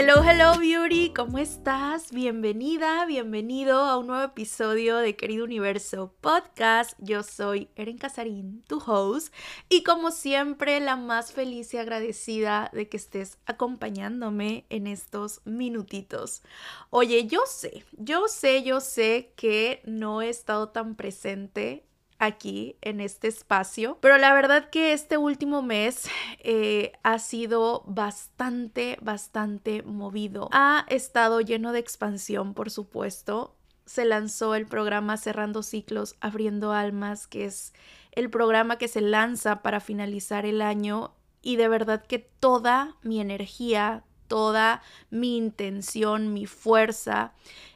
Hello, 0.00 0.22
hello 0.22 0.56
beauty, 0.60 1.12
¿cómo 1.12 1.38
estás? 1.38 2.12
Bienvenida, 2.12 3.04
bienvenido 3.04 3.80
a 3.80 3.98
un 3.98 4.06
nuevo 4.06 4.22
episodio 4.22 4.98
de 4.98 5.16
Querido 5.16 5.42
Universo 5.44 6.14
Podcast. 6.20 6.92
Yo 6.98 7.24
soy 7.24 7.68
Eren 7.74 7.98
Casarín, 7.98 8.62
tu 8.68 8.78
host, 8.78 9.34
y 9.68 9.82
como 9.82 10.12
siempre 10.12 10.78
la 10.78 10.94
más 10.94 11.32
feliz 11.32 11.74
y 11.74 11.78
agradecida 11.78 12.70
de 12.72 12.88
que 12.88 12.96
estés 12.96 13.38
acompañándome 13.44 14.66
en 14.70 14.86
estos 14.86 15.40
minutitos. 15.44 16.42
Oye, 16.90 17.26
yo 17.26 17.40
sé, 17.48 17.84
yo 17.90 18.28
sé, 18.28 18.62
yo 18.62 18.80
sé 18.80 19.32
que 19.34 19.82
no 19.84 20.22
he 20.22 20.28
estado 20.28 20.68
tan 20.68 20.94
presente 20.94 21.87
aquí 22.18 22.76
en 22.80 23.00
este 23.00 23.28
espacio. 23.28 23.98
Pero 24.00 24.18
la 24.18 24.32
verdad 24.32 24.70
que 24.70 24.92
este 24.92 25.16
último 25.16 25.62
mes 25.62 26.08
eh, 26.40 26.92
ha 27.02 27.18
sido 27.18 27.84
bastante, 27.86 28.98
bastante 29.00 29.82
movido. 29.82 30.48
Ha 30.52 30.84
estado 30.88 31.40
lleno 31.40 31.72
de 31.72 31.78
expansión, 31.80 32.54
por 32.54 32.70
supuesto. 32.70 33.56
Se 33.86 34.04
lanzó 34.04 34.54
el 34.54 34.66
programa 34.66 35.16
Cerrando 35.16 35.62
Ciclos, 35.62 36.16
Abriendo 36.20 36.72
Almas, 36.72 37.26
que 37.26 37.46
es 37.46 37.72
el 38.12 38.30
programa 38.30 38.78
que 38.78 38.88
se 38.88 39.00
lanza 39.00 39.62
para 39.62 39.80
finalizar 39.80 40.44
el 40.44 40.60
año 40.60 41.14
y 41.40 41.56
de 41.56 41.68
verdad 41.68 42.04
que 42.04 42.18
toda 42.18 42.96
mi 43.02 43.20
energía, 43.20 44.04
toda 44.28 44.82
mi 45.10 45.36
intención, 45.36 46.32
mi 46.32 46.46
fuerza 46.46 47.32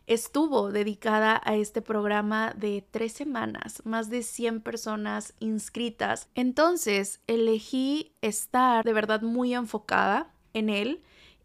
estuvo 0.07 0.71
dedicada 0.71 1.41
a 1.45 1.57
este 1.57 1.83
programa 1.83 2.53
de 2.57 2.85
tres 2.91 3.13
semanas, 3.13 3.83
más 3.85 4.11
de 4.11 4.23
100 4.23 4.61
personas 4.61 5.35
inscritas. 5.41 6.29
Entonces 6.35 7.21
elegí 7.27 8.15
estar 8.21 8.85
de 8.85 8.93
verdad 8.93 9.23
muy 9.23 9.55
enfocada 9.55 10.33
en 10.53 10.69
él 10.69 11.03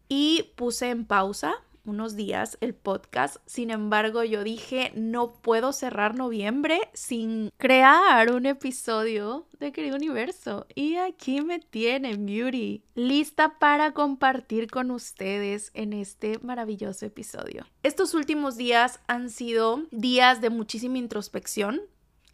y 0.08 0.52
puse 0.56 0.90
en 0.90 1.04
pausa 1.04 1.54
unos 1.88 2.14
días 2.16 2.58
el 2.60 2.74
podcast. 2.74 3.36
Sin 3.46 3.70
embargo, 3.70 4.22
yo 4.24 4.44
dije, 4.44 4.92
no 4.94 5.32
puedo 5.32 5.72
cerrar 5.72 6.14
noviembre 6.14 6.80
sin 6.92 7.50
crear 7.56 8.30
un 8.32 8.46
episodio 8.46 9.46
de 9.58 9.72
Querido 9.72 9.96
Universo. 9.96 10.66
Y 10.74 10.96
aquí 10.96 11.40
me 11.40 11.58
tienen, 11.58 12.26
Beauty, 12.26 12.84
lista 12.94 13.58
para 13.58 13.92
compartir 13.92 14.70
con 14.70 14.90
ustedes 14.90 15.70
en 15.74 15.92
este 15.92 16.38
maravilloso 16.40 17.06
episodio. 17.06 17.66
Estos 17.82 18.14
últimos 18.14 18.56
días 18.56 19.00
han 19.06 19.30
sido 19.30 19.82
días 19.90 20.40
de 20.40 20.50
muchísima 20.50 20.98
introspección. 20.98 21.80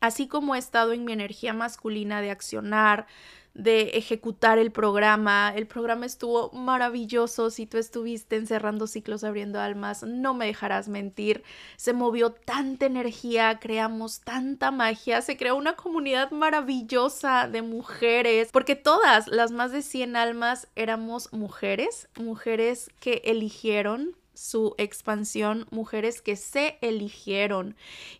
Así 0.01 0.29
como 0.29 0.55
he 0.55 0.59
estado 0.59 0.93
en 0.93 1.05
mi 1.07 1.13
energía 1.13 1.55
masculina 1.55 2.21
de 2.21 2.31
accionar, 2.31 3.07
de 3.55 3.91
ejecutar 3.91 4.59
el 4.59 4.73
programa. 4.73 5.53
El 5.55 5.67
programa 5.67 6.07
estuvo 6.07 6.51
maravilloso. 6.53 7.51
Si 7.51 7.67
tú 7.67 7.79
estuviste 7.79 8.37
encerrando 8.37 8.87
ciclos, 8.87 9.25
abriendo 9.25 9.61
almas, 9.61 10.03
no 10.03 10.35
me 10.35 10.47
dejarás 10.47 10.89
mentir. 10.89 11.45
Se 11.77 11.93
movió 11.93 12.33
tanta 12.33 12.87
energía, 12.87 13.59
creamos 13.61 14.21
tanta 14.21 14.71
magia, 14.71 15.23
se 15.23 15.37
creó 15.37 15.57
una 15.57 15.77
comunidad 15.77 16.33
maravillosa 16.33 17.49
de 17.49 17.63
mujeres, 17.63 18.49
porque 18.53 18.77
todas 18.77 19.29
las 19.29 19.53
más 19.53 19.71
de 19.73 19.83
100 19.83 20.17
almas 20.17 20.69
éramos 20.75 21.33
mujeres, 21.33 22.09
mujeres 22.17 22.91
que 23.01 23.23
eligieron 23.25 24.17
su 24.35 24.75
expansión, 24.79 25.67
mujeres 25.71 26.21
que 26.21 26.37
se 26.37 26.79
eligieron. 26.81 27.77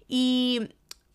Y 0.09 0.69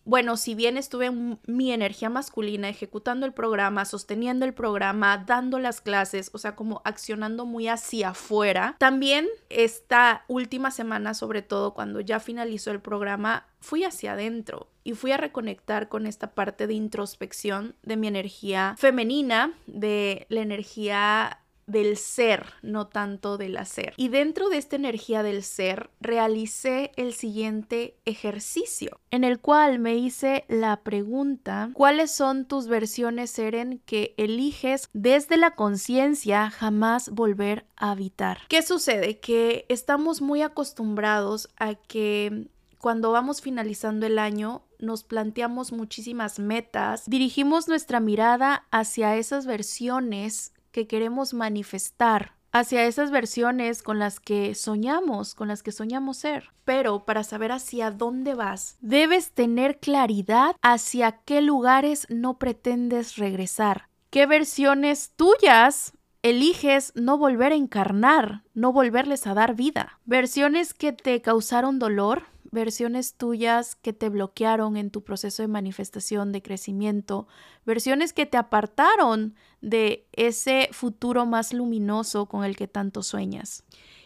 bueno, 0.04 0.36
si 0.36 0.54
bien 0.54 0.76
estuve 0.76 1.06
en 1.06 1.38
mi 1.46 1.72
energía 1.72 2.08
masculina 2.10 2.68
ejecutando 2.68 3.26
el 3.26 3.32
programa, 3.32 3.84
sosteniendo 3.84 4.44
el 4.44 4.54
programa, 4.54 5.18
dando 5.18 5.58
las 5.58 5.80
clases, 5.80 6.30
o 6.32 6.38
sea, 6.38 6.56
como 6.56 6.80
accionando 6.84 7.46
muy 7.46 7.68
hacia 7.68 8.10
afuera, 8.10 8.76
también 8.78 9.28
esta 9.48 10.24
última 10.28 10.70
semana, 10.70 11.14
sobre 11.14 11.42
todo 11.42 11.74
cuando 11.74 12.00
ya 12.00 12.18
finalizó 12.20 12.70
el 12.70 12.80
programa, 12.80 13.46
fui 13.60 13.84
hacia 13.84 14.12
adentro 14.12 14.68
y 14.84 14.94
fui 14.94 15.12
a 15.12 15.18
reconectar 15.18 15.88
con 15.88 16.06
esta 16.06 16.34
parte 16.34 16.66
de 16.66 16.74
introspección 16.74 17.74
de 17.82 17.96
mi 17.96 18.08
energía 18.08 18.74
femenina, 18.78 19.52
de 19.66 20.26
la 20.30 20.40
energía 20.40 21.40
del 21.70 21.96
ser, 21.96 22.46
no 22.62 22.86
tanto 22.86 23.38
del 23.38 23.56
hacer. 23.56 23.94
Y 23.96 24.08
dentro 24.08 24.48
de 24.48 24.58
esta 24.58 24.76
energía 24.76 25.22
del 25.22 25.42
ser, 25.42 25.90
realicé 26.00 26.92
el 26.96 27.14
siguiente 27.14 27.96
ejercicio, 28.04 29.00
en 29.10 29.24
el 29.24 29.40
cual 29.40 29.78
me 29.78 29.96
hice 29.96 30.44
la 30.48 30.82
pregunta, 30.82 31.70
¿cuáles 31.74 32.10
son 32.10 32.46
tus 32.46 32.66
versiones 32.66 33.38
Eren 33.38 33.80
que 33.86 34.14
eliges 34.16 34.88
desde 34.92 35.36
la 35.36 35.54
conciencia 35.54 36.50
jamás 36.50 37.10
volver 37.10 37.66
a 37.76 37.92
habitar? 37.92 38.38
¿Qué 38.48 38.62
sucede? 38.62 39.18
Que 39.18 39.66
estamos 39.68 40.20
muy 40.20 40.42
acostumbrados 40.42 41.48
a 41.56 41.74
que 41.74 42.48
cuando 42.78 43.12
vamos 43.12 43.42
finalizando 43.42 44.06
el 44.06 44.18
año 44.18 44.62
nos 44.78 45.04
planteamos 45.04 45.70
muchísimas 45.70 46.38
metas, 46.38 47.04
dirigimos 47.06 47.68
nuestra 47.68 48.00
mirada 48.00 48.66
hacia 48.70 49.16
esas 49.16 49.44
versiones 49.44 50.54
que 50.70 50.86
queremos 50.86 51.34
manifestar, 51.34 52.34
hacia 52.52 52.84
esas 52.84 53.10
versiones 53.10 53.82
con 53.82 53.98
las 53.98 54.20
que 54.20 54.54
soñamos, 54.54 55.34
con 55.34 55.48
las 55.48 55.62
que 55.62 55.72
soñamos 55.72 56.18
ser. 56.18 56.50
Pero 56.64 57.04
para 57.04 57.24
saber 57.24 57.52
hacia 57.52 57.90
dónde 57.90 58.34
vas, 58.34 58.76
debes 58.80 59.32
tener 59.32 59.78
claridad 59.78 60.56
hacia 60.62 61.12
qué 61.12 61.40
lugares 61.40 62.06
no 62.10 62.38
pretendes 62.38 63.16
regresar, 63.16 63.88
qué 64.10 64.26
versiones 64.26 65.12
tuyas 65.16 65.92
eliges 66.22 66.92
no 66.94 67.16
volver 67.16 67.52
a 67.52 67.56
encarnar, 67.56 68.42
no 68.52 68.72
volverles 68.72 69.26
a 69.26 69.34
dar 69.34 69.54
vida, 69.54 70.00
versiones 70.04 70.74
que 70.74 70.92
te 70.92 71.22
causaron 71.22 71.78
dolor, 71.78 72.24
versiones 72.50 73.14
tuyas 73.14 73.76
que 73.76 73.92
te 73.92 74.08
bloquearon 74.08 74.76
en 74.76 74.90
tu 74.90 75.02
proceso 75.02 75.42
de 75.42 75.48
manifestación, 75.48 76.32
de 76.32 76.42
crecimiento, 76.42 77.28
versiones 77.64 78.12
que 78.12 78.26
te 78.26 78.36
apartaron 78.36 79.34
de 79.60 80.06
ese 80.12 80.68
futuro 80.72 81.26
más 81.26 81.52
luminoso 81.52 82.26
con 82.26 82.44
el 82.44 82.56
que 82.56 82.68
tanto 82.68 83.02
sueñas. 83.02 83.64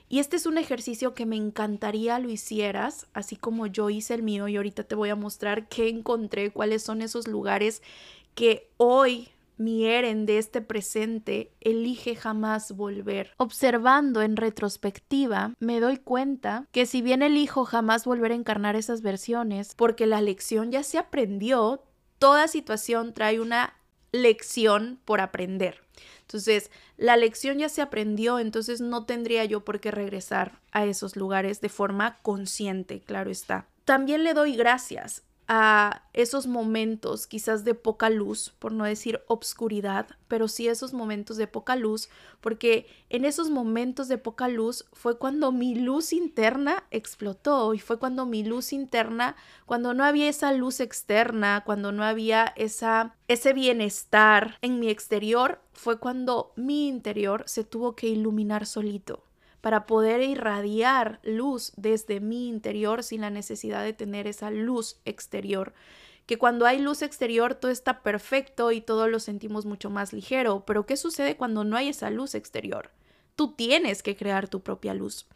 Y 0.08 0.18
este 0.18 0.36
es 0.36 0.46
un 0.46 0.58
ejercicio 0.58 1.14
que 1.14 1.26
me 1.26 1.36
encantaría 1.36 2.18
lo 2.18 2.30
hicieras, 2.30 3.06
así 3.14 3.36
como 3.36 3.66
yo 3.66 3.90
hice 3.90 4.14
el 4.14 4.22
mío 4.22 4.46
y 4.48 4.56
ahorita 4.56 4.84
te 4.84 4.94
voy 4.94 5.08
a 5.08 5.16
mostrar 5.16 5.68
qué 5.68 5.88
encontré, 5.88 6.50
cuáles 6.50 6.82
son 6.82 7.02
esos 7.02 7.26
lugares 7.26 7.82
que 8.34 8.68
hoy 8.76 9.30
mi 9.56 9.86
Eren 9.86 10.26
de 10.26 10.38
este 10.38 10.60
presente 10.60 11.52
elige 11.60 12.16
jamás 12.16 12.72
volver. 12.72 13.32
Observando 13.36 14.22
en 14.22 14.36
retrospectiva, 14.36 15.54
me 15.58 15.80
doy 15.80 15.98
cuenta 15.98 16.66
que 16.72 16.86
si 16.86 17.02
bien 17.02 17.22
elijo 17.22 17.64
jamás 17.64 18.04
volver 18.04 18.32
a 18.32 18.36
encarnar 18.36 18.76
esas 18.76 19.02
versiones, 19.02 19.74
porque 19.74 20.06
la 20.06 20.20
lección 20.20 20.70
ya 20.70 20.82
se 20.82 20.98
aprendió, 20.98 21.82
toda 22.18 22.48
situación 22.48 23.14
trae 23.14 23.40
una 23.40 23.74
lección 24.12 25.00
por 25.04 25.20
aprender. 25.20 25.82
Entonces, 26.20 26.70
la 26.96 27.16
lección 27.16 27.58
ya 27.58 27.68
se 27.68 27.82
aprendió, 27.82 28.38
entonces 28.38 28.80
no 28.80 29.04
tendría 29.04 29.44
yo 29.44 29.64
por 29.64 29.80
qué 29.80 29.90
regresar 29.90 30.60
a 30.72 30.86
esos 30.86 31.16
lugares 31.16 31.60
de 31.60 31.68
forma 31.68 32.18
consciente, 32.22 33.00
claro 33.00 33.30
está. 33.30 33.66
También 33.84 34.24
le 34.24 34.32
doy 34.32 34.56
gracias 34.56 35.22
a 35.46 36.02
esos 36.12 36.46
momentos 36.46 37.26
quizás 37.26 37.64
de 37.64 37.74
poca 37.74 38.08
luz, 38.10 38.54
por 38.58 38.72
no 38.72 38.84
decir 38.84 39.22
obscuridad, 39.26 40.06
pero 40.28 40.48
sí 40.48 40.68
esos 40.68 40.92
momentos 40.92 41.36
de 41.36 41.46
poca 41.46 41.76
luz, 41.76 42.08
porque 42.40 42.86
en 43.10 43.24
esos 43.24 43.50
momentos 43.50 44.08
de 44.08 44.18
poca 44.18 44.48
luz 44.48 44.86
fue 44.92 45.18
cuando 45.18 45.52
mi 45.52 45.74
luz 45.74 46.12
interna 46.12 46.84
explotó 46.90 47.74
y 47.74 47.78
fue 47.78 47.98
cuando 47.98 48.26
mi 48.26 48.44
luz 48.44 48.72
interna, 48.72 49.36
cuando 49.66 49.92
no 49.92 50.04
había 50.04 50.28
esa 50.28 50.52
luz 50.52 50.80
externa, 50.80 51.62
cuando 51.64 51.92
no 51.92 52.04
había 52.04 52.52
esa 52.56 53.14
ese 53.28 53.52
bienestar 53.52 54.58
en 54.62 54.80
mi 54.80 54.88
exterior, 54.88 55.60
fue 55.72 55.98
cuando 55.98 56.52
mi 56.56 56.88
interior 56.88 57.44
se 57.46 57.64
tuvo 57.64 57.96
que 57.96 58.06
iluminar 58.06 58.66
solito 58.66 59.24
para 59.64 59.86
poder 59.86 60.20
irradiar 60.20 61.20
luz 61.22 61.72
desde 61.78 62.20
mi 62.20 62.48
interior 62.48 63.02
sin 63.02 63.22
la 63.22 63.30
necesidad 63.30 63.82
de 63.82 63.94
tener 63.94 64.26
esa 64.26 64.50
luz 64.50 65.00
exterior. 65.06 65.72
Que 66.26 66.36
cuando 66.36 66.66
hay 66.66 66.80
luz 66.80 67.00
exterior 67.00 67.54
todo 67.54 67.70
está 67.70 68.02
perfecto 68.02 68.72
y 68.72 68.82
todo 68.82 69.08
lo 69.08 69.20
sentimos 69.20 69.64
mucho 69.64 69.88
más 69.88 70.12
ligero, 70.12 70.66
pero 70.66 70.84
¿qué 70.84 70.98
sucede 70.98 71.38
cuando 71.38 71.64
no 71.64 71.78
hay 71.78 71.88
esa 71.88 72.10
luz 72.10 72.34
exterior? 72.34 72.90
Tú 73.36 73.54
tienes 73.54 74.02
que 74.02 74.16
crear 74.16 74.48
tu 74.48 74.60
propia 74.60 74.92
luz. 74.92 75.28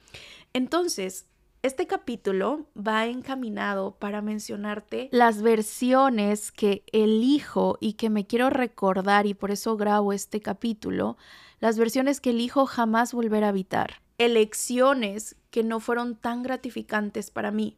Entonces, 0.53 1.25
este 1.63 1.87
capítulo 1.87 2.67
va 2.77 3.07
encaminado 3.07 3.93
para 3.93 4.21
mencionarte 4.21 5.09
las 5.11 5.41
versiones 5.41 6.53
que 6.53 6.85
elijo 6.93 7.79
y 7.81 7.95
que 7.95 8.11
me 8.11 8.27
quiero 8.27 8.51
recordar 8.51 9.25
y 9.25 9.33
por 9.33 9.53
eso 9.53 9.79
grabo 9.79 10.13
este 10.13 10.43
capítulo, 10.43 11.17
las 11.61 11.79
versiones 11.79 12.21
que 12.21 12.29
elijo 12.29 12.67
jamás 12.67 13.15
volver 13.15 13.43
a 13.45 13.49
habitar 13.49 14.07
elecciones 14.19 15.37
que 15.51 15.63
no 15.63 15.81
fueron 15.81 16.17
tan 16.17 16.43
gratificantes 16.43 17.31
para 17.31 17.51
mí, 17.51 17.77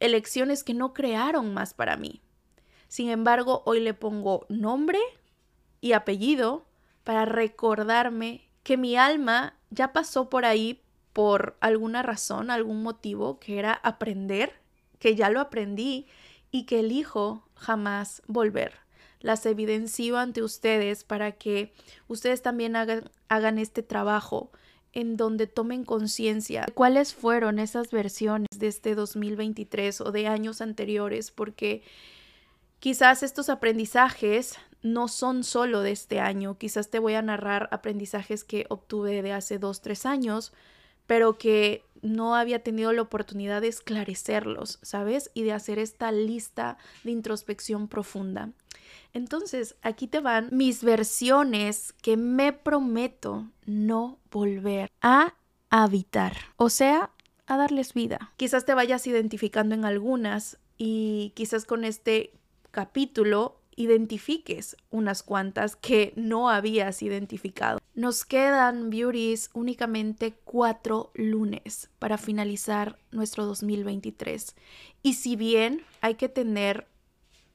elecciones 0.00 0.64
que 0.64 0.74
no 0.74 0.94
crearon 0.94 1.54
más 1.54 1.74
para 1.74 1.96
mí. 1.96 2.22
Sin 2.88 3.10
embargo, 3.10 3.62
hoy 3.66 3.80
le 3.80 3.94
pongo 3.94 4.46
nombre 4.48 4.98
y 5.80 5.92
apellido 5.92 6.66
para 7.04 7.24
recordarme 7.24 8.48
que 8.62 8.76
mi 8.76 8.96
alma 8.96 9.54
ya 9.70 9.92
pasó 9.92 10.28
por 10.28 10.44
ahí 10.44 10.82
por 11.12 11.56
alguna 11.60 12.02
razón, 12.02 12.50
algún 12.50 12.82
motivo, 12.82 13.38
que 13.38 13.58
era 13.58 13.72
aprender, 13.72 14.54
que 14.98 15.14
ya 15.16 15.28
lo 15.30 15.40
aprendí 15.40 16.06
y 16.50 16.64
que 16.64 16.80
elijo 16.80 17.48
jamás 17.54 18.22
volver. 18.26 18.74
Las 19.20 19.44
evidencio 19.44 20.16
ante 20.18 20.42
ustedes 20.42 21.04
para 21.04 21.32
que 21.32 21.72
ustedes 22.08 22.42
también 22.42 22.74
hagan, 22.74 23.10
hagan 23.28 23.58
este 23.58 23.82
trabajo 23.82 24.50
en 24.92 25.16
donde 25.16 25.46
tomen 25.46 25.84
conciencia 25.84 26.64
de 26.66 26.72
cuáles 26.72 27.14
fueron 27.14 27.58
esas 27.58 27.90
versiones 27.90 28.48
de 28.56 28.66
este 28.66 28.94
2023 28.94 30.00
o 30.00 30.12
de 30.12 30.26
años 30.26 30.60
anteriores, 30.60 31.30
porque 31.30 31.82
quizás 32.80 33.22
estos 33.22 33.48
aprendizajes 33.48 34.56
no 34.82 35.08
son 35.08 35.44
solo 35.44 35.82
de 35.82 35.92
este 35.92 36.20
año, 36.20 36.56
quizás 36.58 36.90
te 36.90 36.98
voy 36.98 37.14
a 37.14 37.22
narrar 37.22 37.68
aprendizajes 37.70 38.44
que 38.44 38.66
obtuve 38.68 39.22
de 39.22 39.32
hace 39.32 39.58
dos, 39.58 39.82
tres 39.82 40.06
años, 40.06 40.52
pero 41.06 41.38
que 41.38 41.84
no 42.02 42.34
había 42.34 42.62
tenido 42.62 42.92
la 42.92 43.02
oportunidad 43.02 43.60
de 43.60 43.68
esclarecerlos, 43.68 44.78
¿sabes? 44.82 45.30
Y 45.34 45.42
de 45.42 45.52
hacer 45.52 45.78
esta 45.78 46.12
lista 46.12 46.78
de 47.04 47.10
introspección 47.10 47.88
profunda. 47.88 48.50
Entonces, 49.12 49.76
aquí 49.82 50.06
te 50.06 50.20
van 50.20 50.48
mis 50.52 50.84
versiones 50.84 51.94
que 52.00 52.16
me 52.16 52.52
prometo 52.52 53.48
no 53.66 54.18
volver 54.30 54.90
a 55.00 55.34
habitar, 55.68 56.36
o 56.56 56.70
sea, 56.70 57.10
a 57.46 57.56
darles 57.56 57.94
vida. 57.94 58.32
Quizás 58.36 58.64
te 58.64 58.74
vayas 58.74 59.06
identificando 59.06 59.74
en 59.74 59.84
algunas 59.84 60.58
y 60.78 61.32
quizás 61.34 61.64
con 61.64 61.84
este 61.84 62.32
capítulo 62.70 63.60
identifiques 63.76 64.76
unas 64.90 65.22
cuantas 65.22 65.74
que 65.74 66.12
no 66.16 66.50
habías 66.50 67.02
identificado. 67.02 67.80
Nos 68.00 68.24
quedan, 68.24 68.88
beauties, 68.88 69.50
únicamente 69.52 70.32
cuatro 70.44 71.10
lunes 71.12 71.90
para 71.98 72.16
finalizar 72.16 72.98
nuestro 73.10 73.44
2023. 73.44 74.56
Y 75.02 75.12
si 75.12 75.36
bien 75.36 75.84
hay 76.00 76.14
que 76.14 76.30
tener 76.30 76.88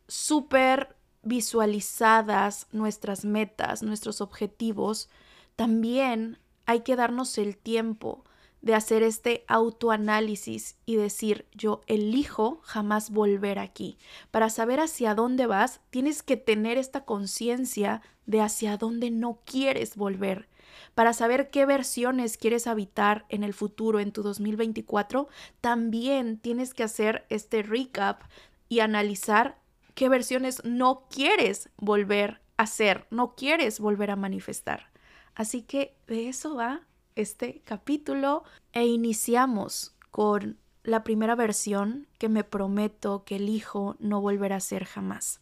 súper 0.08 0.96
visualizadas 1.24 2.68
nuestras 2.72 3.26
metas, 3.26 3.82
nuestros 3.82 4.22
objetivos, 4.22 5.10
también 5.56 6.38
hay 6.68 6.82
que 6.82 6.96
darnos 6.96 7.40
el 7.40 7.58
tiempo 7.58 8.24
de 8.66 8.74
hacer 8.74 9.04
este 9.04 9.46
autoanálisis 9.48 10.76
y 10.88 10.96
decir, 10.96 11.46
yo 11.54 11.84
elijo 11.86 12.62
jamás 12.64 13.12
volver 13.12 13.60
aquí. 13.60 14.00
Para 14.32 14.50
saber 14.50 14.80
hacia 14.80 15.14
dónde 15.14 15.46
vas, 15.46 15.82
tienes 15.92 16.24
que 16.24 16.36
tener 16.36 16.80
esta 16.80 17.06
conciencia 17.06 18.02
de 18.26 18.42
hacia 18.42 18.78
dónde 18.78 19.12
no 19.12 19.40
quieres 19.46 19.96
volver. 19.96 20.50
Para 20.96 21.14
saber 21.14 21.52
qué 21.52 21.68
versiones 21.68 22.38
quieres 22.38 22.66
habitar 22.66 23.28
en 23.30 23.44
el 23.44 23.54
futuro, 23.54 24.00
en 24.00 24.12
tu 24.12 24.24
2024, 24.24 25.28
también 25.62 26.40
tienes 26.40 26.74
que 26.74 26.82
hacer 26.82 27.28
este 27.30 27.62
recap 27.62 28.24
y 28.68 28.80
analizar 28.80 29.60
qué 29.94 30.10
versiones 30.10 30.64
no 30.66 31.06
quieres 31.12 31.70
volver 31.78 32.42
a 32.58 32.66
ser, 32.66 33.06
no 33.12 33.36
quieres 33.36 33.80
volver 33.80 34.10
a 34.10 34.16
manifestar. 34.16 34.90
Así 35.36 35.62
que 35.62 35.96
de 36.08 36.30
eso 36.30 36.56
va 36.56 36.82
este 37.16 37.62
capítulo 37.66 38.44
e 38.74 38.86
iniciamos 38.86 39.96
con 40.12 40.58
la 40.84 41.04
primera 41.04 41.36
versión 41.36 42.08
que 42.20 42.30
me 42.30 42.44
prometo 42.44 43.24
que 43.26 43.38
elijo 43.38 43.96
no 44.00 44.22
volver 44.22 44.54
a 44.54 44.60
ser 44.60 44.86
jamás. 44.86 45.40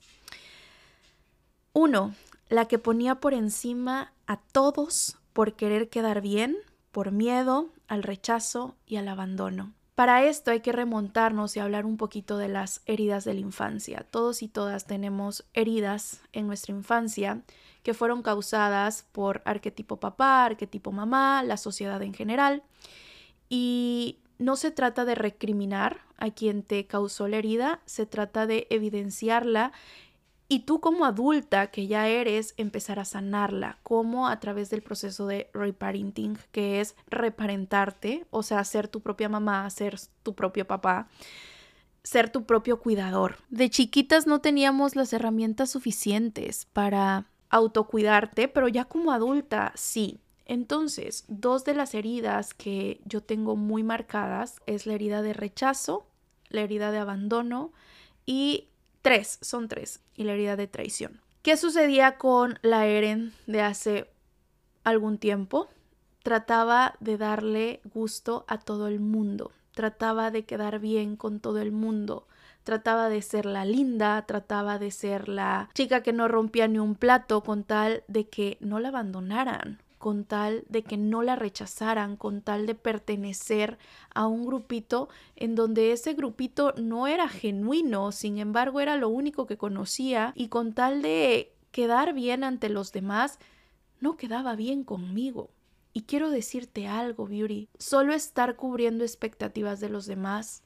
Uno, 1.74 2.14
la 2.50 2.68
que 2.68 2.80
ponía 2.80 3.16
por 3.16 3.34
encima 3.34 4.14
a 4.28 4.38
todos 4.38 5.18
por 5.34 5.56
querer 5.56 5.90
quedar 5.90 6.22
bien, 6.22 6.56
por 6.92 7.12
miedo 7.12 7.70
al 7.88 8.04
rechazo 8.04 8.76
y 8.86 8.98
al 8.98 9.08
abandono. 9.08 9.74
Para 9.96 10.24
esto 10.24 10.52
hay 10.52 10.62
que 10.62 10.72
remontarnos 10.72 11.56
y 11.56 11.60
hablar 11.60 11.86
un 11.86 11.98
poquito 11.98 12.38
de 12.38 12.48
las 12.48 12.82
heridas 12.86 13.26
de 13.26 13.36
la 13.36 13.42
infancia. 13.42 14.06
Todos 14.10 14.42
y 14.42 14.48
todas 14.48 14.88
tenemos 14.88 15.46
heridas 15.54 16.22
en 16.32 16.48
nuestra 16.48 16.74
infancia 16.74 17.42
que 17.84 17.94
fueron 17.94 18.24
causadas 18.24 19.06
por 19.12 19.42
arquetipo 19.46 20.00
papá, 20.00 20.46
arquetipo 20.46 20.92
mamá, 20.92 21.44
la 21.44 21.58
sociedad 21.58 22.02
en 22.02 22.14
general. 22.14 22.64
Y 23.50 24.20
no 24.40 24.56
se 24.56 24.72
trata 24.72 25.06
de 25.06 25.16
recriminar 25.16 26.02
a 26.18 26.32
quien 26.32 26.64
te 26.64 26.88
causó 26.88 27.28
la 27.28 27.38
herida, 27.38 27.82
se 27.86 28.06
trata 28.06 28.48
de 28.48 28.68
evidenciarla 28.70 29.74
y 30.48 30.60
tú 30.60 30.80
como 30.80 31.06
adulta 31.06 31.68
que 31.68 31.88
ya 31.88 32.08
eres 32.08 32.54
empezar 32.58 33.00
a 33.00 33.06
sanarla, 33.06 33.80
como 33.82 34.28
a 34.28 34.40
través 34.40 34.70
del 34.70 34.82
proceso 34.82 35.26
de 35.26 35.50
reparenting, 35.54 36.38
que 36.52 36.80
es 36.80 36.96
reparentarte, 37.08 38.26
o 38.30 38.44
sea, 38.44 38.64
ser 38.64 38.88
tu 38.88 39.02
propia 39.02 39.30
mamá, 39.30 39.70
ser 39.70 39.98
tu 40.22 40.36
propio 40.36 40.68
papá, 40.68 41.08
ser 42.04 42.30
tu 42.30 42.44
propio 42.46 42.80
cuidador. 42.80 43.38
De 43.50 43.70
chiquitas 43.70 44.28
no 44.28 44.42
teníamos 44.42 44.96
las 44.96 45.14
herramientas 45.14 45.72
suficientes 45.72 46.68
para 46.72 47.26
autocuidarte, 47.56 48.48
pero 48.48 48.68
ya 48.68 48.86
como 48.86 49.12
adulta 49.12 49.72
sí. 49.76 50.20
Entonces, 50.46 51.26
dos 51.28 51.64
de 51.64 51.74
las 51.74 51.94
heridas 51.96 52.54
que 52.54 53.02
yo 53.06 53.22
tengo 53.22 53.56
muy 53.56 53.84
marcadas 53.84 54.62
es 54.66 54.86
la 54.86 54.94
herida 54.94 55.22
de 55.22 55.34
rechazo, 55.34 56.06
la 56.50 56.62
herida 56.62 56.92
de 56.92 56.98
abandono 56.98 57.72
y 58.26 58.68
Tres, 59.04 59.38
son 59.42 59.68
tres, 59.68 60.00
y 60.16 60.24
la 60.24 60.32
herida 60.32 60.56
de 60.56 60.66
traición. 60.66 61.20
¿Qué 61.42 61.58
sucedía 61.58 62.18
con 62.18 62.58
la 62.62 62.88
Eren 62.88 63.34
de 63.48 63.60
hace 63.60 64.10
algún 64.86 65.18
tiempo? 65.18 65.68
Trataba 66.24 66.96
de 67.02 67.18
darle 67.18 67.82
gusto 67.94 68.46
a 68.48 68.58
todo 68.60 68.88
el 68.88 69.02
mundo, 69.02 69.52
trataba 69.74 70.32
de 70.32 70.46
quedar 70.46 70.80
bien 70.80 71.18
con 71.18 71.42
todo 71.42 71.60
el 71.60 71.74
mundo, 71.74 72.30
trataba 72.64 73.10
de 73.10 73.22
ser 73.22 73.46
la 73.46 73.66
linda, 73.66 74.26
trataba 74.26 74.80
de 74.80 74.92
ser 74.92 75.28
la 75.28 75.70
chica 75.74 76.04
que 76.04 76.14
no 76.14 76.28
rompía 76.28 76.68
ni 76.68 76.80
un 76.80 76.96
plato 76.96 77.42
con 77.42 77.64
tal 77.64 78.04
de 78.08 78.28
que 78.28 78.58
no 78.62 78.80
la 78.80 78.90
abandonaran, 78.90 79.82
con 79.98 80.26
tal 80.26 80.66
de 80.68 80.84
que 80.84 80.98
no 80.98 81.24
la 81.24 81.36
rechazaran, 81.36 82.18
con 82.18 82.42
tal 82.42 82.66
de 82.66 82.76
pertenecer 82.76 83.78
a 84.14 84.28
un 84.28 84.46
grupito 84.46 85.10
en 85.36 85.56
donde 85.56 85.92
ese 85.92 86.14
grupito 86.14 86.74
no 86.78 87.08
era 87.08 87.30
genuino, 87.30 88.12
sin 88.12 88.38
embargo 88.38 88.80
era 88.80 88.98
lo 88.98 89.10
único 89.10 89.46
que 89.46 89.58
conocía 89.58 90.34
y 90.36 90.48
con 90.48 90.74
tal 90.74 91.02
de 91.02 91.54
quedar 91.72 92.14
bien 92.14 92.44
ante 92.44 92.70
los 92.70 92.92
demás, 92.92 93.40
no 94.00 94.18
quedaba 94.18 94.56
bien 94.56 94.84
conmigo. 94.84 95.50
Y 95.94 96.02
quiero 96.02 96.32
decirte 96.32 96.88
algo, 96.88 97.28
Beauty, 97.28 97.70
solo 97.78 98.14
estar 98.14 98.56
cubriendo 98.56 99.04
expectativas 99.04 99.80
de 99.80 99.90
los 99.90 100.06
demás 100.06 100.64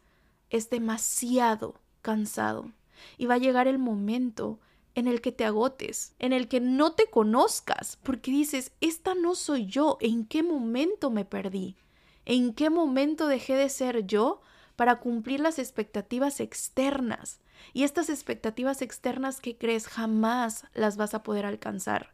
es 0.50 0.70
demasiado 0.70 1.76
cansado. 2.08 2.72
Y 3.18 3.26
va 3.26 3.34
a 3.34 3.38
llegar 3.38 3.68
el 3.68 3.80
momento 3.80 4.62
en 4.96 5.10
el 5.10 5.20
que 5.20 5.34
te 5.34 5.44
agotes, 5.44 6.14
en 6.20 6.32
el 6.32 6.48
que 6.48 6.62
no 6.62 6.94
te 6.94 7.08
conozcas, 7.08 8.00
porque 8.02 8.32
dices, 8.32 8.72
esta 8.80 9.14
no 9.14 9.36
soy 9.36 9.66
yo, 9.66 9.98
¿en 10.00 10.26
qué 10.26 10.42
momento 10.42 11.12
me 11.12 11.26
perdí? 11.26 11.76
¿En 12.24 12.54
qué 12.54 12.70
momento 12.70 13.28
dejé 13.28 13.56
de 13.56 13.68
ser 13.68 14.08
yo 14.08 14.40
para 14.78 15.02
cumplir 15.02 15.42
las 15.42 15.60
expectativas 15.60 16.40
externas? 16.40 17.42
Y 17.74 17.84
estas 17.84 18.10
expectativas 18.10 18.82
externas 18.82 19.42
que 19.42 19.58
crees 19.58 19.88
jamás 19.88 20.66
las 20.74 20.96
vas 20.96 21.14
a 21.14 21.24
poder 21.24 21.46
alcanzar. 21.46 22.14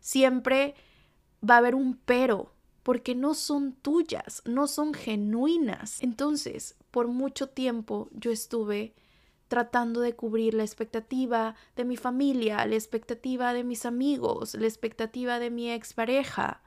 Siempre 0.00 0.74
va 1.46 1.56
a 1.56 1.58
haber 1.58 1.74
un 1.74 1.98
pero, 2.06 2.54
porque 2.82 3.14
no 3.14 3.34
son 3.34 3.74
tuyas, 3.74 4.40
no 4.46 4.68
son 4.68 4.94
genuinas. 4.94 6.02
Entonces, 6.02 6.76
por 6.90 7.08
mucho 7.08 7.50
tiempo 7.50 8.08
yo 8.12 8.30
estuve 8.30 8.94
tratando 9.54 10.00
de 10.00 10.16
cubrir 10.16 10.52
la 10.52 10.64
expectativa 10.64 11.54
de 11.76 11.84
mi 11.84 11.96
familia, 11.96 12.66
la 12.66 12.74
expectativa 12.74 13.52
de 13.52 13.62
mis 13.62 13.86
amigos, 13.86 14.54
la 14.54 14.66
expectativa 14.66 15.38
de 15.38 15.52
mi 15.52 15.70
expareja. 15.70 16.60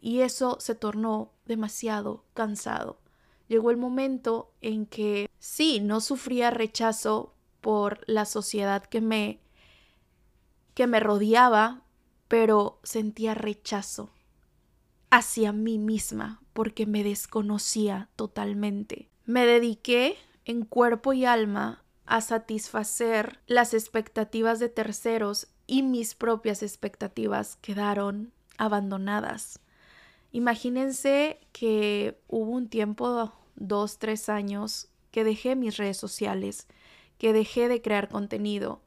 Y 0.00 0.22
eso 0.22 0.56
se 0.58 0.74
tornó 0.74 1.30
demasiado 1.46 2.24
cansado. 2.34 2.98
Llegó 3.46 3.70
el 3.70 3.76
momento 3.76 4.50
en 4.60 4.86
que 4.86 5.30
sí, 5.38 5.78
no 5.78 6.00
sufría 6.00 6.50
rechazo 6.50 7.36
por 7.60 8.00
la 8.08 8.24
sociedad 8.24 8.82
que 8.82 9.00
me 9.00 9.38
que 10.74 10.88
me 10.88 10.98
rodeaba, 10.98 11.84
pero 12.26 12.80
sentía 12.82 13.34
rechazo 13.34 14.10
hacia 15.10 15.52
mí 15.52 15.78
misma 15.78 16.42
porque 16.54 16.86
me 16.86 17.04
desconocía 17.04 18.08
totalmente. 18.16 19.10
Me 19.26 19.46
dediqué 19.46 20.16
en 20.44 20.64
cuerpo 20.64 21.12
y 21.12 21.24
alma 21.24 21.81
a 22.12 22.20
satisfacer 22.20 23.40
las 23.46 23.72
expectativas 23.72 24.60
de 24.60 24.68
terceros 24.68 25.46
y 25.66 25.82
mis 25.82 26.14
propias 26.14 26.62
expectativas 26.62 27.56
quedaron 27.62 28.34
abandonadas. 28.58 29.60
Imagínense 30.30 31.40
que 31.52 32.20
hubo 32.28 32.50
un 32.50 32.68
tiempo, 32.68 33.32
dos, 33.56 33.98
tres 33.98 34.28
años, 34.28 34.90
que 35.10 35.24
dejé 35.24 35.56
mis 35.56 35.78
redes 35.78 35.96
sociales, 35.96 36.66
que 37.16 37.32
dejé 37.32 37.68
de 37.68 37.80
crear 37.80 38.10
contenido. 38.10 38.82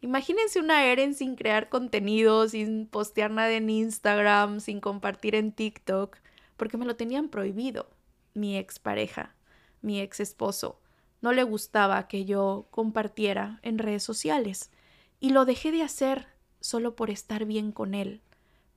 Imagínense 0.00 0.58
una 0.58 0.86
Eren 0.86 1.14
sin 1.14 1.36
crear 1.36 1.68
contenido, 1.68 2.48
sin 2.48 2.86
postear 2.86 3.30
nada 3.30 3.52
en 3.52 3.68
Instagram, 3.68 4.60
sin 4.60 4.80
compartir 4.80 5.34
en 5.34 5.52
TikTok, 5.52 6.16
porque 6.56 6.78
me 6.78 6.86
lo 6.86 6.96
tenían 6.96 7.28
prohibido. 7.28 7.90
Mi 8.32 8.56
expareja, 8.56 9.34
mi 9.82 10.00
ex 10.00 10.18
esposo, 10.18 10.80
no 11.20 11.32
le 11.32 11.42
gustaba 11.42 12.08
que 12.08 12.24
yo 12.24 12.66
compartiera 12.70 13.60
en 13.62 13.78
redes 13.78 14.02
sociales 14.02 14.70
y 15.20 15.30
lo 15.30 15.44
dejé 15.44 15.70
de 15.72 15.82
hacer 15.82 16.26
solo 16.60 16.96
por 16.96 17.10
estar 17.10 17.44
bien 17.44 17.72
con 17.72 17.94
él. 17.94 18.22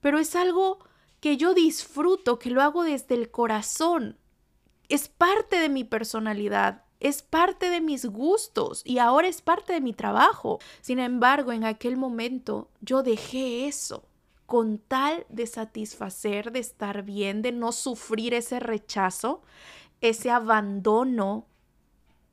Pero 0.01 0.19
es 0.19 0.35
algo 0.35 0.79
que 1.19 1.37
yo 1.37 1.53
disfruto, 1.53 2.39
que 2.39 2.49
lo 2.49 2.61
hago 2.61 2.83
desde 2.83 3.15
el 3.15 3.31
corazón. 3.31 4.17
Es 4.89 5.07
parte 5.07 5.57
de 5.57 5.69
mi 5.69 5.85
personalidad, 5.85 6.83
es 6.99 7.21
parte 7.21 7.69
de 7.69 7.81
mis 7.81 8.05
gustos 8.05 8.81
y 8.85 8.97
ahora 8.97 9.27
es 9.27 9.41
parte 9.41 9.73
de 9.73 9.81
mi 9.81 9.93
trabajo. 9.93 10.59
Sin 10.81 10.99
embargo, 10.99 11.51
en 11.51 11.63
aquel 11.63 11.95
momento 11.97 12.69
yo 12.81 13.03
dejé 13.03 13.67
eso 13.67 14.05
con 14.45 14.77
tal 14.77 15.25
de 15.29 15.47
satisfacer, 15.47 16.51
de 16.51 16.59
estar 16.59 17.03
bien, 17.03 17.41
de 17.41 17.53
no 17.53 17.71
sufrir 17.71 18.33
ese 18.33 18.59
rechazo, 18.59 19.41
ese 20.01 20.29
abandono 20.29 21.47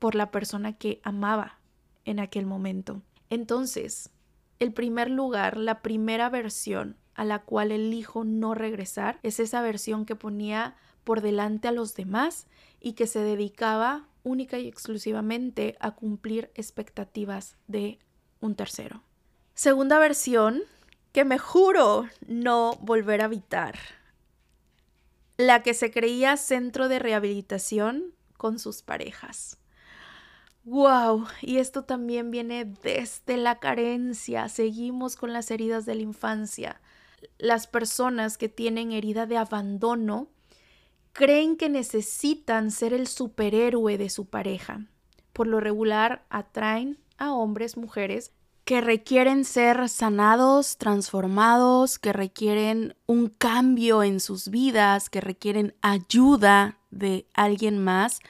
por 0.01 0.17
la 0.17 0.33
persona 0.33 0.73
que 0.73 1.01
amaba 1.05 1.61
en 2.05 2.19
aquel 2.19 2.47
momento. 2.47 3.03
Entonces, 3.29 4.11
el 4.59 4.73
primer 4.73 5.09
lugar, 5.09 5.57
la 5.57 5.83
primera 5.83 6.29
versión 6.29 6.97
a 7.15 7.25
la 7.25 7.43
cual 7.43 7.71
elijo 7.71 8.25
no 8.25 8.55
regresar 8.55 9.21
es 9.23 9.39
esa 9.39 9.63
versión 9.63 10.07
que 10.07 10.17
ponía 10.17 10.75
por 11.05 11.21
delante 11.21 11.69
a 11.69 11.73
los 11.73 11.95
demás 11.95 12.47
y 12.81 12.95
que 12.95 13.07
se 13.07 13.21
dedicaba 13.21 14.09
única 14.23 14.59
y 14.59 14.67
exclusivamente 14.67 15.77
a 15.81 15.93
cumplir 15.93 16.51
expectativas 16.55 17.57
de 17.69 17.99
un 18.41 18.55
tercero. 18.55 19.03
Segunda 19.55 19.99
versión 19.99 20.63
que 21.13 21.25
me 21.25 21.39
juro 21.39 22.07
no 22.27 22.73
volver 22.81 23.21
a 23.21 23.27
habitar. 23.27 23.79
La 25.37 25.63
que 25.63 25.75
se 25.75 25.91
creía 25.91 26.37
centro 26.37 26.89
de 26.89 26.99
rehabilitación 26.99 28.15
con 28.37 28.59
sus 28.59 28.83
parejas. 28.83 29.60
Wow, 30.65 31.27
y 31.41 31.57
esto 31.57 31.85
también 31.85 32.31
viene 32.31 32.65
desde 32.65 33.37
la 33.37 33.59
carencia. 33.59 34.49
Seguimos 34.49 35.17
con 35.17 35.33
las 35.33 35.51
heridas 35.51 35.87
de 35.87 35.95
la 35.95 36.03
infancia. 36.03 36.81
Las 37.39 37.67
personas 37.67 38.37
que 38.37 38.49
tienen 38.49 38.93
herida 38.93 39.27
de 39.27 39.39
abandono 39.39 40.29
creen 41.13 41.57
que 41.57 41.69
necesitan 41.69 42.71
ser 42.71 42.93
el 42.93 43.07
superhéroe 43.07 43.97
de 43.97 44.11
su 44.11 44.27
pareja. 44.27 44.87
Por 45.33 45.47
lo 45.47 45.61
regular 45.61 46.25
atraen 46.29 46.99
a 47.17 47.33
hombres, 47.33 47.77
mujeres 47.77 48.33
que 48.65 48.81
requieren 48.81 49.45
ser 49.45 49.89
sanados, 49.89 50.77
transformados, 50.77 51.99
que 51.99 52.13
requieren 52.13 52.95
un 53.07 53.29
cambio 53.29 54.05
en 54.05 54.21
sus 54.21 54.49
vidas, 54.49 55.11
que 55.11 55.21
requieren 55.21 55.75
ayuda 55.81 56.79
de 56.93 57.27
alguien 57.35 57.83
más 57.83 58.21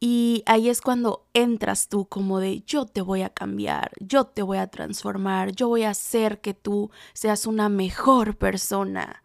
y 0.00 0.44
ahí 0.46 0.68
es 0.68 0.80
cuando 0.80 1.26
entras 1.34 1.88
tú 1.88 2.06
como 2.06 2.38
de 2.38 2.60
yo 2.60 2.86
te 2.86 3.00
voy 3.00 3.22
a 3.22 3.30
cambiar, 3.30 3.90
yo 3.98 4.24
te 4.24 4.42
voy 4.42 4.58
a 4.58 4.68
transformar, 4.68 5.52
yo 5.52 5.68
voy 5.68 5.82
a 5.82 5.90
hacer 5.90 6.40
que 6.40 6.54
tú 6.54 6.90
seas 7.14 7.46
una 7.46 7.68
mejor 7.68 8.36
persona. 8.36 9.22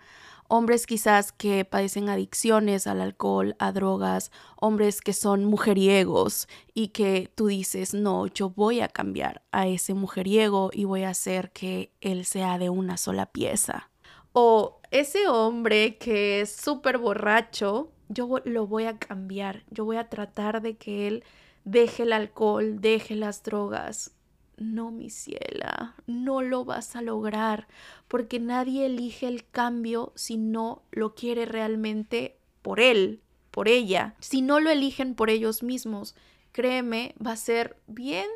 Hombres 0.48 0.86
quizás 0.88 1.32
que 1.32 1.64
padecen 1.64 2.10
adicciones 2.10 2.86
al 2.88 3.02
alcohol, 3.02 3.56
a 3.60 3.72
drogas, 3.72 4.32
hombres 4.60 5.02
que 5.02 5.14
son 5.14 5.46
mujeriegos 5.46 6.48
y 6.74 6.90
que 6.90 7.32
tú 7.34 7.48
dices, 7.48 7.94
no, 7.94 8.28
yo 8.28 8.50
voy 8.50 8.82
a 8.82 8.88
cambiar 8.88 9.44
a 9.52 9.68
ese 9.68 9.94
mujeriego 9.94 10.70
y 10.74 10.86
voy 10.86 11.04
a 11.04 11.10
hacer 11.10 11.52
que 11.52 11.92
él 12.02 12.26
sea 12.26 12.58
de 12.58 12.70
una 12.70 12.98
sola 12.98 13.28
pieza. 13.28 13.90
O 14.32 14.82
ese 14.90 15.28
hombre 15.28 15.98
que 15.98 16.42
es 16.42 16.56
súper 16.56 16.98
borracho 16.98 17.92
yo 18.14 18.42
lo 18.46 18.68
voy 18.68 18.86
a 18.86 18.98
cambiar, 18.98 19.64
yo 19.70 19.86
voy 19.86 19.98
a 19.98 20.10
tratar 20.10 20.62
de 20.62 20.78
que 20.78 21.08
él 21.08 21.24
deje 21.66 22.04
el 22.04 22.14
alcohol, 22.14 22.80
deje 22.82 23.16
las 23.16 23.44
drogas. 23.44 24.16
No, 24.58 24.92
mi 24.92 25.10
ciela, 25.10 25.96
no 26.06 26.42
lo 26.42 26.64
vas 26.64 26.96
a 26.96 27.02
lograr, 27.02 27.68
porque 28.08 28.40
nadie 28.40 28.86
elige 28.86 29.28
el 29.28 29.46
cambio 29.50 30.14
si 30.16 30.38
no 30.38 30.84
lo 30.92 31.16
quiere 31.16 31.46
realmente 31.46 32.38
por 32.62 32.80
él, 32.80 33.22
por 33.52 33.68
ella. 33.68 34.16
Si 34.20 34.42
no 34.42 34.60
lo 34.60 34.70
eligen 34.70 35.16
por 35.16 35.30
ellos 35.30 35.64
mismos, 35.64 36.16
créeme, 36.52 37.16
va 37.26 37.32
a 37.32 37.38
ser 37.38 37.78
bien 37.88 38.28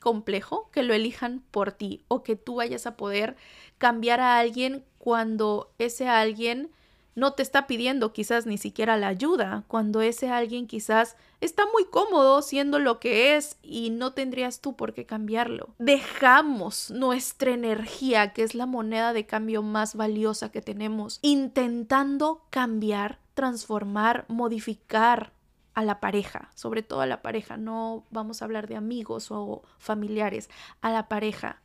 complejo 0.00 0.70
que 0.72 0.82
lo 0.82 0.94
elijan 0.94 1.42
por 1.50 1.72
ti 1.72 2.04
o 2.08 2.22
que 2.22 2.36
tú 2.36 2.56
vayas 2.56 2.86
a 2.86 2.96
poder 2.96 3.36
cambiar 3.78 4.20
a 4.20 4.38
alguien 4.38 4.84
cuando 4.98 5.72
ese 5.78 6.08
alguien 6.08 6.70
no 7.18 7.32
te 7.32 7.42
está 7.42 7.66
pidiendo 7.66 8.12
quizás 8.12 8.46
ni 8.46 8.58
siquiera 8.58 8.96
la 8.96 9.08
ayuda, 9.08 9.64
cuando 9.68 10.00
ese 10.00 10.30
alguien 10.30 10.66
quizás 10.66 11.16
está 11.40 11.64
muy 11.72 11.84
cómodo 11.84 12.42
siendo 12.42 12.78
lo 12.78 13.00
que 13.00 13.36
es 13.36 13.58
y 13.62 13.90
no 13.90 14.12
tendrías 14.12 14.60
tú 14.60 14.76
por 14.76 14.94
qué 14.94 15.04
cambiarlo. 15.04 15.74
Dejamos 15.78 16.90
nuestra 16.90 17.50
energía, 17.50 18.32
que 18.32 18.42
es 18.42 18.54
la 18.54 18.66
moneda 18.66 19.12
de 19.12 19.26
cambio 19.26 19.62
más 19.62 19.96
valiosa 19.96 20.50
que 20.50 20.62
tenemos, 20.62 21.18
intentando 21.22 22.42
cambiar, 22.50 23.18
transformar, 23.34 24.24
modificar 24.28 25.32
a 25.74 25.84
la 25.84 26.00
pareja, 26.00 26.50
sobre 26.54 26.82
todo 26.82 27.00
a 27.02 27.06
la 27.06 27.22
pareja, 27.22 27.56
no 27.56 28.04
vamos 28.10 28.42
a 28.42 28.44
hablar 28.44 28.66
de 28.66 28.76
amigos 28.76 29.30
o 29.30 29.62
familiares, 29.78 30.50
a 30.80 30.90
la 30.90 31.08
pareja 31.08 31.62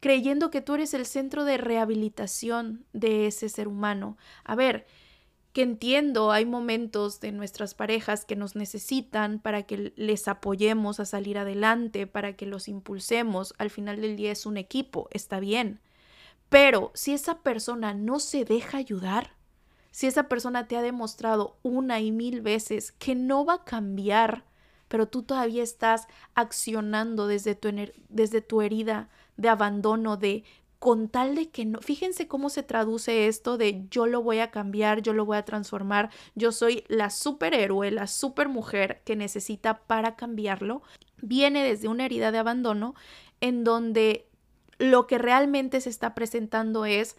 creyendo 0.00 0.50
que 0.50 0.60
tú 0.60 0.74
eres 0.74 0.94
el 0.94 1.06
centro 1.06 1.44
de 1.44 1.56
rehabilitación 1.56 2.84
de 2.92 3.26
ese 3.26 3.48
ser 3.48 3.68
humano. 3.68 4.16
A 4.44 4.54
ver, 4.54 4.86
que 5.54 5.62
entiendo, 5.62 6.32
hay 6.32 6.46
momentos 6.46 7.20
de 7.20 7.30
nuestras 7.30 7.74
parejas 7.74 8.24
que 8.24 8.34
nos 8.34 8.56
necesitan 8.56 9.38
para 9.38 9.62
que 9.62 9.92
les 9.94 10.26
apoyemos 10.26 10.98
a 10.98 11.04
salir 11.04 11.38
adelante, 11.38 12.08
para 12.08 12.34
que 12.34 12.44
los 12.44 12.66
impulsemos. 12.66 13.54
Al 13.58 13.70
final 13.70 14.00
del 14.00 14.16
día 14.16 14.32
es 14.32 14.46
un 14.46 14.56
equipo, 14.56 15.08
está 15.12 15.38
bien. 15.38 15.80
Pero 16.48 16.90
si 16.94 17.14
esa 17.14 17.42
persona 17.42 17.94
no 17.94 18.18
se 18.18 18.44
deja 18.44 18.78
ayudar, 18.78 19.36
si 19.92 20.08
esa 20.08 20.28
persona 20.28 20.66
te 20.66 20.76
ha 20.76 20.82
demostrado 20.82 21.56
una 21.62 22.00
y 22.00 22.10
mil 22.10 22.40
veces 22.40 22.90
que 22.90 23.14
no 23.14 23.44
va 23.44 23.54
a 23.54 23.64
cambiar, 23.64 24.44
pero 24.88 25.06
tú 25.06 25.22
todavía 25.22 25.62
estás 25.62 26.08
accionando 26.34 27.28
desde 27.28 27.54
tu, 27.54 27.68
desde 28.08 28.40
tu 28.40 28.60
herida 28.60 29.08
de 29.36 29.48
abandono, 29.48 30.16
de 30.16 30.44
con 30.84 31.08
tal 31.08 31.34
de 31.34 31.48
que 31.48 31.64
no, 31.64 31.80
fíjense 31.80 32.28
cómo 32.28 32.50
se 32.50 32.62
traduce 32.62 33.26
esto 33.26 33.56
de 33.56 33.86
yo 33.90 34.06
lo 34.06 34.22
voy 34.22 34.40
a 34.40 34.50
cambiar, 34.50 35.00
yo 35.00 35.14
lo 35.14 35.24
voy 35.24 35.38
a 35.38 35.44
transformar, 35.46 36.10
yo 36.34 36.52
soy 36.52 36.84
la 36.88 37.08
superhéroe, 37.08 37.90
la 37.90 38.06
supermujer 38.06 39.00
que 39.02 39.16
necesita 39.16 39.78
para 39.86 40.14
cambiarlo, 40.14 40.82
viene 41.22 41.64
desde 41.64 41.88
una 41.88 42.04
herida 42.04 42.32
de 42.32 42.38
abandono 42.38 42.94
en 43.40 43.64
donde 43.64 44.28
lo 44.78 45.06
que 45.06 45.16
realmente 45.16 45.80
se 45.80 45.88
está 45.88 46.14
presentando 46.14 46.84
es, 46.84 47.16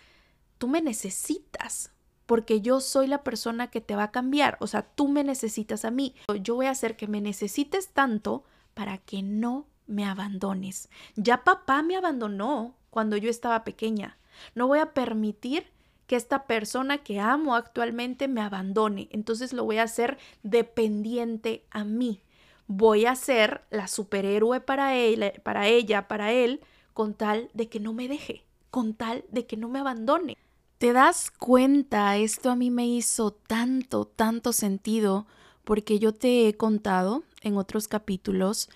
tú 0.60 0.68
me 0.68 0.84
necesitas, 0.84 1.92
porque 2.28 2.62
yo 2.62 2.82
soy 2.82 3.08
la 3.08 3.24
persona 3.24 3.72
que 3.72 3.82
te 3.82 3.96
va 3.96 4.04
a 4.04 4.12
cambiar, 4.12 4.58
o 4.60 4.68
sea, 4.68 4.84
tú 4.84 5.08
me 5.08 5.24
necesitas 5.24 5.86
a 5.86 5.92
mí, 5.92 6.14
yo 6.40 6.54
voy 6.54 6.68
a 6.68 6.72
hacer 6.72 6.96
que 6.96 7.08
me 7.08 7.20
necesites 7.20 7.90
tanto 7.90 8.44
para 8.76 9.00
que 9.00 9.24
no 9.24 9.66
me 9.88 10.06
abandones. 10.06 10.90
Ya 11.16 11.44
papá 11.44 11.82
me 11.84 11.96
abandonó 11.96 12.76
cuando 12.90 13.18
yo 13.18 13.30
estaba 13.30 13.64
pequeña. 13.64 14.18
No 14.54 14.68
voy 14.68 14.80
a 14.80 14.94
permitir 14.94 15.68
que 16.08 16.16
esta 16.16 16.46
persona 16.46 17.00
que 17.00 17.20
amo 17.20 17.56
actualmente 17.56 18.28
me 18.28 18.42
abandone. 18.42 19.08
Entonces 19.12 19.54
lo 19.54 19.64
voy 19.64 19.78
a 19.78 19.84
hacer 19.84 20.18
dependiente 20.44 21.66
a 21.72 21.84
mí. 21.84 22.22
Voy 22.68 23.06
a 23.06 23.16
ser 23.16 23.64
la 23.70 23.88
superhéroe 23.88 24.60
para 24.60 24.96
él, 24.96 25.34
para 25.44 25.68
ella, 25.68 26.08
para 26.08 26.32
él, 26.32 26.62
con 26.94 27.14
tal 27.14 27.50
de 27.54 27.70
que 27.70 27.80
no 27.80 27.94
me 27.94 28.08
deje, 28.08 28.44
con 28.72 28.94
tal 28.94 29.26
de 29.30 29.46
que 29.46 29.58
no 29.58 29.68
me 29.70 29.80
abandone. 29.80 30.38
¿Te 30.78 30.94
das 30.94 31.32
cuenta? 31.32 32.18
Esto 32.18 32.50
a 32.50 32.56
mí 32.56 32.72
me 32.72 32.86
hizo 32.86 33.32
tanto, 33.32 34.06
tanto 34.06 34.52
sentido 34.52 35.26
porque 35.64 36.00
yo 36.00 36.14
te 36.14 36.48
he 36.48 36.56
contado 36.56 37.24
en 37.42 37.58
otros 37.58 37.88
capítulos 37.88 38.70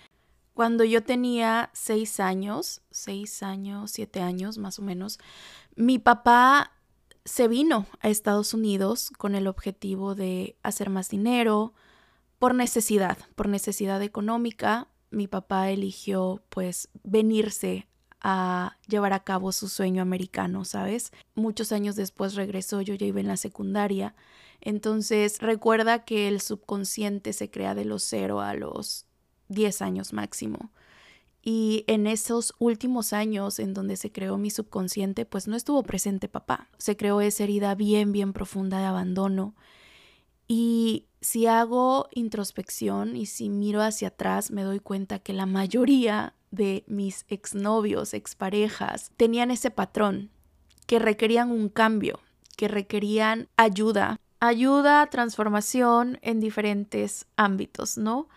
cuando 0.60 0.84
yo 0.84 1.02
tenía 1.02 1.70
seis 1.72 2.20
años, 2.20 2.82
seis 2.92 3.44
años, 3.44 3.92
siete 3.92 4.20
años 4.20 4.58
más 4.58 4.78
o 4.78 4.82
menos, 4.82 5.18
mi 5.78 6.00
papá 6.00 6.74
se 7.24 7.48
vino 7.48 7.86
a 8.02 8.10
Estados 8.10 8.54
Unidos 8.54 9.10
con 9.18 9.36
el 9.36 9.48
objetivo 9.48 10.16
de 10.16 10.58
hacer 10.62 10.90
más 10.90 11.08
dinero 11.08 11.74
por 12.40 12.56
necesidad, 12.56 13.18
por 13.36 13.48
necesidad 13.48 14.02
económica. 14.02 14.90
Mi 15.12 15.30
papá 15.30 15.70
eligió 15.70 16.44
pues 16.50 16.90
venirse 17.06 17.88
a 18.20 18.76
llevar 18.86 19.14
a 19.14 19.24
cabo 19.24 19.54
su 19.54 19.70
sueño 19.70 20.02
americano, 20.02 20.66
¿sabes? 20.66 21.14
Muchos 21.36 21.72
años 21.72 21.96
después 21.96 22.36
regresó, 22.36 22.82
yo 22.82 22.96
ya 22.96 23.06
iba 23.06 23.22
en 23.22 23.28
la 23.28 23.38
secundaria. 23.38 24.14
Entonces 24.60 25.40
recuerda 25.40 26.04
que 26.04 26.28
el 26.28 26.42
subconsciente 26.42 27.32
se 27.32 27.50
crea 27.50 27.76
de 27.76 27.86
los 27.86 28.04
cero 28.04 28.42
a 28.42 28.54
los 28.56 29.06
10 29.50 29.82
años 29.82 30.14
máximo. 30.14 30.72
Y 31.42 31.86
en 31.88 32.08
esos 32.08 32.54
últimos 32.60 33.14
años 33.14 33.60
en 33.60 33.74
donde 33.74 33.96
se 33.96 34.12
creó 34.12 34.38
mi 34.38 34.50
subconsciente, 34.50 35.26
pues 35.26 35.48
no 35.48 35.56
estuvo 35.56 35.84
presente 35.84 36.28
papá. 36.28 36.68
Se 36.78 36.98
creó 36.98 37.22
esa 37.22 37.44
herida 37.44 37.76
bien, 37.76 38.12
bien 38.12 38.34
profunda 38.34 38.80
de 38.80 38.86
abandono. 38.86 39.56
Y 40.48 41.06
si 41.22 41.46
hago 41.46 42.08
introspección 42.12 43.16
y 43.16 43.26
si 43.26 43.50
miro 43.50 43.82
hacia 43.82 44.10
atrás, 44.10 44.52
me 44.52 44.64
doy 44.64 44.80
cuenta 44.80 45.20
que 45.20 45.34
la 45.34 45.46
mayoría 45.46 46.34
de 46.52 46.84
mis 46.88 47.26
exnovios, 47.30 48.14
exparejas, 48.14 49.12
tenían 49.16 49.52
ese 49.52 49.72
patrón, 49.72 50.32
que 50.88 51.00
requerían 51.00 51.52
un 51.52 51.70
cambio, 51.70 52.20
que 52.58 52.68
requerían 52.68 53.48
ayuda, 53.58 54.20
ayuda, 54.40 55.06
transformación 55.08 56.18
en 56.22 56.40
diferentes 56.40 57.28
ámbitos, 57.38 57.98
¿no? 57.98 58.28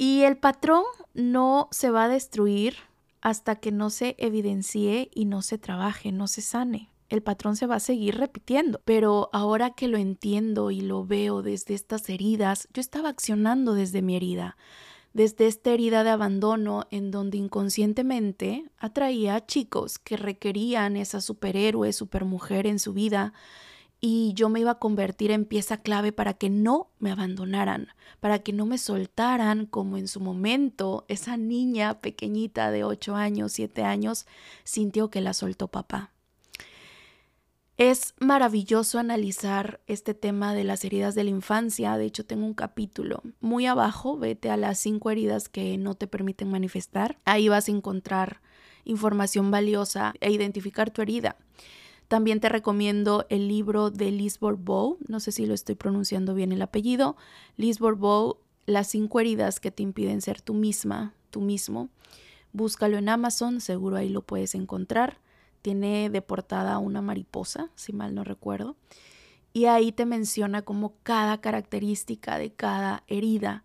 Y 0.00 0.22
el 0.22 0.36
patrón 0.36 0.84
no 1.12 1.66
se 1.72 1.90
va 1.90 2.04
a 2.04 2.08
destruir 2.08 2.76
hasta 3.20 3.56
que 3.56 3.72
no 3.72 3.90
se 3.90 4.14
evidencie 4.18 5.10
y 5.12 5.24
no 5.24 5.42
se 5.42 5.58
trabaje, 5.58 6.12
no 6.12 6.28
se 6.28 6.40
sane. 6.40 6.88
El 7.08 7.20
patrón 7.20 7.56
se 7.56 7.66
va 7.66 7.76
a 7.76 7.80
seguir 7.80 8.16
repitiendo, 8.16 8.80
pero 8.84 9.28
ahora 9.32 9.70
que 9.70 9.88
lo 9.88 9.98
entiendo 9.98 10.70
y 10.70 10.82
lo 10.82 11.04
veo 11.04 11.42
desde 11.42 11.74
estas 11.74 12.08
heridas, 12.10 12.68
yo 12.72 12.80
estaba 12.80 13.08
accionando 13.08 13.74
desde 13.74 14.00
mi 14.00 14.14
herida, 14.14 14.56
desde 15.14 15.48
esta 15.48 15.70
herida 15.70 16.04
de 16.04 16.10
abandono 16.10 16.86
en 16.92 17.10
donde 17.10 17.38
inconscientemente 17.38 18.70
atraía 18.78 19.34
a 19.34 19.46
chicos 19.46 19.98
que 19.98 20.16
requerían 20.16 20.96
esa 20.96 21.20
superhéroe, 21.20 21.92
supermujer 21.92 22.68
en 22.68 22.78
su 22.78 22.92
vida 22.92 23.32
y 24.00 24.32
yo 24.34 24.48
me 24.48 24.60
iba 24.60 24.72
a 24.72 24.78
convertir 24.78 25.30
en 25.30 25.44
pieza 25.44 25.78
clave 25.78 26.12
para 26.12 26.34
que 26.34 26.50
no 26.50 26.90
me 26.98 27.10
abandonaran, 27.10 27.88
para 28.20 28.38
que 28.40 28.52
no 28.52 28.64
me 28.66 28.78
soltaran 28.78 29.66
como 29.66 29.96
en 29.96 30.06
su 30.06 30.20
momento 30.20 31.04
esa 31.08 31.36
niña 31.36 32.00
pequeñita 32.00 32.70
de 32.70 32.84
8 32.84 33.16
años, 33.16 33.52
7 33.52 33.82
años 33.82 34.26
sintió 34.64 35.10
que 35.10 35.20
la 35.20 35.34
soltó 35.34 35.68
papá. 35.68 36.12
Es 37.76 38.14
maravilloso 38.18 38.98
analizar 38.98 39.78
este 39.86 40.12
tema 40.12 40.52
de 40.52 40.64
las 40.64 40.84
heridas 40.84 41.14
de 41.14 41.22
la 41.22 41.30
infancia. 41.30 41.96
De 41.96 42.06
hecho, 42.06 42.26
tengo 42.26 42.44
un 42.44 42.54
capítulo 42.54 43.22
muy 43.40 43.66
abajo. 43.66 44.18
Vete 44.18 44.50
a 44.50 44.56
las 44.56 44.80
cinco 44.80 45.12
heridas 45.12 45.48
que 45.48 45.78
no 45.78 45.94
te 45.94 46.08
permiten 46.08 46.50
manifestar. 46.50 47.18
Ahí 47.24 47.48
vas 47.48 47.68
a 47.68 47.70
encontrar 47.70 48.40
información 48.84 49.52
valiosa 49.52 50.12
e 50.18 50.32
identificar 50.32 50.90
tu 50.90 51.02
herida. 51.02 51.36
También 52.08 52.40
te 52.40 52.48
recomiendo 52.48 53.26
el 53.28 53.48
libro 53.48 53.90
de 53.90 54.10
Liz 54.10 54.40
Bourbeau. 54.40 54.96
No 55.06 55.20
sé 55.20 55.30
si 55.30 55.44
lo 55.44 55.52
estoy 55.52 55.74
pronunciando 55.74 56.34
bien 56.34 56.52
el 56.52 56.62
apellido. 56.62 57.16
Liz 57.56 57.78
Bourbeau, 57.78 58.38
Las 58.64 58.88
cinco 58.88 59.20
heridas 59.20 59.60
que 59.60 59.70
te 59.70 59.82
impiden 59.82 60.20
ser 60.20 60.40
tú 60.40 60.54
misma, 60.54 61.14
tú 61.30 61.40
mismo. 61.40 61.88
Búscalo 62.52 62.96
en 62.98 63.08
Amazon, 63.08 63.60
seguro 63.60 63.96
ahí 63.96 64.08
lo 64.08 64.22
puedes 64.22 64.54
encontrar. 64.54 65.18
Tiene 65.62 66.10
de 66.10 66.22
portada 66.22 66.78
una 66.78 67.02
mariposa, 67.02 67.70
si 67.74 67.92
mal 67.92 68.14
no 68.14 68.24
recuerdo. 68.24 68.76
Y 69.52 69.66
ahí 69.66 69.92
te 69.92 70.06
menciona 70.06 70.62
como 70.62 70.94
cada 71.02 71.40
característica 71.40 72.38
de 72.38 72.52
cada 72.52 73.04
herida. 73.06 73.64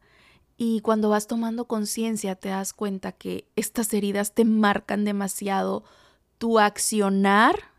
Y 0.57 0.81
cuando 0.81 1.09
vas 1.09 1.27
tomando 1.27 1.65
conciencia 1.65 2.35
te 2.35 2.49
das 2.49 2.73
cuenta 2.73 3.11
que 3.11 3.47
estas 3.55 3.93
heridas 3.93 4.33
te 4.33 4.45
marcan 4.45 5.05
demasiado 5.05 5.83
tu 6.37 6.59
accionar, 6.59 7.72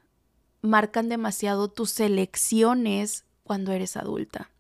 marcan 0.65 1.09
demasiado 1.09 1.69
tus 1.69 2.01
elecciones 2.01 3.25
cuando 3.43 3.73
eres 3.73 3.97
adulta. 3.97 4.51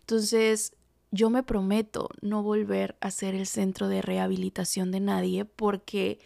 Entonces, 0.00 0.72
yo 1.10 1.28
me 1.28 1.42
prometo 1.42 2.08
no 2.22 2.42
volver 2.42 2.96
a 3.00 3.10
ser 3.10 3.34
el 3.34 3.46
centro 3.46 3.88
de 3.88 4.00
rehabilitación 4.00 4.90
de 4.90 5.00
nadie 5.00 5.44
porque 5.44 6.18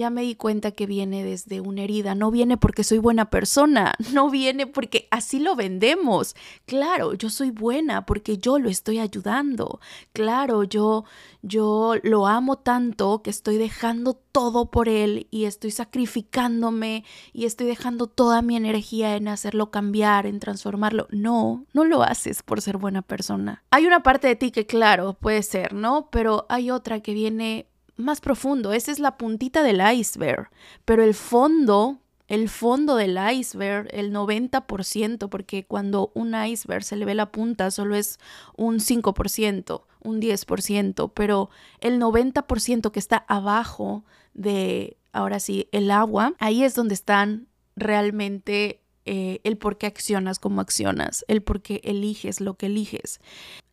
ya 0.00 0.08
me 0.08 0.22
di 0.22 0.34
cuenta 0.34 0.70
que 0.70 0.86
viene 0.86 1.22
desde 1.22 1.60
una 1.60 1.82
herida, 1.82 2.14
no 2.14 2.30
viene 2.30 2.56
porque 2.56 2.84
soy 2.84 2.96
buena 2.96 3.28
persona, 3.28 3.94
no 4.12 4.30
viene 4.30 4.66
porque 4.66 5.06
así 5.10 5.38
lo 5.38 5.56
vendemos. 5.56 6.34
Claro, 6.64 7.12
yo 7.12 7.28
soy 7.28 7.50
buena 7.50 8.06
porque 8.06 8.38
yo 8.38 8.58
lo 8.58 8.70
estoy 8.70 8.98
ayudando. 8.98 9.78
Claro, 10.14 10.64
yo 10.64 11.04
yo 11.42 11.94
lo 12.02 12.26
amo 12.26 12.56
tanto 12.56 13.22
que 13.22 13.30
estoy 13.30 13.56
dejando 13.56 14.14
todo 14.14 14.70
por 14.70 14.88
él 14.88 15.26
y 15.30 15.44
estoy 15.44 15.70
sacrificándome 15.70 17.04
y 17.32 17.46
estoy 17.46 17.66
dejando 17.66 18.06
toda 18.06 18.42
mi 18.42 18.56
energía 18.56 19.16
en 19.16 19.28
hacerlo 19.28 19.70
cambiar, 19.70 20.26
en 20.26 20.38
transformarlo. 20.38 21.08
No, 21.10 21.64
no 21.72 21.84
lo 21.84 22.02
haces 22.02 22.42
por 22.42 22.60
ser 22.60 22.76
buena 22.76 23.02
persona. 23.02 23.62
Hay 23.70 23.86
una 23.86 24.02
parte 24.02 24.28
de 24.28 24.36
ti 24.36 24.50
que 24.50 24.66
claro, 24.66 25.14
puede 25.14 25.42
ser, 25.42 25.72
¿no? 25.72 26.08
Pero 26.10 26.46
hay 26.48 26.70
otra 26.70 27.00
que 27.00 27.14
viene 27.14 27.69
más 28.00 28.20
profundo. 28.20 28.72
Esa 28.72 28.92
es 28.92 28.98
la 28.98 29.16
puntita 29.16 29.62
del 29.62 29.80
iceberg. 29.80 30.50
Pero 30.84 31.02
el 31.02 31.14
fondo, 31.14 31.98
el 32.28 32.48
fondo 32.48 32.96
del 32.96 33.18
iceberg, 33.32 33.88
el 33.92 34.12
90%, 34.12 35.28
porque 35.28 35.66
cuando 35.66 36.12
un 36.14 36.34
iceberg 36.34 36.84
se 36.84 36.96
le 36.96 37.04
ve 37.04 37.14
la 37.14 37.32
punta 37.32 37.70
solo 37.70 37.96
es 37.96 38.18
un 38.56 38.78
5%, 38.78 39.82
un 40.02 40.20
10%, 40.20 41.12
pero 41.14 41.50
el 41.80 42.00
90% 42.00 42.90
que 42.90 42.98
está 42.98 43.24
abajo 43.28 44.04
de, 44.34 44.96
ahora 45.12 45.40
sí, 45.40 45.68
el 45.72 45.90
agua, 45.90 46.34
ahí 46.38 46.62
es 46.64 46.74
donde 46.74 46.94
están 46.94 47.48
realmente 47.76 48.82
eh, 49.06 49.40
el 49.44 49.56
por 49.56 49.78
qué 49.78 49.86
accionas 49.86 50.38
como 50.38 50.60
accionas, 50.60 51.24
el 51.28 51.42
por 51.42 51.62
qué 51.62 51.80
eliges 51.84 52.40
lo 52.40 52.54
que 52.54 52.66
eliges 52.66 53.20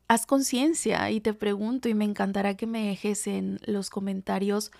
haz 0.07 0.25
conciencia 0.25 1.09
y 1.11 1.21
te 1.21 1.33
pregunto 1.33 1.89
y 1.89 1.93
me 1.93 2.05
encantará 2.05 2.55
que 2.55 2.67
me 2.67 2.87
dejes 2.87 3.27
en 3.27 3.59
los 3.65 3.89
comentarios 3.89 4.71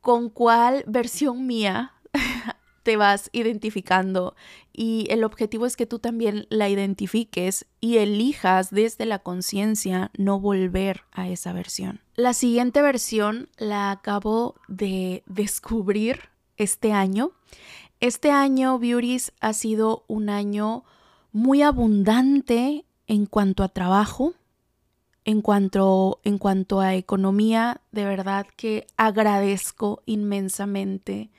con 0.00 0.30
cuál 0.30 0.84
versión 0.86 1.46
mía 1.46 1.92
te 2.82 2.96
vas 2.96 3.28
identificando 3.32 4.34
y 4.72 5.06
el 5.10 5.24
objetivo 5.24 5.66
es 5.66 5.76
que 5.76 5.86
tú 5.86 5.98
también 5.98 6.46
la 6.48 6.68
identifiques 6.70 7.66
y 7.80 7.98
elijas 7.98 8.70
desde 8.70 9.04
la 9.04 9.18
conciencia 9.18 10.10
no 10.16 10.40
volver 10.40 11.02
a 11.12 11.28
esa 11.28 11.52
versión. 11.52 12.00
La 12.14 12.32
siguiente 12.32 12.80
versión 12.80 13.50
la 13.58 13.90
acabo 13.90 14.54
de 14.68 15.22
descubrir 15.26 16.30
este 16.56 16.92
año. 16.92 17.32
Este 18.00 18.30
año, 18.30 18.78
Beauties, 18.78 19.32
ha 19.40 19.52
sido 19.52 20.04
un 20.08 20.30
año 20.30 20.84
muy 21.32 21.62
abundante 21.62 22.86
en 23.08 23.26
cuanto 23.26 23.64
a 23.64 23.68
trabajo, 23.68 24.34
en 25.24 25.42
cuanto, 25.42 26.20
en 26.24 26.38
cuanto 26.38 26.80
a 26.80 26.94
economía, 26.94 27.80
de 27.90 28.04
verdad 28.04 28.46
que 28.56 28.86
agradezco 28.96 30.02
inmensamente 30.06 31.30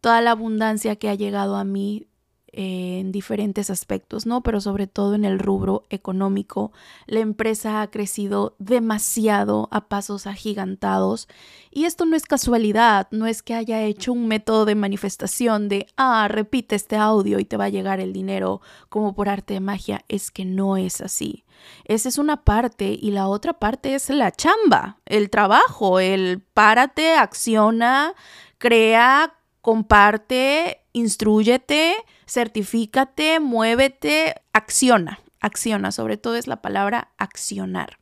toda 0.00 0.20
la 0.20 0.30
abundancia 0.32 0.96
que 0.96 1.08
ha 1.08 1.14
llegado 1.14 1.56
a 1.56 1.64
mí 1.64 2.06
en 2.52 3.12
diferentes 3.12 3.70
aspectos, 3.70 4.26
¿no? 4.26 4.42
Pero 4.42 4.60
sobre 4.60 4.86
todo 4.86 5.14
en 5.14 5.24
el 5.24 5.38
rubro 5.38 5.84
económico. 5.88 6.72
La 7.06 7.20
empresa 7.20 7.80
ha 7.80 7.90
crecido 7.90 8.54
demasiado 8.58 9.68
a 9.70 9.88
pasos 9.88 10.26
agigantados 10.26 11.28
y 11.70 11.86
esto 11.86 12.04
no 12.04 12.14
es 12.14 12.24
casualidad, 12.24 13.08
no 13.10 13.26
es 13.26 13.42
que 13.42 13.54
haya 13.54 13.82
hecho 13.82 14.12
un 14.12 14.28
método 14.28 14.66
de 14.66 14.74
manifestación 14.74 15.70
de, 15.70 15.86
ah, 15.96 16.28
repite 16.28 16.76
este 16.76 16.96
audio 16.96 17.38
y 17.38 17.46
te 17.46 17.56
va 17.56 17.64
a 17.64 17.70
llegar 17.70 18.00
el 18.00 18.12
dinero 18.12 18.60
como 18.90 19.14
por 19.14 19.30
arte 19.30 19.54
de 19.54 19.60
magia, 19.60 20.04
es 20.08 20.30
que 20.30 20.44
no 20.44 20.76
es 20.76 21.00
así. 21.00 21.44
Esa 21.84 22.08
es 22.08 22.18
una 22.18 22.44
parte 22.44 22.98
y 23.00 23.12
la 23.12 23.28
otra 23.28 23.54
parte 23.54 23.94
es 23.94 24.10
la 24.10 24.30
chamba, 24.32 24.98
el 25.06 25.30
trabajo, 25.30 26.00
el 26.00 26.42
párate, 26.52 27.14
acciona, 27.14 28.14
crea, 28.58 29.34
comparte, 29.62 30.80
instruyete, 30.92 31.94
certifícate, 32.32 33.40
muévete, 33.40 34.36
acciona, 34.52 35.20
acciona, 35.40 35.92
sobre 35.92 36.16
todo 36.16 36.36
es 36.36 36.46
la 36.46 36.62
palabra 36.62 37.12
accionar. 37.18 37.98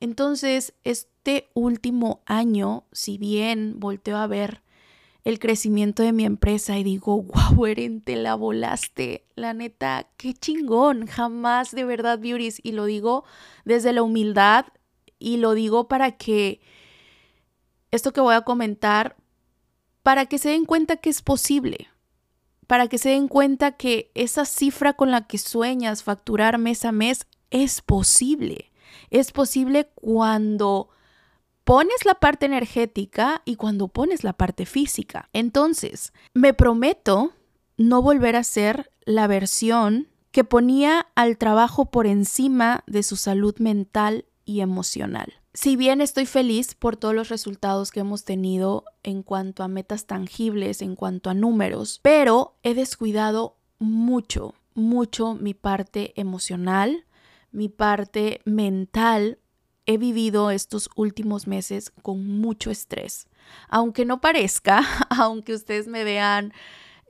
Entonces, 0.00 0.74
este 0.84 1.48
último 1.54 2.22
año, 2.26 2.84
si 2.92 3.16
bien 3.16 3.80
volteo 3.80 4.18
a 4.18 4.26
ver 4.26 4.62
el 5.24 5.38
crecimiento 5.38 6.02
de 6.02 6.12
mi 6.12 6.26
empresa 6.26 6.76
y 6.78 6.84
digo, 6.84 7.22
wow, 7.22 7.64
Eren, 7.64 8.02
te 8.02 8.16
la 8.16 8.34
volaste. 8.34 9.24
La 9.34 9.54
neta, 9.54 10.08
qué 10.18 10.34
chingón. 10.34 11.06
Jamás 11.06 11.70
de 11.70 11.84
verdad, 11.84 12.18
Beauties. 12.18 12.60
Y 12.62 12.72
lo 12.72 12.84
digo 12.84 13.24
desde 13.64 13.94
la 13.94 14.02
humildad 14.02 14.66
y 15.18 15.38
lo 15.38 15.54
digo 15.54 15.88
para 15.88 16.12
que 16.12 16.60
esto 17.90 18.12
que 18.12 18.20
voy 18.20 18.34
a 18.34 18.42
comentar 18.42 19.16
para 20.02 20.26
que 20.26 20.36
se 20.36 20.50
den 20.50 20.66
cuenta 20.66 20.98
que 20.98 21.08
es 21.08 21.22
posible, 21.22 21.88
para 22.74 22.88
que 22.88 22.98
se 22.98 23.10
den 23.10 23.28
cuenta 23.28 23.70
que 23.70 24.10
esa 24.16 24.44
cifra 24.44 24.94
con 24.94 25.12
la 25.12 25.28
que 25.28 25.38
sueñas 25.38 26.02
facturar 26.02 26.58
mes 26.58 26.84
a 26.84 26.90
mes 26.90 27.28
es 27.52 27.80
posible. 27.80 28.72
Es 29.10 29.30
posible 29.30 29.90
cuando 29.94 30.88
pones 31.62 32.04
la 32.04 32.14
parte 32.14 32.46
energética 32.46 33.42
y 33.44 33.54
cuando 33.54 33.86
pones 33.86 34.24
la 34.24 34.32
parte 34.32 34.66
física. 34.66 35.28
Entonces, 35.32 36.12
me 36.32 36.52
prometo 36.52 37.30
no 37.76 38.02
volver 38.02 38.34
a 38.34 38.42
ser 38.42 38.90
la 39.04 39.28
versión 39.28 40.08
que 40.32 40.42
ponía 40.42 41.06
al 41.14 41.38
trabajo 41.38 41.92
por 41.92 42.08
encima 42.08 42.82
de 42.88 43.04
su 43.04 43.14
salud 43.14 43.54
mental 43.60 44.24
y 44.44 44.62
emocional. 44.62 45.32
Si 45.56 45.76
bien 45.76 46.00
estoy 46.00 46.26
feliz 46.26 46.74
por 46.74 46.96
todos 46.96 47.14
los 47.14 47.28
resultados 47.28 47.92
que 47.92 48.00
hemos 48.00 48.24
tenido 48.24 48.84
en 49.04 49.22
cuanto 49.22 49.62
a 49.62 49.68
metas 49.68 50.04
tangibles, 50.04 50.82
en 50.82 50.96
cuanto 50.96 51.30
a 51.30 51.34
números, 51.34 52.00
pero 52.02 52.56
he 52.64 52.74
descuidado 52.74 53.56
mucho, 53.78 54.54
mucho 54.74 55.34
mi 55.34 55.54
parte 55.54 56.12
emocional, 56.16 57.06
mi 57.52 57.68
parte 57.68 58.40
mental, 58.44 59.38
he 59.86 59.96
vivido 59.96 60.50
estos 60.50 60.90
últimos 60.96 61.46
meses 61.46 61.92
con 62.02 62.26
mucho 62.26 62.72
estrés. 62.72 63.28
Aunque 63.68 64.04
no 64.04 64.20
parezca, 64.20 64.82
aunque 65.08 65.54
ustedes 65.54 65.86
me 65.86 66.02
vean 66.02 66.52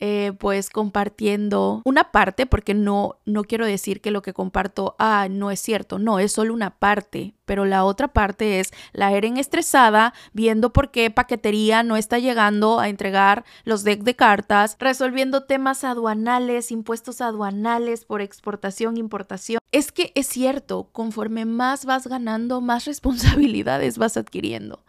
eh, 0.01 0.33
pues 0.39 0.71
compartiendo 0.71 1.83
una 1.85 2.11
parte, 2.11 2.47
porque 2.47 2.75
no, 2.75 3.17
no 3.25 3.45
quiero 3.45 3.67
decir 3.67 4.01
que 4.01 4.11
lo 4.11 4.23
que 4.23 4.33
comparto, 4.33 4.97
ah, 4.99 5.29
no 5.31 5.51
es 5.51 5.61
cierto, 5.61 5.99
no, 5.99 6.19
es 6.19 6.33
solo 6.33 6.53
una 6.53 6.79
parte, 6.79 7.35
pero 7.45 7.65
la 7.65 7.85
otra 7.85 8.09
parte 8.09 8.61
es 8.61 8.73
la 8.93 9.13
Eren 9.13 9.37
estresada 9.37 10.15
viendo 10.33 10.73
por 10.73 10.91
qué 10.91 11.11
paquetería 11.11 11.83
no 11.83 11.97
está 11.97 12.19
llegando 12.19 12.81
a 12.81 12.89
entregar 12.89 13.45
los 13.65 13.85
decks 13.85 14.05
de 14.05 14.17
cartas, 14.17 14.77
resolviendo 14.79 15.45
temas 15.45 15.85
aduanales, 15.85 16.71
impuestos 16.71 17.21
aduanales 17.21 18.05
por 18.05 18.21
exportación, 18.21 18.97
importación. 18.97 19.61
Es 19.73 19.93
que 19.93 20.13
es 20.15 20.27
cierto, 20.27 20.89
conforme 20.93 21.45
más 21.45 21.85
vas 21.85 22.07
ganando, 22.07 22.61
más 22.61 22.85
responsabilidades 22.87 23.99
vas 23.99 24.17
adquiriendo. 24.17 24.85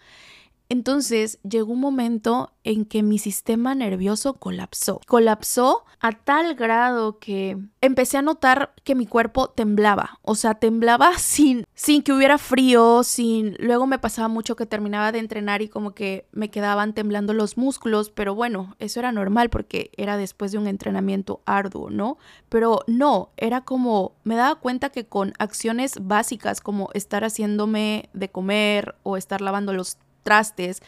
Entonces 0.70 1.40
llegó 1.44 1.74
un 1.74 1.80
momento 1.80 2.52
en 2.64 2.86
que 2.86 3.04
mi 3.04 3.20
sistema 3.20 3.76
nervioso 3.76 4.34
colapsó. 4.34 5.00
Colapsó 5.08 5.86
a 6.00 6.12
tal 6.12 6.56
grado 6.56 7.20
que 7.20 7.58
empecé 7.82 8.18
a 8.18 8.22
notar 8.22 8.74
que 8.84 8.96
mi 8.96 9.06
cuerpo 9.06 9.50
temblaba. 9.50 10.20
O 10.24 10.36
sea, 10.36 10.56
temblaba 10.56 11.14
sin, 11.18 11.66
sin 11.76 12.02
que 12.02 12.14
hubiera 12.14 12.38
frío, 12.38 13.04
sin... 13.04 13.56
Luego 13.60 13.86
me 13.86 14.00
pasaba 14.00 14.28
mucho 14.28 14.56
que 14.56 14.66
terminaba 14.66 15.12
de 15.12 15.20
entrenar 15.20 15.62
y 15.62 15.70
como 15.70 15.94
que 15.94 16.28
me 16.32 16.50
quedaban 16.50 16.94
temblando 16.94 17.34
los 17.34 17.58
músculos, 17.58 18.10
pero 18.10 18.34
bueno, 18.34 18.76
eso 18.80 19.00
era 19.00 19.12
normal 19.12 19.50
porque 19.50 19.92
era 19.98 20.18
después 20.18 20.52
de 20.52 20.58
un 20.58 20.68
entrenamiento 20.68 21.42
arduo, 21.46 21.90
¿no? 21.90 22.18
Pero 22.50 22.82
no, 22.88 23.30
era 23.38 23.62
como... 23.62 24.14
Me 24.24 24.36
daba 24.36 24.56
cuenta 24.56 24.90
que 24.90 25.06
con 25.06 25.34
acciones 25.38 26.00
básicas 26.02 26.62
como 26.62 26.90
estar 26.94 27.24
haciéndome 27.24 28.10
de 28.14 28.30
comer 28.30 28.96
o 29.04 29.18
estar 29.18 29.42
lavando 29.42 29.72
los 29.72 29.98
trastes, 30.26 30.82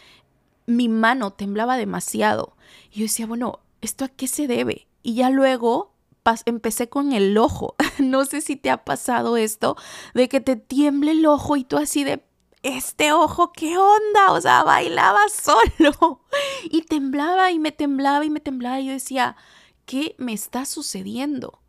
mi 0.65 0.89
mano 0.89 1.31
temblaba 1.31 1.77
demasiado. 1.77 2.57
Y 2.91 2.99
yo 2.99 3.03
decía, 3.03 3.27
bueno, 3.27 3.59
¿esto 3.79 4.03
a 4.03 4.09
qué 4.09 4.27
se 4.27 4.47
debe? 4.47 4.87
Y 5.03 5.15
ya 5.15 5.29
luego 5.29 5.93
empecé 6.45 6.89
con 6.89 7.13
el 7.13 7.37
ojo. 7.37 7.75
no 7.99 8.25
sé 8.25 8.41
si 8.41 8.57
te 8.57 8.69
ha 8.69 8.83
pasado 8.83 9.37
esto, 9.37 9.77
de 10.13 10.27
que 10.27 10.41
te 10.41 10.55
tiemble 10.57 11.11
el 11.11 11.25
ojo 11.25 11.55
y 11.55 11.63
tú 11.63 11.77
así 11.77 12.03
de, 12.03 12.23
este 12.63 13.13
ojo, 13.13 13.53
¿qué 13.53 13.77
onda? 13.77 14.31
O 14.31 14.41
sea, 14.41 14.63
bailaba 14.63 15.21
solo. 15.33 16.21
y 16.63 16.81
temblaba 16.81 17.51
y 17.51 17.59
me 17.59 17.71
temblaba 17.71 18.25
y 18.25 18.29
me 18.29 18.39
temblaba. 18.39 18.79
Y 18.79 18.87
yo 18.87 18.93
decía, 18.93 19.35
¿qué 19.85 20.15
me 20.17 20.33
está 20.33 20.65
sucediendo? 20.65 21.61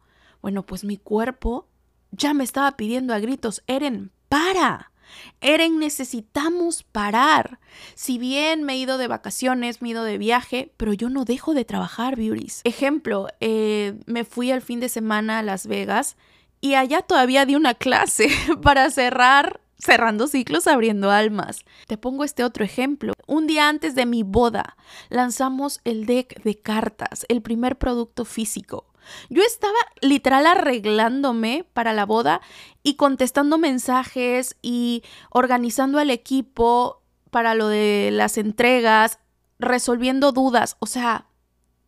Bueno, 0.42 0.64
pues 0.64 0.84
mi 0.84 0.96
cuerpo 0.96 1.68
ya 2.10 2.34
me 2.34 2.44
estaba 2.44 2.76
pidiendo 2.76 3.14
a 3.14 3.18
gritos, 3.18 3.62
Eren, 3.66 4.12
para. 4.28 4.92
Eren, 5.40 5.78
necesitamos 5.78 6.82
parar. 6.82 7.58
Si 7.94 8.18
bien 8.18 8.62
me 8.64 8.74
he 8.74 8.78
ido 8.78 8.98
de 8.98 9.08
vacaciones, 9.08 9.82
me 9.82 9.88
he 9.88 9.90
ido 9.92 10.04
de 10.04 10.18
viaje, 10.18 10.72
pero 10.76 10.92
yo 10.92 11.08
no 11.10 11.24
dejo 11.24 11.54
de 11.54 11.64
trabajar, 11.64 12.16
beauties. 12.16 12.62
Ejemplo, 12.64 13.28
eh, 13.40 13.94
me 14.06 14.24
fui 14.24 14.50
al 14.50 14.62
fin 14.62 14.80
de 14.80 14.88
semana 14.88 15.38
a 15.38 15.42
Las 15.42 15.66
Vegas 15.66 16.16
y 16.60 16.74
allá 16.74 17.02
todavía 17.02 17.46
di 17.46 17.54
una 17.54 17.74
clase 17.74 18.28
para 18.62 18.90
cerrar 18.90 19.60
cerrando 19.78 20.26
ciclos, 20.26 20.66
abriendo 20.66 21.10
almas. 21.10 21.64
Te 21.86 21.96
pongo 21.96 22.24
este 22.24 22.44
otro 22.44 22.64
ejemplo. 22.64 23.12
Un 23.26 23.46
día 23.46 23.68
antes 23.68 23.94
de 23.94 24.06
mi 24.06 24.22
boda, 24.22 24.76
lanzamos 25.08 25.80
el 25.84 26.06
deck 26.06 26.42
de 26.42 26.58
cartas, 26.58 27.24
el 27.28 27.42
primer 27.42 27.78
producto 27.78 28.24
físico. 28.24 28.87
Yo 29.28 29.42
estaba 29.42 29.78
literal 30.00 30.46
arreglándome 30.46 31.64
para 31.72 31.92
la 31.92 32.06
boda 32.06 32.40
y 32.82 32.94
contestando 32.94 33.58
mensajes 33.58 34.56
y 34.62 35.02
organizando 35.30 35.98
al 35.98 36.10
equipo 36.10 37.02
para 37.30 37.54
lo 37.54 37.68
de 37.68 38.10
las 38.12 38.38
entregas, 38.38 39.18
resolviendo 39.58 40.32
dudas. 40.32 40.76
O 40.80 40.86
sea, 40.86 41.26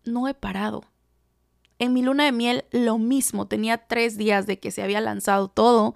no 0.04 0.28
he 0.28 0.34
parado. 0.34 0.84
En 1.78 1.92
mi 1.92 2.02
luna 2.02 2.24
de 2.24 2.32
miel 2.32 2.64
lo 2.72 2.98
mismo, 2.98 3.46
tenía 3.46 3.78
tres 3.78 4.18
días 4.18 4.46
de 4.46 4.58
que 4.58 4.70
se 4.70 4.82
había 4.82 5.00
lanzado 5.00 5.48
todo 5.48 5.94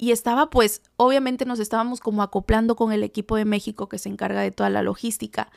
y 0.00 0.12
estaba 0.12 0.48
pues, 0.48 0.80
obviamente 0.96 1.44
nos 1.44 1.60
estábamos 1.60 2.00
como 2.00 2.22
acoplando 2.22 2.74
con 2.74 2.90
el 2.90 3.02
equipo 3.02 3.36
de 3.36 3.44
México 3.44 3.86
que 3.86 3.98
se 3.98 4.08
encarga 4.08 4.40
de 4.40 4.50
toda 4.50 4.70
la 4.70 4.82
logística. 4.82 5.50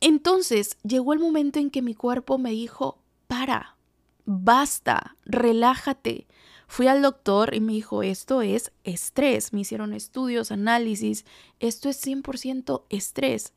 Entonces 0.00 0.76
llegó 0.82 1.14
el 1.14 1.18
momento 1.18 1.58
en 1.58 1.70
que 1.70 1.80
mi 1.80 1.94
cuerpo 1.94 2.36
me 2.36 2.50
dijo, 2.50 2.98
para, 3.26 3.76
basta, 4.24 5.16
relájate. 5.24 6.26
Fui 6.68 6.88
al 6.88 7.02
doctor 7.02 7.54
y 7.54 7.60
me 7.60 7.72
dijo, 7.72 8.02
esto 8.02 8.42
es 8.42 8.72
estrés. 8.84 9.52
Me 9.52 9.60
hicieron 9.60 9.92
estudios, 9.92 10.50
análisis. 10.50 11.24
Esto 11.60 11.88
es 11.88 12.04
100% 12.04 12.84
estrés. 12.90 13.52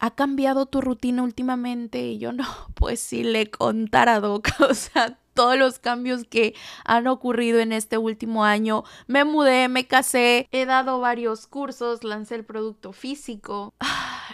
¿Ha 0.00 0.14
cambiado 0.14 0.66
tu 0.66 0.80
rutina 0.80 1.22
últimamente? 1.22 2.00
Y 2.08 2.18
yo 2.18 2.32
no, 2.32 2.44
pues 2.74 3.00
si 3.00 3.22
le 3.22 3.50
contara, 3.50 4.20
Doc. 4.20 4.48
O 4.68 4.74
sea, 4.74 5.18
todos 5.34 5.56
los 5.56 5.78
cambios 5.78 6.24
que 6.24 6.56
han 6.84 7.06
ocurrido 7.06 7.60
en 7.60 7.70
este 7.70 7.96
último 7.96 8.44
año. 8.44 8.82
Me 9.06 9.22
mudé, 9.24 9.68
me 9.68 9.86
casé, 9.86 10.48
he 10.50 10.66
dado 10.66 10.98
varios 10.98 11.46
cursos, 11.46 12.02
lancé 12.02 12.34
el 12.34 12.44
producto 12.44 12.92
físico. 12.92 13.72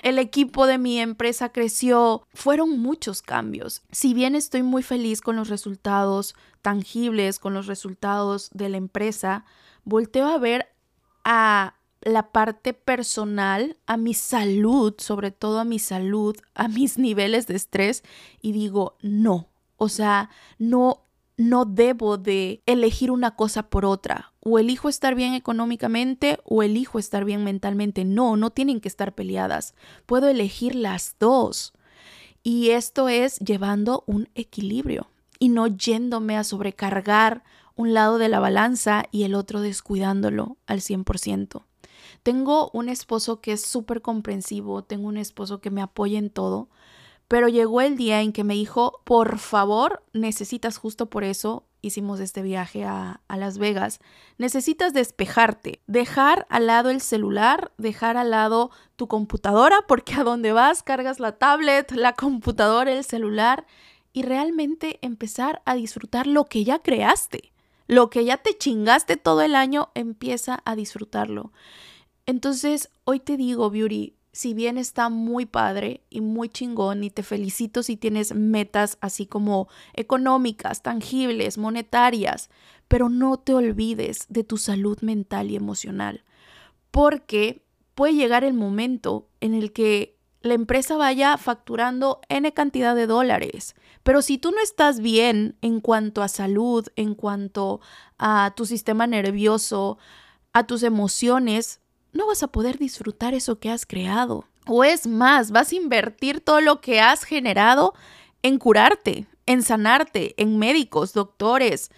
El 0.02 0.18
equipo 0.18 0.66
de 0.66 0.78
mi 0.78 0.98
empresa 0.98 1.50
creció. 1.50 2.26
Fueron 2.33 2.78
muchos 2.80 3.22
cambios. 3.22 3.83
Si 3.90 4.14
bien 4.14 4.35
estoy 4.35 4.62
muy 4.62 4.83
feliz 4.83 5.20
con 5.20 5.37
los 5.37 5.48
resultados 5.48 6.35
tangibles, 6.62 7.38
con 7.38 7.54
los 7.54 7.66
resultados 7.66 8.50
de 8.52 8.68
la 8.68 8.76
empresa, 8.76 9.44
volteo 9.85 10.26
a 10.26 10.38
ver 10.38 10.68
a 11.24 11.76
la 12.00 12.33
parte 12.33 12.74
personal, 12.74 13.78
a 13.87 13.96
mi 13.96 14.14
salud, 14.14 14.94
sobre 14.98 15.30
todo 15.30 15.59
a 15.59 15.64
mi 15.64 15.78
salud, 15.78 16.37
a 16.54 16.68
mis 16.68 16.98
niveles 16.98 17.46
de 17.46 17.57
estrés 17.57 18.02
y 18.40 18.52
digo, 18.52 18.96
no, 19.00 19.48
o 19.76 19.88
sea, 19.88 20.30
no 20.59 21.04
no 21.37 21.64
debo 21.64 22.16
de 22.16 22.62
elegir 22.66 23.11
una 23.11 23.35
cosa 23.35 23.64
por 23.68 23.85
otra. 23.85 24.33
O 24.44 24.59
elijo 24.59 24.88
estar 24.88 25.14
bien 25.14 25.35
económicamente 25.35 26.38
o 26.44 26.62
elijo 26.62 26.98
estar 26.98 27.24
bien 27.24 27.44
mentalmente. 27.44 28.04
No, 28.04 28.37
no 28.37 28.50
tienen 28.50 28.80
que 28.80 28.88
estar 28.88 29.14
peleadas. 29.14 29.74
Puedo 30.07 30.28
elegir 30.28 30.74
las 30.74 31.16
dos. 31.18 31.72
Y 32.42 32.70
esto 32.70 33.09
es 33.09 33.38
llevando 33.38 34.04
un 34.07 34.28
equilibrio 34.35 35.09
y 35.38 35.48
no 35.48 35.66
yéndome 35.66 36.37
a 36.37 36.44
sobrecargar 36.44 37.42
un 37.76 37.94
lado 37.94 38.18
de 38.18 38.28
la 38.28 38.38
balanza 38.38 39.04
y 39.11 39.24
el 39.24 39.35
otro 39.35 39.61
descuidándolo 39.61 40.59
al 40.66 40.80
100%. 40.80 41.62
Tengo 42.22 42.70
un 42.72 42.88
esposo 42.88 43.40
que 43.40 43.52
es 43.52 43.62
súper 43.62 44.00
comprensivo, 44.00 44.85
tengo 44.85 45.09
un 45.09 45.16
esposo 45.16 45.61
que 45.61 45.70
me 45.70 45.83
apoya 45.83 46.18
en 46.18 46.30
todo, 46.30 46.68
pero 47.28 47.48
llegó 47.48 47.80
el 47.80 47.96
día 47.96 48.20
en 48.20 48.32
que 48.32 48.44
me 48.44 48.54
dijo, 48.54 49.00
por 49.04 49.38
favor, 49.38 50.02
necesitas 50.12 50.76
justo 50.76 51.06
por 51.06 51.24
eso, 51.24 51.64
hicimos 51.80 52.20
este 52.20 52.42
viaje 52.42 52.84
a, 52.84 53.20
Las 53.28 53.58
Vegas, 53.58 54.00
necesitas 54.38 54.92
despejarte, 54.92 55.80
dejar 55.87 56.46
al 56.48 56.66
lado 56.66 56.90
el 56.90 57.00
celular, 57.00 57.72
dejar 57.78 58.16
al 58.16 58.30
lado 58.30 58.70
tu 58.96 59.08
computadora, 59.08 59.84
porque 59.87 60.14
a 60.14 60.24
donde 60.24 60.52
vas 60.52 60.82
cargas 60.82 61.20
la 61.20 61.32
tablet, 61.32 61.92
la 61.92 62.14
computadora, 62.14 62.92
el 62.92 63.04
celular, 63.04 63.66
y 64.12 64.22
realmente 64.22 64.98
empezar 65.02 65.60
a 65.64 65.74
disfrutar 65.74 66.26
lo 66.26 66.44
que 66.44 66.64
ya 66.64 66.78
creaste. 66.78 67.52
Lo 67.87 68.08
que 68.08 68.24
ya 68.24 68.38
te 68.38 68.56
chingaste 68.56 69.16
todo 69.16 69.42
el 69.42 69.54
año, 69.54 69.90
empieza 69.94 70.62
a 70.64 70.76
disfrutarlo. 70.76 71.52
Entonces, 72.24 72.90
hoy 73.04 73.20
te 73.20 73.37
digo, 73.37 73.68
Beauty, 73.68 74.14
si 74.34 74.52
bien 74.52 74.78
está 74.78 75.10
muy 75.10 75.46
padre 75.46 76.02
y 76.10 76.20
muy 76.20 76.48
chingón 76.48 77.04
y 77.04 77.10
te 77.10 77.22
felicito 77.22 77.84
si 77.84 77.96
tienes 77.96 78.34
metas 78.34 78.98
así 79.00 79.26
como 79.26 79.68
económicas, 79.92 80.82
tangibles, 80.82 81.56
monetarias, 81.56 82.50
pero 82.88 83.08
no 83.08 83.38
te 83.38 83.54
olvides 83.54 84.26
de 84.28 84.42
tu 84.42 84.58
salud 84.58 84.98
mental 85.02 85.52
y 85.52 85.56
emocional, 85.56 86.24
porque 86.90 87.62
puede 87.94 88.14
llegar 88.14 88.42
el 88.42 88.54
momento 88.54 89.28
en 89.40 89.54
el 89.54 89.72
que 89.72 90.18
la 90.40 90.54
empresa 90.54 90.96
vaya 90.96 91.38
facturando 91.38 92.20
N 92.28 92.52
cantidad 92.52 92.96
de 92.96 93.06
dólares, 93.06 93.76
pero 94.02 94.20
si 94.20 94.36
tú 94.36 94.50
no 94.50 94.60
estás 94.60 94.98
bien 94.98 95.56
en 95.62 95.80
cuanto 95.80 96.22
a 96.22 96.28
salud, 96.28 96.88
en 96.96 97.14
cuanto 97.14 97.80
a 98.18 98.52
tu 98.56 98.66
sistema 98.66 99.06
nervioso, 99.06 99.96
a 100.52 100.66
tus 100.66 100.82
emociones, 100.82 101.80
no 102.14 102.27
vas 102.27 102.42
a 102.42 102.48
poder 102.48 102.79
disfrutar 102.79 103.35
eso 103.35 103.59
que 103.59 103.70
has 103.70 103.85
creado. 103.85 104.46
O 104.66 104.83
es 104.85 105.07
más, 105.07 105.50
vas 105.50 105.72
a 105.72 105.77
invertir 105.77 106.40
todo 106.40 106.62
lo 106.62 106.81
que 106.81 107.00
has 107.00 107.24
generado 107.24 107.92
en 108.42 108.59
curarte, 108.59 109.27
en 109.46 109.62
sanarte, 109.62 110.35
en 110.38 110.59
médicos, 110.59 111.12
doctores, 111.12 111.90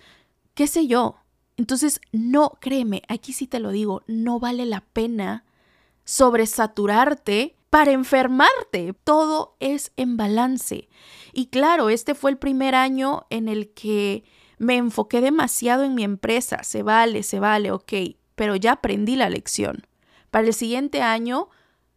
qué 0.55 0.67
sé 0.67 0.89
yo. 0.89 1.17
Entonces, 1.57 2.01
no, 2.13 2.59
créeme, 2.61 3.03
aquí 3.09 3.33
sí 3.33 3.47
te 3.47 3.61
lo 3.61 3.71
digo, 3.71 4.03
no 4.07 4.41
vale 4.41 4.67
la 4.67 4.81
pena 4.81 5.45
sobresaturarte 6.05 7.57
para 7.71 7.93
enfermarte. 7.93 8.95
Todo 9.05 9.57
es 9.61 9.93
en 9.97 10.17
balance. 10.17 10.89
Y 11.33 11.47
claro, 11.47 11.91
este 11.91 12.15
fue 12.15 12.31
el 12.31 12.39
primer 12.39 12.75
año 12.75 13.27
en 13.31 13.49
el 13.49 13.71
que 13.73 14.25
Me 14.59 14.77
enfoqué 14.77 15.21
demasiado 15.21 15.85
en 15.85 15.95
mi 15.95 16.03
empresa, 16.03 16.63
se 16.63 16.83
vale, 16.83 17.23
se 17.23 17.41
vale, 17.41 17.73
ok, 17.73 17.93
pero 18.35 18.57
ya 18.57 18.73
aprendí 18.73 19.15
la 19.15 19.29
lección. 19.29 19.87
Para 20.37 20.49
el 20.49 20.53
siguiente 20.53 21.01
año 21.01 21.49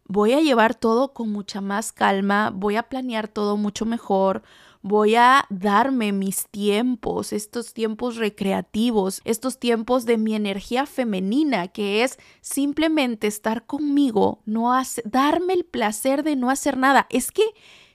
voy 0.06 0.32
a 0.32 0.40
llevar 0.40 0.74
todo 0.74 1.12
con 1.12 1.30
mucha 1.30 1.60
más 1.60 1.92
calma, 1.92 2.48
voy 2.48 2.76
a 2.76 2.84
planear 2.84 3.28
todo 3.28 3.58
mucho 3.58 3.84
mejor, 3.84 4.42
voy 4.80 5.14
a 5.14 5.44
darme 5.50 6.12
mis 6.12 6.48
tiempos, 6.48 7.34
estos 7.34 7.74
tiempos 7.74 8.16
recreativos, 8.16 9.20
estos 9.26 9.58
tiempos 9.58 10.06
de 10.06 10.16
mi 10.16 10.34
energía 10.34 10.86
femenina, 10.86 11.68
que 11.68 12.02
es 12.02 12.18
simplemente 12.40 13.26
estar 13.26 13.66
conmigo, 13.66 14.40
no 14.46 14.72
darme 15.04 15.52
el 15.52 15.66
placer 15.66 16.22
de 16.22 16.34
no 16.34 16.48
hacer 16.48 16.78
nada. 16.78 17.08
Es 17.10 17.32
que 17.32 17.44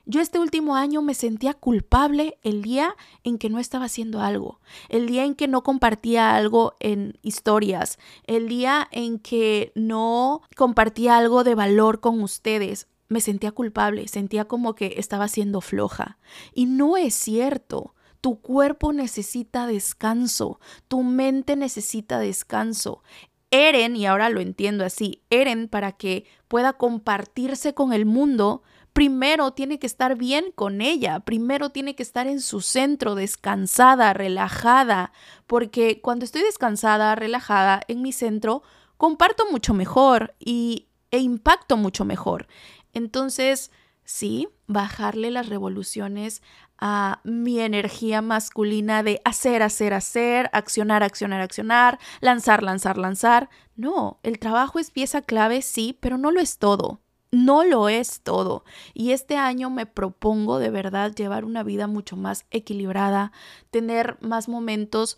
yo 0.05 0.21
este 0.21 0.39
último 0.39 0.75
año 0.75 1.01
me 1.01 1.13
sentía 1.13 1.53
culpable 1.53 2.37
el 2.43 2.61
día 2.61 2.95
en 3.23 3.37
que 3.37 3.49
no 3.49 3.59
estaba 3.59 3.85
haciendo 3.85 4.21
algo, 4.21 4.59
el 4.89 5.07
día 5.07 5.25
en 5.25 5.35
que 5.35 5.47
no 5.47 5.63
compartía 5.63 6.35
algo 6.35 6.75
en 6.79 7.17
historias, 7.21 7.97
el 8.25 8.47
día 8.47 8.87
en 8.91 9.19
que 9.19 9.71
no 9.75 10.41
compartía 10.55 11.17
algo 11.17 11.43
de 11.43 11.55
valor 11.55 11.99
con 11.99 12.21
ustedes. 12.21 12.87
Me 13.07 13.21
sentía 13.21 13.51
culpable, 13.51 14.07
sentía 14.07 14.45
como 14.45 14.73
que 14.73 14.95
estaba 14.97 15.27
siendo 15.27 15.61
floja. 15.61 16.17
Y 16.53 16.65
no 16.65 16.97
es 16.97 17.13
cierto. 17.13 17.93
Tu 18.19 18.41
cuerpo 18.41 18.91
necesita 18.91 19.67
descanso, 19.67 20.59
tu 20.87 21.03
mente 21.03 21.55
necesita 21.55 22.17
descanso. 22.17 23.03
Eren, 23.51 23.95
y 23.95 24.07
ahora 24.07 24.29
lo 24.29 24.41
entiendo 24.41 24.83
así, 24.83 25.21
Eren 25.29 25.67
para 25.67 25.91
que 25.91 26.25
pueda 26.47 26.73
compartirse 26.73 27.75
con 27.75 27.93
el 27.93 28.07
mundo, 28.07 28.63
primero 28.95 29.51
tiene 29.51 29.77
que 29.77 29.87
estar 29.87 30.15
bien 30.15 30.53
con 30.55 30.79
ella, 30.79 31.19
primero 31.19 31.69
tiene 31.69 31.95
que 31.95 32.01
estar 32.01 32.27
en 32.27 32.39
su 32.39 32.61
centro, 32.61 33.13
descansada, 33.13 34.13
relajada, 34.13 35.11
porque 35.47 35.99
cuando 35.99 36.23
estoy 36.23 36.43
descansada, 36.43 37.13
relajada 37.13 37.81
en 37.89 38.01
mi 38.01 38.13
centro, 38.13 38.63
comparto 38.95 39.51
mucho 39.51 39.73
mejor 39.73 40.33
y, 40.39 40.87
e 41.11 41.19
impacto 41.19 41.75
mucho 41.75 42.05
mejor. 42.05 42.47
Entonces, 42.93 43.69
sí, 44.05 44.47
bajarle 44.65 45.29
las 45.29 45.49
revoluciones 45.49 46.41
a 46.77 47.19
mi 47.25 47.59
energía 47.59 48.21
masculina 48.21 49.03
de 49.03 49.21
hacer, 49.25 49.61
hacer, 49.61 49.93
hacer, 49.93 50.49
accionar, 50.53 51.03
accionar, 51.03 51.41
accionar, 51.41 51.99
lanzar, 52.21 52.63
lanzar, 52.63 52.97
lanzar. 52.97 53.49
No, 53.75 54.21
el 54.23 54.39
trabajo 54.39 54.79
es 54.79 54.89
pieza 54.89 55.21
clave, 55.21 55.61
sí, 55.63 55.97
pero 55.99 56.17
no 56.17 56.31
lo 56.31 56.39
es 56.39 56.59
todo 56.59 57.01
no 57.35 57.63
lo 57.63 57.89
es 57.89 58.21
todo. 58.21 58.63
Y 58.93 59.11
este 59.11 59.37
año 59.37 59.69
me 59.69 59.85
propongo 59.85 60.57
de 60.57 60.69
verdad 60.69 61.13
llevar 61.13 61.45
una 61.45 61.63
vida 61.63 61.87
mucho 61.87 62.15
más 62.15 62.45
equilibrada, 62.49 63.31
tener 63.71 64.17
más 64.21 64.47
momentos 64.47 65.17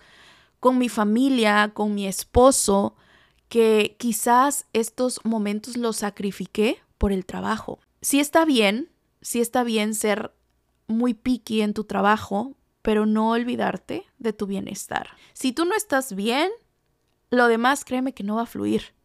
con 0.60 0.78
mi 0.78 0.90
familia, 0.90 1.72
con 1.74 1.94
mi 1.94 2.08
esposo, 2.08 2.96
que 3.50 3.96
quizás 4.00 4.66
estos 4.74 5.22
momentos 5.24 5.78
los 5.78 5.98
sacrifiqué 5.98 6.80
por 6.98 7.12
el 7.12 7.26
trabajo. 7.26 7.80
Sí 8.02 8.20
está 8.20 8.44
bien, 8.44 8.90
sí 9.22 9.40
está 9.40 9.64
bien 9.64 9.94
ser 9.94 10.34
muy 10.88 11.14
picky 11.14 11.62
en 11.62 11.74
tu 11.74 11.84
trabajo, 11.84 12.56
pero 12.82 13.06
no 13.06 13.30
olvidarte 13.30 14.06
de 14.18 14.34
tu 14.34 14.48
bienestar. 14.48 15.10
Si 15.34 15.52
tú 15.52 15.66
no 15.66 15.76
estás 15.76 16.16
bien, 16.16 16.50
lo 17.30 17.48
demás 17.48 17.86
créeme 17.86 18.14
que 18.14 18.24
no 18.24 18.38
va 18.38 18.44
a 18.44 18.48
fluir 18.48 18.97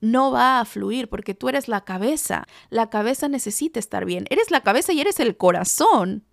no 0.00 0.30
va 0.30 0.60
a 0.60 0.64
fluir 0.64 1.08
porque 1.08 1.34
tú 1.34 1.48
eres 1.48 1.68
la 1.68 1.82
cabeza. 1.84 2.46
La 2.70 2.90
cabeza 2.90 3.28
necesita 3.28 3.78
estar 3.78 4.04
bien. 4.04 4.24
Eres 4.30 4.50
la 4.50 4.62
cabeza 4.62 4.92
y 4.92 5.00
eres 5.00 5.20
el 5.20 5.36
corazón. 5.36 6.24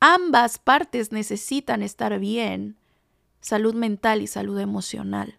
Ambas 0.00 0.58
partes 0.58 1.12
necesitan 1.12 1.82
estar 1.82 2.18
bien. 2.18 2.76
Salud 3.40 3.74
mental 3.74 4.22
y 4.22 4.26
salud 4.26 4.58
emocional. 4.58 5.38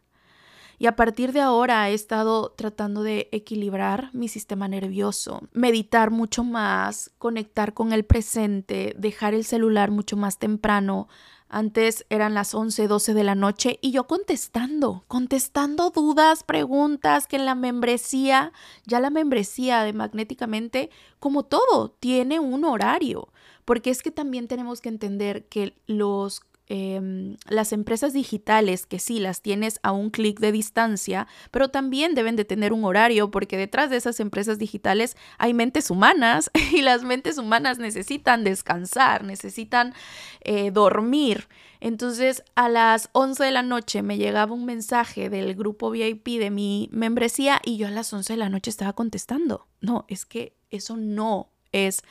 Y 0.79 0.87
a 0.87 0.95
partir 0.95 1.31
de 1.31 1.39
ahora 1.39 1.89
he 1.89 1.93
estado 1.93 2.51
tratando 2.51 3.03
de 3.03 3.29
equilibrar 3.31 4.09
mi 4.13 4.27
sistema 4.27 4.67
nervioso, 4.67 5.47
meditar 5.53 6.11
mucho 6.11 6.43
más, 6.43 7.11
conectar 7.19 7.73
con 7.73 7.93
el 7.93 8.03
presente, 8.03 8.93
dejar 8.97 9.33
el 9.33 9.45
celular 9.45 9.91
mucho 9.91 10.17
más 10.17 10.39
temprano, 10.39 11.07
antes 11.49 12.05
eran 12.09 12.33
las 12.33 12.53
11, 12.53 12.87
12 12.87 13.13
de 13.13 13.23
la 13.23 13.35
noche 13.35 13.77
y 13.81 13.91
yo 13.91 14.07
contestando, 14.07 15.03
contestando 15.07 15.91
dudas, 15.91 16.43
preguntas 16.43 17.27
que 17.27 17.35
en 17.35 17.45
la 17.45 17.55
membresía, 17.55 18.51
ya 18.85 18.99
la 18.99 19.09
membresía 19.09 19.83
de 19.83 19.93
Magnéticamente, 19.93 20.89
como 21.19 21.43
todo, 21.43 21.89
tiene 21.99 22.39
un 22.39 22.65
horario, 22.65 23.29
porque 23.65 23.89
es 23.89 24.01
que 24.01 24.11
también 24.11 24.47
tenemos 24.47 24.81
que 24.81 24.89
entender 24.89 25.45
que 25.45 25.75
los 25.87 26.41
Em, 26.67 27.35
las 27.49 27.73
empresas 27.73 28.13
digitales, 28.13 28.85
que 28.85 28.97
sí, 28.97 29.19
las 29.19 29.41
tienes 29.41 29.81
a 29.83 29.91
un 29.91 30.09
clic 30.09 30.39
de 30.39 30.53
distancia, 30.53 31.27
pero 31.51 31.67
también 31.67 32.15
deben 32.15 32.37
de 32.37 32.45
tener 32.45 32.71
un 32.71 32.85
horario 32.85 33.29
porque 33.31 33.57
detrás 33.57 33.89
de 33.89 33.97
esas 33.97 34.21
empresas 34.21 34.59
digitales 34.59 35.17
hay 35.37 35.53
mentes 35.53 35.91
humanas 35.91 36.49
y 36.71 36.81
las 36.81 37.03
mentes 37.03 37.37
humanas 37.37 37.79
necesitan 37.79 38.45
descansar, 38.45 39.25
necesitan 39.25 39.93
eh, 40.39 40.71
dormir. 40.71 41.49
Entonces 41.81 42.43
a 42.55 42.69
las 42.69 43.09
11 43.11 43.43
de 43.43 43.51
la 43.51 43.61
noche 43.61 44.01
me 44.01 44.17
llegaba 44.17 44.53
un 44.53 44.63
mensaje 44.63 45.29
del 45.29 45.55
grupo 45.55 45.91
VIP 45.91 46.39
de 46.39 46.49
mi 46.49 46.87
membresía 46.93 47.59
y 47.65 47.75
yo 47.75 47.87
a 47.87 47.91
las 47.91 48.13
11 48.13 48.33
de 48.33 48.37
la 48.37 48.47
noche 48.47 48.69
estaba 48.69 48.93
contestando. 48.93 49.67
No, 49.81 50.05
es 50.07 50.25
que 50.25 50.55
eso 50.69 50.95
no 50.95 51.51
es, 51.73 52.03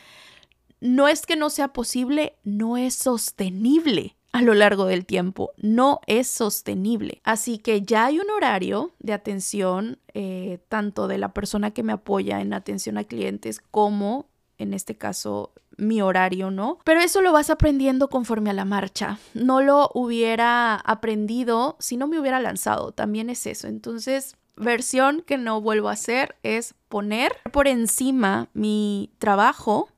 no 0.80 1.08
es 1.08 1.24
que 1.24 1.36
no 1.36 1.48
sea 1.48 1.68
posible, 1.68 2.36
no 2.44 2.76
es 2.76 2.94
sostenible 2.94 4.18
a 4.32 4.42
lo 4.42 4.54
largo 4.54 4.86
del 4.86 5.06
tiempo. 5.06 5.52
No 5.58 6.00
es 6.06 6.26
sostenible. 6.26 7.20
Así 7.24 7.58
que 7.58 7.82
ya 7.82 8.06
hay 8.06 8.18
un 8.18 8.30
horario 8.30 8.92
de 8.98 9.12
atención, 9.12 9.98
eh, 10.14 10.58
tanto 10.68 11.06
de 11.06 11.18
la 11.18 11.32
persona 11.32 11.70
que 11.70 11.82
me 11.82 11.92
apoya 11.92 12.40
en 12.40 12.54
atención 12.54 12.98
a 12.98 13.04
clientes 13.04 13.60
como, 13.70 14.26
en 14.58 14.74
este 14.74 14.96
caso, 14.96 15.52
mi 15.76 16.02
horario, 16.02 16.50
¿no? 16.50 16.78
Pero 16.84 17.00
eso 17.00 17.20
lo 17.22 17.32
vas 17.32 17.50
aprendiendo 17.50 18.08
conforme 18.08 18.50
a 18.50 18.54
la 18.54 18.64
marcha. 18.64 19.18
No 19.34 19.60
lo 19.60 19.90
hubiera 19.94 20.76
aprendido 20.76 21.76
si 21.78 21.96
no 21.96 22.06
me 22.06 22.18
hubiera 22.18 22.40
lanzado. 22.40 22.92
También 22.92 23.30
es 23.30 23.46
eso. 23.46 23.68
Entonces, 23.68 24.36
versión 24.56 25.22
que 25.22 25.38
no 25.38 25.60
vuelvo 25.60 25.88
a 25.88 25.92
hacer 25.92 26.36
es 26.42 26.74
poner 26.88 27.32
por 27.52 27.68
encima 27.68 28.48
mi 28.54 29.10
trabajo 29.18 29.88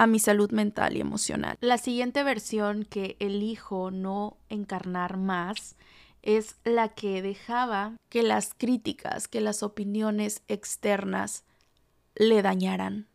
a 0.00 0.06
mi 0.06 0.18
salud 0.18 0.50
mental 0.50 0.96
y 0.96 1.00
emocional. 1.02 1.58
La 1.60 1.76
siguiente 1.76 2.22
versión 2.22 2.86
que 2.86 3.18
elijo 3.20 3.90
no 3.90 4.38
encarnar 4.48 5.18
más 5.18 5.76
es 6.22 6.56
la 6.64 6.88
que 6.88 7.20
dejaba 7.20 7.92
que 8.08 8.22
las 8.22 8.54
críticas, 8.54 9.28
que 9.28 9.42
las 9.42 9.62
opiniones 9.62 10.42
externas 10.48 11.44
le 12.14 12.40
dañaran. 12.40 13.08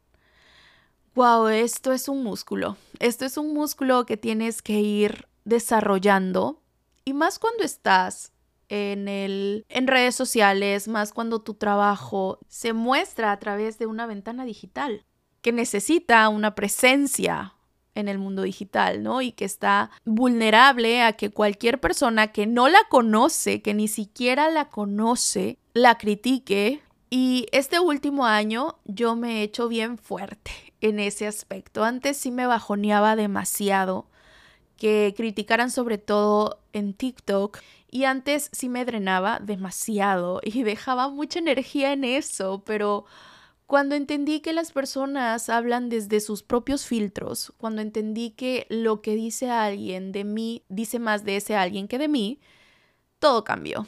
Wow, 1.16 1.48
esto 1.48 1.92
es 1.92 2.08
un 2.08 2.22
músculo. 2.22 2.78
Esto 3.00 3.26
es 3.26 3.38
un 3.38 3.56
músculo 3.56 4.06
que 4.06 4.16
tienes 4.16 4.62
que 4.62 4.80
ir 4.80 5.28
desarrollando 5.44 6.62
y 7.04 7.14
más 7.14 7.40
cuando 7.40 7.64
estás 7.64 8.32
en 8.70 9.08
el 9.08 9.66
en 9.70 9.88
redes 9.88 10.14
sociales, 10.14 10.88
más 10.88 11.14
cuando 11.14 11.42
tu 11.42 11.56
trabajo 11.56 12.38
se 12.48 12.74
muestra 12.74 13.32
a 13.32 13.40
través 13.40 13.80
de 13.80 13.88
una 13.88 14.06
ventana 14.06 14.46
digital 14.46 15.04
que 15.46 15.52
necesita 15.52 16.28
una 16.30 16.56
presencia 16.56 17.54
en 17.94 18.08
el 18.08 18.18
mundo 18.18 18.42
digital, 18.42 19.04
¿no? 19.04 19.22
Y 19.22 19.32
que 19.32 19.46
está 19.46 19.92
vulnerable 20.04 21.04
a 21.04 21.14
que 21.14 21.30
cualquier 21.30 21.80
persona 21.80 22.32
que 22.32 22.48
no 22.48 22.68
la 22.68 22.80
conoce, 22.90 23.62
que 23.62 23.76
ni 23.76 23.88
siquiera 23.88 24.50
la 24.50 24.70
conoce, 24.70 25.60
la 25.76 26.00
critique. 26.00 26.82
Y 27.12 27.46
este 27.52 27.80
último 27.80 28.26
año 28.26 28.80
yo 28.86 29.16
me 29.16 29.34
he 29.34 29.44
hecho 29.44 29.68
bien 29.68 30.00
fuerte 30.00 30.50
en 30.82 31.00
ese 31.00 31.28
aspecto. 31.28 31.84
Antes 31.84 32.18
sí 32.18 32.32
me 32.32 32.48
bajoneaba 32.48 33.16
demasiado 33.16 34.08
que 34.78 35.14
criticaran 35.16 35.70
sobre 35.70 36.00
todo 36.00 36.60
en 36.74 36.96
TikTok 36.96 37.60
y 37.92 38.06
antes 38.06 38.50
sí 38.52 38.68
me 38.68 38.84
drenaba 38.84 39.38
demasiado 39.40 40.42
y 40.44 40.64
dejaba 40.64 41.08
mucha 41.10 41.38
energía 41.38 41.94
en 41.94 42.04
eso, 42.04 42.64
pero 42.66 43.06
cuando 43.68 43.96
entendí 43.96 44.42
que 44.42 44.54
las 44.54 44.72
personas 44.72 45.50
hablan 45.50 45.90
desde 45.90 46.20
sus 46.20 46.44
propios 46.44 46.86
filtros, 46.86 47.52
cuando 47.58 47.82
entendí 47.82 48.32
que 48.32 48.68
lo 48.70 49.02
que 49.02 49.16
dice 49.16 49.50
alguien 49.50 50.12
de 50.12 50.24
mí 50.24 50.64
dice 50.70 51.00
más 51.00 51.24
de 51.26 51.38
ese 51.38 51.56
alguien 51.56 51.88
que 51.88 51.98
de 51.98 52.08
mí, 52.08 52.40
todo 53.20 53.44
cambió. 53.44 53.88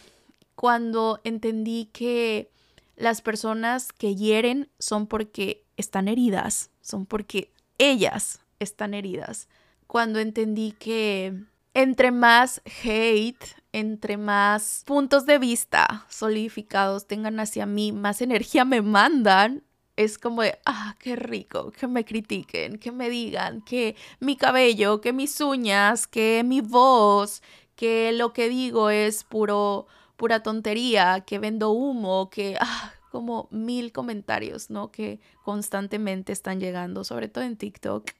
Cuando 0.56 1.22
entendí 1.24 1.90
que 1.94 2.50
las 2.96 3.22
personas 3.22 3.94
que 3.94 4.16
hieren 4.16 4.70
son 4.80 5.06
porque 5.06 5.63
están 5.78 6.08
heridas, 6.08 6.72
son 6.82 7.06
porque 7.06 7.52
ellas 7.78 8.42
están 8.60 8.96
heridas. 8.96 9.48
Cuando 9.86 10.20
entendí 10.20 10.72
que 10.72 11.36
entre 11.76 12.10
más 12.10 12.63
hate, 12.84 13.44
entre 13.72 14.18
más 14.18 14.82
puntos 14.88 15.28
de 15.28 15.38
vista 15.38 16.08
solidificados 16.10 17.06
tengan 17.06 17.40
hacia 17.40 17.68
mí, 17.68 17.92
más 17.92 18.24
energía 18.24 18.66
me 18.66 18.82
mandan, 18.82 19.62
es 19.97 20.17
como 20.17 20.43
de, 20.43 20.57
ah, 20.65 20.95
qué 20.99 21.15
rico, 21.15 21.71
que 21.71 21.88
me 21.88 22.05
critiquen, 22.05 22.77
que 22.79 22.91
me 22.91 23.10
digan 23.10 23.62
que 23.62 23.95
mi 24.19 24.38
cabello, 24.38 25.01
que 25.01 25.12
mis 25.12 25.41
uñas, 25.41 26.07
que 26.07 26.43
mi 26.45 26.62
voz, 26.62 27.41
que 27.75 28.12
lo 28.13 28.31
que 28.31 28.47
digo 28.47 28.89
es 28.89 29.23
puro, 29.23 29.88
pura 30.15 30.43
tontería, 30.43 31.21
que 31.25 31.39
vendo 31.39 31.71
humo, 31.71 32.29
que, 32.29 32.57
ah, 32.60 32.93
como 33.12 33.47
mil 33.51 33.91
comentarios, 33.91 34.69
¿no? 34.69 34.91
Que 34.91 35.19
constantemente 35.43 36.31
están 36.31 36.60
llegando, 36.60 37.03
sobre 37.03 37.27
todo 37.27 37.43
en 37.43 37.57
TikTok 37.57 38.12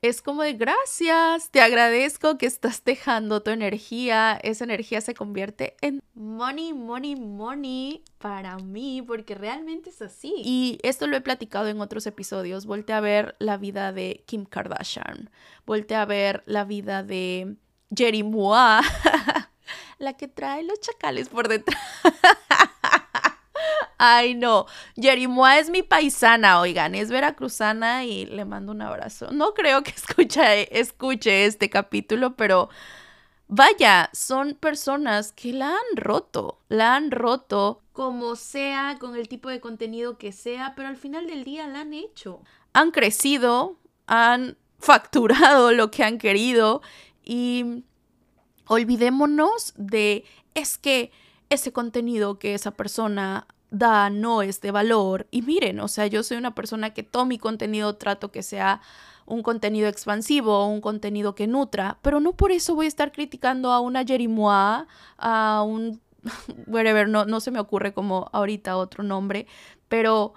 es 0.00 0.22
como 0.22 0.42
de 0.42 0.52
gracias, 0.52 1.50
te 1.50 1.60
agradezco 1.60 2.38
que 2.38 2.46
estás 2.46 2.84
dejando 2.84 3.42
tu 3.42 3.50
energía, 3.50 4.38
esa 4.42 4.64
energía 4.64 5.00
se 5.00 5.14
convierte 5.14 5.76
en 5.80 6.00
money, 6.14 6.72
money, 6.72 7.16
money 7.16 8.04
para 8.18 8.56
mí, 8.58 9.02
porque 9.02 9.34
realmente 9.34 9.90
es 9.90 10.00
así. 10.00 10.32
Y 10.36 10.78
esto 10.82 11.06
lo 11.06 11.16
he 11.16 11.20
platicado 11.20 11.68
en 11.68 11.80
otros 11.80 12.06
episodios, 12.06 12.66
volte 12.66 12.92
a 12.92 13.00
ver 13.00 13.34
la 13.40 13.56
vida 13.56 13.92
de 13.92 14.22
Kim 14.26 14.44
Kardashian, 14.44 15.30
volte 15.66 15.96
a 15.96 16.04
ver 16.04 16.44
la 16.46 16.64
vida 16.64 17.02
de 17.02 17.56
Jerry 17.94 18.22
Moa, 18.22 18.82
la 19.98 20.16
que 20.16 20.28
trae 20.28 20.62
los 20.62 20.80
chacales 20.80 21.28
por 21.28 21.48
detrás. 21.48 21.82
Ay, 23.98 24.34
no. 24.34 24.66
Yerimoa 24.94 25.58
es 25.58 25.70
mi 25.70 25.82
paisana, 25.82 26.60
oigan, 26.60 26.94
es 26.94 27.10
veracruzana 27.10 28.04
y 28.04 28.26
le 28.26 28.44
mando 28.44 28.72
un 28.72 28.80
abrazo. 28.80 29.30
No 29.32 29.54
creo 29.54 29.82
que 29.82 29.90
escuche, 29.96 30.78
escuche 30.78 31.44
este 31.46 31.68
capítulo, 31.68 32.36
pero 32.36 32.70
vaya, 33.48 34.08
son 34.12 34.54
personas 34.54 35.32
que 35.32 35.52
la 35.52 35.70
han 35.70 35.96
roto, 35.96 36.60
la 36.68 36.94
han 36.94 37.10
roto 37.10 37.82
como 37.92 38.36
sea, 38.36 38.96
con 39.00 39.16
el 39.16 39.26
tipo 39.26 39.48
de 39.48 39.60
contenido 39.60 40.18
que 40.18 40.30
sea, 40.30 40.74
pero 40.76 40.86
al 40.86 40.96
final 40.96 41.26
del 41.26 41.42
día 41.42 41.66
la 41.66 41.80
han 41.80 41.92
hecho. 41.92 42.40
Han 42.72 42.92
crecido, 42.92 43.76
han 44.06 44.56
facturado 44.78 45.72
lo 45.72 45.90
que 45.90 46.04
han 46.04 46.18
querido 46.18 46.80
y 47.24 47.82
olvidémonos 48.66 49.74
de 49.76 50.24
es 50.54 50.78
que 50.78 51.10
ese 51.50 51.72
contenido 51.72 52.38
que 52.38 52.54
esa 52.54 52.70
persona 52.70 53.48
da 53.70 54.10
no 54.10 54.42
es 54.42 54.60
de 54.60 54.70
valor. 54.70 55.26
Y 55.30 55.42
miren, 55.42 55.80
o 55.80 55.88
sea, 55.88 56.06
yo 56.06 56.22
soy 56.22 56.36
una 56.36 56.54
persona 56.54 56.94
que 56.94 57.02
todo 57.02 57.24
mi 57.24 57.38
contenido 57.38 57.96
trato 57.96 58.30
que 58.30 58.42
sea 58.42 58.80
un 59.26 59.42
contenido 59.42 59.88
expansivo, 59.88 60.66
un 60.66 60.80
contenido 60.80 61.34
que 61.34 61.46
nutra, 61.46 61.98
pero 62.02 62.18
no 62.18 62.32
por 62.32 62.50
eso 62.50 62.74
voy 62.74 62.86
a 62.86 62.88
estar 62.88 63.12
criticando 63.12 63.72
a 63.72 63.80
una 63.80 64.04
Jerimoa, 64.04 64.86
a 65.18 65.62
un 65.66 66.00
whatever, 66.66 67.08
no, 67.08 67.26
no 67.26 67.40
se 67.40 67.50
me 67.50 67.60
ocurre 67.60 67.92
como 67.92 68.30
ahorita 68.32 68.76
otro 68.76 69.04
nombre, 69.04 69.46
pero 69.88 70.32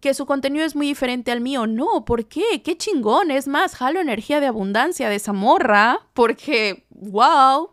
que 0.00 0.14
su 0.14 0.26
contenido 0.26 0.64
es 0.64 0.76
muy 0.76 0.86
diferente 0.86 1.32
al 1.32 1.40
mío. 1.40 1.66
No, 1.66 2.04
¿por 2.04 2.26
qué? 2.26 2.62
Qué 2.64 2.76
chingón. 2.76 3.30
Es 3.30 3.48
más, 3.48 3.74
jalo 3.74 4.00
energía 4.00 4.40
de 4.40 4.46
abundancia 4.46 5.08
de 5.08 5.16
esa 5.16 5.32
morra, 5.32 6.06
porque, 6.14 6.86
wow, 6.90 7.70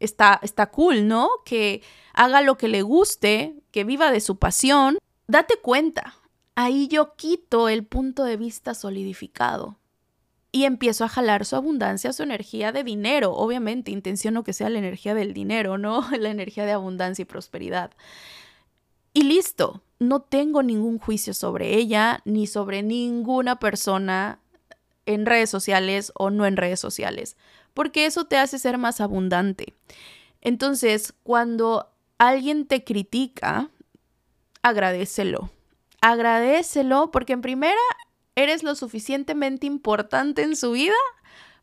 está, 0.00 0.38
está 0.42 0.66
cool, 0.66 1.08
¿no? 1.08 1.30
Que 1.44 1.82
haga 2.12 2.42
lo 2.42 2.58
que 2.58 2.68
le 2.68 2.82
guste, 2.82 3.61
que 3.72 3.84
viva 3.84 4.12
de 4.12 4.20
su 4.20 4.36
pasión, 4.36 4.98
date 5.26 5.56
cuenta. 5.60 6.14
Ahí 6.54 6.86
yo 6.86 7.16
quito 7.16 7.68
el 7.68 7.84
punto 7.84 8.24
de 8.24 8.36
vista 8.36 8.74
solidificado 8.74 9.78
y 10.52 10.64
empiezo 10.64 11.04
a 11.04 11.08
jalar 11.08 11.46
su 11.46 11.56
abundancia, 11.56 12.12
su 12.12 12.22
energía 12.22 12.70
de 12.70 12.84
dinero. 12.84 13.32
Obviamente, 13.32 13.90
intenciono 13.90 14.44
que 14.44 14.52
sea 14.52 14.68
la 14.68 14.78
energía 14.78 15.14
del 15.14 15.32
dinero, 15.32 15.78
no 15.78 16.06
la 16.18 16.30
energía 16.30 16.66
de 16.66 16.72
abundancia 16.72 17.22
y 17.22 17.26
prosperidad. 17.26 17.90
Y 19.14 19.24
listo, 19.24 19.82
no 19.98 20.20
tengo 20.20 20.62
ningún 20.62 20.98
juicio 20.98 21.32
sobre 21.32 21.74
ella 21.74 22.20
ni 22.24 22.46
sobre 22.46 22.82
ninguna 22.82 23.58
persona 23.58 24.40
en 25.06 25.26
redes 25.26 25.50
sociales 25.50 26.12
o 26.14 26.30
no 26.30 26.46
en 26.46 26.56
redes 26.56 26.80
sociales, 26.80 27.36
porque 27.74 28.06
eso 28.06 28.26
te 28.26 28.36
hace 28.36 28.58
ser 28.58 28.78
más 28.78 29.00
abundante. 29.00 29.74
Entonces, 30.40 31.14
cuando 31.22 31.91
alguien 32.28 32.66
te 32.66 32.84
critica, 32.84 33.68
agradecelo. 34.62 35.50
Agradecelo 36.00 37.10
porque 37.10 37.32
en 37.32 37.42
primera 37.42 37.80
eres 38.36 38.62
lo 38.62 38.76
suficientemente 38.76 39.66
importante 39.66 40.42
en 40.42 40.54
su 40.54 40.70
vida 40.72 40.94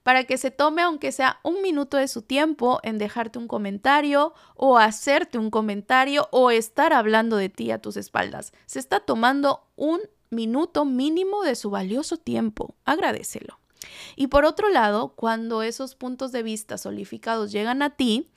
para 0.04 0.26
que 0.26 0.38
se 0.38 0.52
tome 0.52 0.82
aunque 0.82 1.14
sea 1.14 1.40
un 1.44 1.62
minuto 1.62 1.96
de 1.96 2.10
su 2.10 2.24
tiempo 2.24 2.80
en 2.84 2.98
dejarte 2.98 3.40
un 3.40 3.48
comentario 3.48 4.34
o 4.56 4.78
hacerte 4.78 5.38
un 5.38 5.50
comentario 5.50 6.28
o 6.32 6.52
estar 6.52 6.92
hablando 6.92 7.38
de 7.38 7.48
ti 7.48 7.72
a 7.72 7.82
tus 7.82 7.96
espaldas. 7.96 8.52
Se 8.66 8.80
está 8.80 9.00
tomando 9.00 9.66
un 9.78 10.02
minuto 10.30 10.84
mínimo 10.84 11.44
de 11.44 11.56
su 11.56 11.70
valioso 11.70 12.18
tiempo. 12.18 12.76
Agradecelo. 12.84 13.60
Y 14.18 14.28
por 14.28 14.44
otro 14.44 14.68
lado, 14.70 15.14
cuando 15.16 15.64
esos 15.64 15.96
puntos 15.96 16.34
de 16.34 16.44
vista 16.44 16.78
solidificados 16.78 17.50
llegan 17.52 17.82
a 17.82 17.92
ti, 17.92 18.30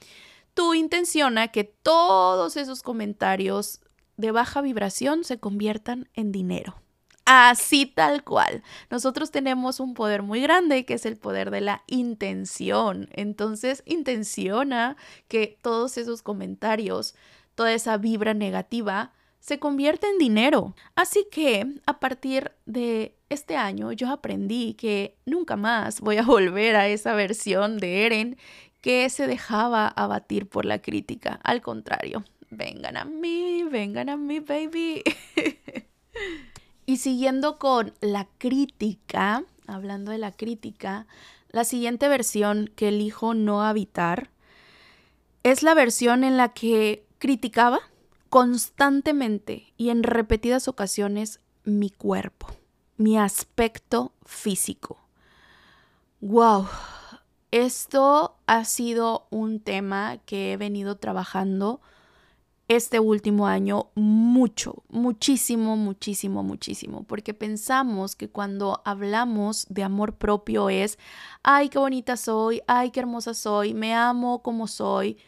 tú 0.55 0.75
intenciona 0.75 1.49
que 1.49 1.65
todos 1.65 2.57
esos 2.57 2.83
comentarios 2.83 3.81
de 4.17 4.31
baja 4.31 4.61
vibración 4.61 5.25
se 5.25 5.39
conviertan 5.39 6.09
en 6.15 6.33
dinero. 6.33 6.83
Así 7.25 7.87
tal 7.87 8.25
cual. 8.25 8.63
Nosotros 8.91 9.31
tenemos 9.31 9.79
un 9.81 9.95
poder 9.95 10.23
muy 10.23 10.41
grande 10.41 10.85
que 10.85 10.95
es 10.95 11.07
el 11.07 11.17
poder 11.17 11.51
de 11.51 11.61
la 11.61 11.85
intención. 11.87 13.09
Entonces, 13.13 13.83
intenciona 13.87 14.97
que 15.29 15.59
todos 15.63 15.99
esos 15.99 16.23
comentarios, 16.23 17.15
toda 17.55 17.73
esa 17.73 17.97
vibra 17.97 18.35
negativa, 18.35 19.13
se 19.39 19.59
convierta 19.59 20.09
en 20.09 20.19
dinero. 20.19 20.75
Así 20.95 21.27
que 21.31 21.67
a 21.87 22.01
partir 22.01 22.53
de 22.65 23.17
este 23.29 23.57
año 23.57 23.93
yo 23.93 24.11
aprendí 24.11 24.75
que 24.75 25.17
nunca 25.27 25.57
más 25.57 26.01
voy 26.01 26.19
a 26.19 26.23
volver 26.27 26.77
a 26.77 26.89
esa 26.89 27.15
versión 27.15 27.79
de 27.79 28.07
Eren 28.07 28.37
que 28.83 29.09
se 29.09 29.27
dejaba 29.27 29.89
abatir 29.89 30.49
por 30.49 30.67
la 30.67 30.83
crítica. 30.83 31.41
Al 31.45 31.63
contrario, 31.63 32.25
vengan 32.51 32.99
a 32.99 33.05
mí, 33.07 33.63
vengan 33.63 34.11
a 34.11 34.17
mí, 34.19 34.41
baby. 34.41 35.03
y 36.87 36.99
siguiendo 36.99 37.59
con 37.59 37.95
la 38.01 38.29
crítica, 38.37 39.45
hablando 39.67 40.11
de 40.11 40.19
la 40.19 40.33
crítica, 40.33 41.07
la 41.49 41.65
siguiente 41.65 42.09
versión 42.09 42.71
que 42.75 42.89
elijo 42.89 43.35
no 43.35 43.63
habitar 43.63 44.31
es 45.45 45.63
la 45.63 45.75
versión 45.75 46.25
en 46.25 46.37
la 46.37 46.53
que 46.53 47.07
criticaba 47.19 47.81
constantemente 48.31 49.73
y 49.77 49.91
en 49.91 50.03
repetidas 50.03 50.67
ocasiones 50.67 51.39
mi 51.65 51.91
cuerpo, 51.91 52.49
mi 52.97 53.17
aspecto 53.17 54.13
físico. 54.25 54.99
¡Wow! 56.21 56.67
Esto 57.53 58.39
ha 58.47 58.65
sido 58.65 59.27
un 59.29 59.61
tema 59.61 60.17
que 60.25 60.53
he 60.53 60.57
venido 60.57 60.97
trabajando 60.97 61.83
este 62.67 62.99
último 62.99 63.47
año 63.47 63.91
mucho, 63.95 64.85
muchísimo, 64.89 65.77
muchísimo, 65.77 66.43
muchísimo, 66.43 67.03
porque 67.03 67.35
pensamos 67.35 68.17
que 68.17 68.31
cuando 68.31 68.81
hablamos 68.87 69.67
de 69.69 69.83
amor 69.83 70.15
propio 70.15 70.71
es, 70.71 70.99
ay, 71.43 71.69
qué 71.69 71.79
bonita 71.79 72.17
soy, 72.17 72.63
ay, 72.67 72.91
qué 72.91 73.01
hermosa 73.01 73.35
soy, 73.35 73.75
me 73.75 73.93
amo 73.93 74.43
como 74.43 74.67
soy, 74.67 75.19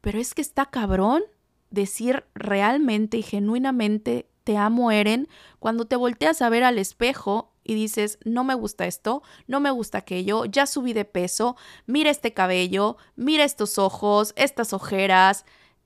pero 0.00 0.20
es 0.20 0.32
que 0.32 0.42
está 0.42 0.66
cabrón 0.66 1.24
decir 1.70 2.22
realmente 2.36 3.16
y 3.16 3.22
genuinamente 3.22 4.28
te 4.44 4.56
amo, 4.56 4.92
Eren, 4.92 5.26
cuando 5.58 5.86
te 5.86 5.96
volteas 5.96 6.40
a 6.40 6.50
ver 6.50 6.62
al 6.62 6.78
espejo 6.78 7.50
y 7.64 7.74
dices, 7.74 8.18
no 8.24 8.44
me 8.44 8.54
gusta 8.54 8.86
esto, 8.86 9.22
no 9.46 9.58
me 9.58 9.70
gusta 9.70 9.98
aquello, 9.98 10.44
ya 10.44 10.66
subí 10.66 10.92
de 10.92 11.04
peso, 11.04 11.56
mira 11.86 12.10
este 12.10 12.34
cabello, 12.34 12.98
mira 13.16 13.44
estos 13.44 13.78
ojos, 13.78 14.34
estas 14.36 14.72
ojeras, 14.72 15.44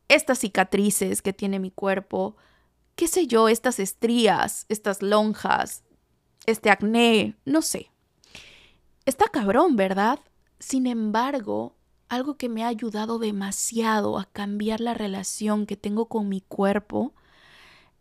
estas 0.09 0.41
cicatrices 0.41 1.23
que 1.23 1.33
tiene 1.33 1.61
mi 1.61 1.71
cuerpo, 1.71 2.37
qué 2.97 3.07
sé 3.07 3.27
yo, 3.27 3.49
estas 3.49 3.79
estrías, 3.79 4.67
estas 4.69 5.03
lonjas, 5.03 5.85
este 6.47 6.71
acné, 6.71 7.37
no 7.45 7.63
sé. 7.63 7.91
Está 9.07 9.27
cabrón, 9.29 9.77
¿verdad? 9.77 10.19
Sin 10.59 10.87
embargo, 10.87 11.77
algo 12.09 12.37
que 12.37 12.49
me 12.49 12.65
ha 12.65 12.69
ayudado 12.69 13.19
demasiado 13.19 14.19
a 14.19 14.25
cambiar 14.25 14.81
la 14.81 14.95
relación 14.95 15.67
que 15.67 15.77
tengo 15.77 16.09
con 16.09 16.29
mi 16.29 16.41
cuerpo 16.41 17.15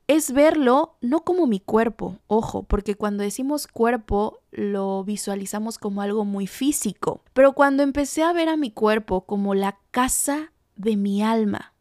es 0.08 0.32
verlo 0.32 0.96
no 1.02 1.22
como 1.22 1.48
mi 1.48 1.60
cuerpo, 1.60 2.20
ojo, 2.28 2.64
porque 2.64 2.96
cuando 2.96 3.24
decimos 3.24 3.68
cuerpo 3.68 4.40
lo 4.52 5.04
visualizamos 5.04 5.78
como 5.78 6.02
algo 6.02 6.24
muy 6.24 6.48
físico, 6.48 7.22
pero 7.34 7.54
cuando 7.54 7.84
empecé 7.84 8.24
a 8.24 8.34
ver 8.34 8.50
a 8.50 8.58
mi 8.58 8.72
cuerpo 8.72 9.26
como 9.26 9.54
la 9.54 9.78
casa 9.92 10.54
de 10.76 10.96
mi 10.96 11.22
alma, 11.22 11.74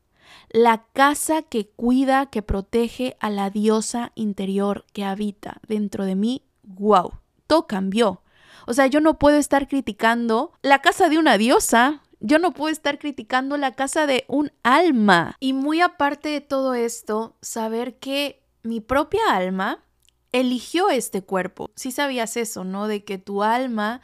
la 0.51 0.85
casa 0.93 1.43
que 1.43 1.69
cuida, 1.69 2.27
que 2.27 2.43
protege 2.43 3.17
a 3.21 3.31
la 3.31 3.51
diosa 3.51 4.13
interior 4.17 4.85
que 4.93 5.05
habita 5.05 5.61
dentro 5.69 6.05
de 6.05 6.17
mí, 6.17 6.43
wow, 6.63 7.13
todo 7.47 7.67
cambió. 7.67 8.23
O 8.67 8.75
sea, 8.75 8.89
yo 8.89 9.01
no 9.01 9.19
puedo 9.19 9.37
estar 9.37 9.69
criticando 9.69 10.53
la 10.63 10.81
casa 10.81 11.09
de 11.09 11.19
una 11.19 11.39
diosa, 11.39 12.03
yo 12.21 12.39
no 12.39 12.53
puedo 12.53 12.73
estar 12.73 12.99
criticando 12.99 13.57
la 13.57 13.73
casa 13.73 14.07
de 14.07 14.25
un 14.29 14.53
alma. 14.63 15.37
Y 15.41 15.53
muy 15.53 15.81
aparte 15.81 16.29
de 16.29 16.41
todo 16.41 16.75
esto, 16.75 17.37
saber 17.43 17.99
que 17.99 18.43
mi 18.63 18.81
propia 18.81 19.21
alma 19.31 19.85
eligió 20.33 20.91
este 20.91 21.23
cuerpo. 21.23 21.71
Si 21.77 21.91
sabías 21.91 22.37
eso, 22.37 22.65
¿no? 22.65 22.89
De 22.89 23.05
que 23.05 23.19
tu 23.19 23.43
alma 23.43 24.01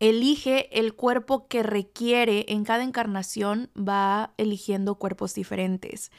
elige 0.00 0.78
el 0.78 0.94
cuerpo 0.94 1.46
que 1.46 1.62
requiere 1.62 2.46
en 2.48 2.64
cada 2.64 2.82
encarnación, 2.82 3.70
va 3.76 4.32
eligiendo 4.38 4.94
cuerpos 4.94 5.34
diferentes. 5.34 6.10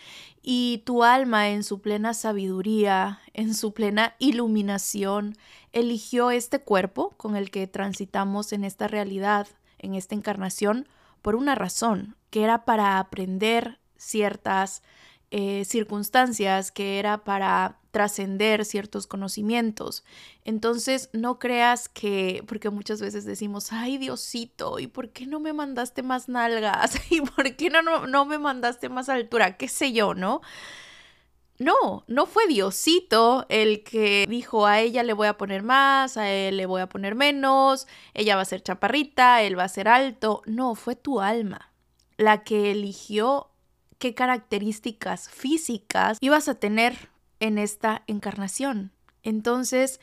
Y 0.43 0.83
tu 0.85 1.03
alma 1.03 1.49
en 1.49 1.63
su 1.63 1.81
plena 1.81 2.13
sabiduría, 2.13 3.19
en 3.33 3.55
su 3.55 3.73
plena 3.73 4.15
iluminación, 4.19 5.35
eligió 5.73 6.29
este 6.29 6.59
cuerpo 6.59 7.15
con 7.17 7.35
el 7.35 7.49
que 7.49 7.65
transitamos 7.65 8.53
en 8.53 8.63
esta 8.63 8.87
realidad, 8.87 9.47
en 9.79 9.95
esta 9.95 10.13
encarnación, 10.13 10.87
por 11.21 11.35
una 11.35 11.55
razón, 11.55 12.15
que 12.29 12.43
era 12.43 12.65
para 12.65 12.99
aprender 12.99 13.79
ciertas 13.97 14.81
eh, 15.31 15.63
circunstancias, 15.65 16.71
que 16.71 16.99
era 16.99 17.23
para 17.23 17.77
trascender 17.91 18.65
ciertos 18.65 19.05
conocimientos. 19.05 20.03
Entonces, 20.43 21.09
no 21.13 21.39
creas 21.39 21.89
que, 21.89 22.43
porque 22.47 22.69
muchas 22.69 23.01
veces 23.01 23.25
decimos, 23.25 23.71
ay 23.71 23.97
Diosito, 23.97 24.79
¿y 24.79 24.87
por 24.87 25.09
qué 25.09 25.27
no 25.27 25.39
me 25.39 25.53
mandaste 25.53 26.03
más 26.03 26.29
nalgas? 26.29 26.95
¿Y 27.11 27.21
por 27.21 27.55
qué 27.55 27.69
no, 27.69 27.81
no, 27.81 28.07
no 28.07 28.25
me 28.25 28.39
mandaste 28.39 28.89
más 28.89 29.09
altura? 29.09 29.57
¿Qué 29.57 29.67
sé 29.67 29.93
yo, 29.93 30.13
no? 30.13 30.41
No, 31.61 32.03
no 32.07 32.25
fue 32.25 32.47
Diosito 32.47 33.45
el 33.47 33.83
que 33.83 34.25
dijo 34.27 34.65
a 34.65 34.79
ella 34.79 35.03
le 35.03 35.13
voy 35.13 35.27
a 35.27 35.37
poner 35.37 35.61
más, 35.61 36.17
a 36.17 36.27
él 36.27 36.57
le 36.57 36.65
voy 36.65 36.81
a 36.81 36.89
poner 36.89 37.13
menos, 37.13 37.85
ella 38.15 38.35
va 38.35 38.41
a 38.41 38.45
ser 38.45 38.63
chaparrita, 38.63 39.43
él 39.43 39.59
va 39.59 39.65
a 39.65 39.69
ser 39.69 39.87
alto. 39.87 40.41
No, 40.47 40.73
fue 40.73 40.95
tu 40.95 41.21
alma 41.21 41.71
la 42.17 42.43
que 42.43 42.71
eligió 42.71 43.51
qué 43.99 44.15
características 44.15 45.29
físicas 45.29 46.17
ibas 46.19 46.47
a 46.47 46.55
tener 46.55 47.09
en 47.39 47.59
esta 47.59 48.01
encarnación. 48.07 48.91
Entonces, 49.21 49.99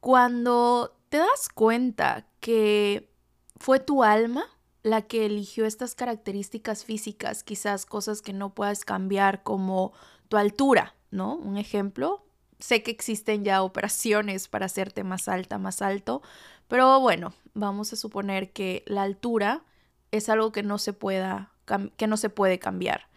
cuando 0.00 0.98
te 1.08 1.18
das 1.18 1.48
cuenta 1.54 2.26
que 2.40 3.12
fue 3.60 3.78
tu 3.78 4.02
alma 4.02 4.44
la 4.82 5.02
que 5.02 5.26
eligió 5.26 5.66
estas 5.66 5.94
características 5.94 6.84
físicas, 6.84 7.44
quizás 7.44 7.86
cosas 7.86 8.22
que 8.22 8.32
no 8.32 8.54
puedas 8.54 8.84
cambiar 8.84 9.44
como 9.44 9.92
tu 10.28 10.36
altura, 10.36 10.94
¿no? 11.10 11.34
Un 11.34 11.56
ejemplo, 11.56 12.24
sé 12.58 12.82
que 12.82 12.90
existen 12.90 13.44
ya 13.44 13.62
operaciones 13.62 14.48
para 14.48 14.66
hacerte 14.66 15.04
más 15.04 15.28
alta, 15.28 15.58
más 15.58 15.82
alto, 15.82 16.22
pero 16.68 17.00
bueno, 17.00 17.32
vamos 17.54 17.92
a 17.92 17.96
suponer 17.96 18.52
que 18.52 18.82
la 18.86 19.02
altura 19.02 19.62
es 20.10 20.28
algo 20.28 20.52
que 20.52 20.62
no 20.62 20.78
se 20.78 20.92
pueda 20.92 21.52
que 21.96 22.06
no 22.06 22.16
se 22.16 22.30
puede 22.30 22.60
cambiar. 22.60 23.08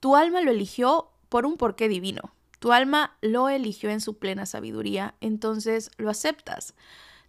Tu 0.00 0.16
alma 0.16 0.40
lo 0.40 0.50
eligió 0.50 1.12
por 1.28 1.46
un 1.46 1.56
porqué 1.56 1.88
divino. 1.88 2.34
Tu 2.58 2.72
alma 2.72 3.16
lo 3.20 3.48
eligió 3.48 3.90
en 3.90 4.00
su 4.00 4.18
plena 4.18 4.46
sabiduría, 4.46 5.14
entonces 5.20 5.90
lo 5.96 6.10
aceptas. 6.10 6.74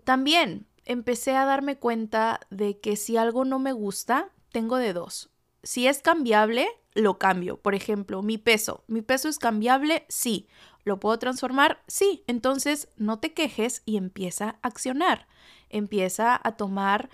También 0.04 0.66
empecé 0.86 1.36
a 1.36 1.46
darme 1.46 1.78
cuenta 1.78 2.40
de 2.50 2.80
que 2.80 2.96
si 2.96 3.18
algo 3.18 3.46
no 3.46 3.60
me 3.60 3.74
gusta, 3.74 4.30
tengo 4.52 4.78
de 4.78 4.94
dos. 4.94 5.30
Si 5.64 5.88
es 5.88 6.02
cambiable, 6.02 6.68
lo 6.94 7.18
cambio. 7.18 7.58
Por 7.58 7.74
ejemplo, 7.74 8.22
mi 8.22 8.38
peso. 8.38 8.84
¿Mi 8.88 9.02
peso 9.02 9.30
es 9.30 9.40
cambiable? 9.40 10.06
Sí. 10.10 10.48
¿Lo 10.84 11.00
puedo 11.00 11.18
transformar? 11.18 11.82
Sí. 11.88 12.24
Entonces, 12.28 12.90
no 12.98 13.20
te 13.20 13.34
quejes 13.34 13.82
y 13.86 13.98
empieza 13.98 14.60
a 14.62 14.68
accionar. 14.68 15.28
Empieza 15.70 16.40
a 16.44 16.58
tomar 16.58 17.10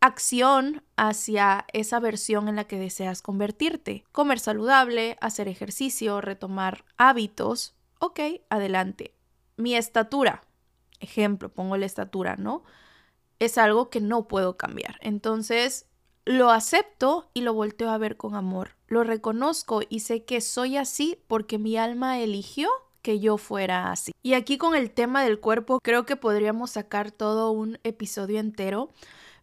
acción 0.00 0.82
hacia 0.96 1.64
esa 1.72 2.00
versión 2.00 2.48
en 2.48 2.56
la 2.56 2.64
que 2.64 2.78
deseas 2.78 3.22
convertirte. 3.22 4.04
Comer 4.12 4.40
saludable, 4.40 5.16
hacer 5.20 5.48
ejercicio, 5.48 6.20
retomar 6.20 6.84
hábitos. 6.96 7.76
Ok, 8.00 8.20
adelante. 8.50 9.14
Mi 9.56 9.76
estatura, 9.76 10.42
ejemplo, 10.98 11.52
pongo 11.52 11.76
la 11.76 11.86
estatura, 11.86 12.36
¿no? 12.36 12.64
Es 13.38 13.58
algo 13.58 13.90
que 13.90 14.00
no 14.00 14.26
puedo 14.26 14.56
cambiar. 14.56 14.98
Entonces, 15.02 15.86
lo 16.24 16.50
acepto 16.50 17.28
y 17.34 17.40
lo 17.42 17.54
volteo 17.54 17.90
a 17.90 17.98
ver 17.98 18.16
con 18.16 18.34
amor. 18.34 18.76
Lo 18.86 19.04
reconozco 19.04 19.80
y 19.88 20.00
sé 20.00 20.24
que 20.24 20.40
soy 20.40 20.76
así 20.76 21.18
porque 21.26 21.58
mi 21.58 21.76
alma 21.76 22.18
eligió 22.20 22.68
que 23.02 23.18
yo 23.18 23.36
fuera 23.36 23.90
así. 23.90 24.12
Y 24.22 24.34
aquí 24.34 24.58
con 24.58 24.74
el 24.74 24.90
tema 24.90 25.24
del 25.24 25.40
cuerpo, 25.40 25.80
creo 25.82 26.06
que 26.06 26.16
podríamos 26.16 26.70
sacar 26.72 27.10
todo 27.10 27.50
un 27.50 27.78
episodio 27.82 28.38
entero 28.38 28.90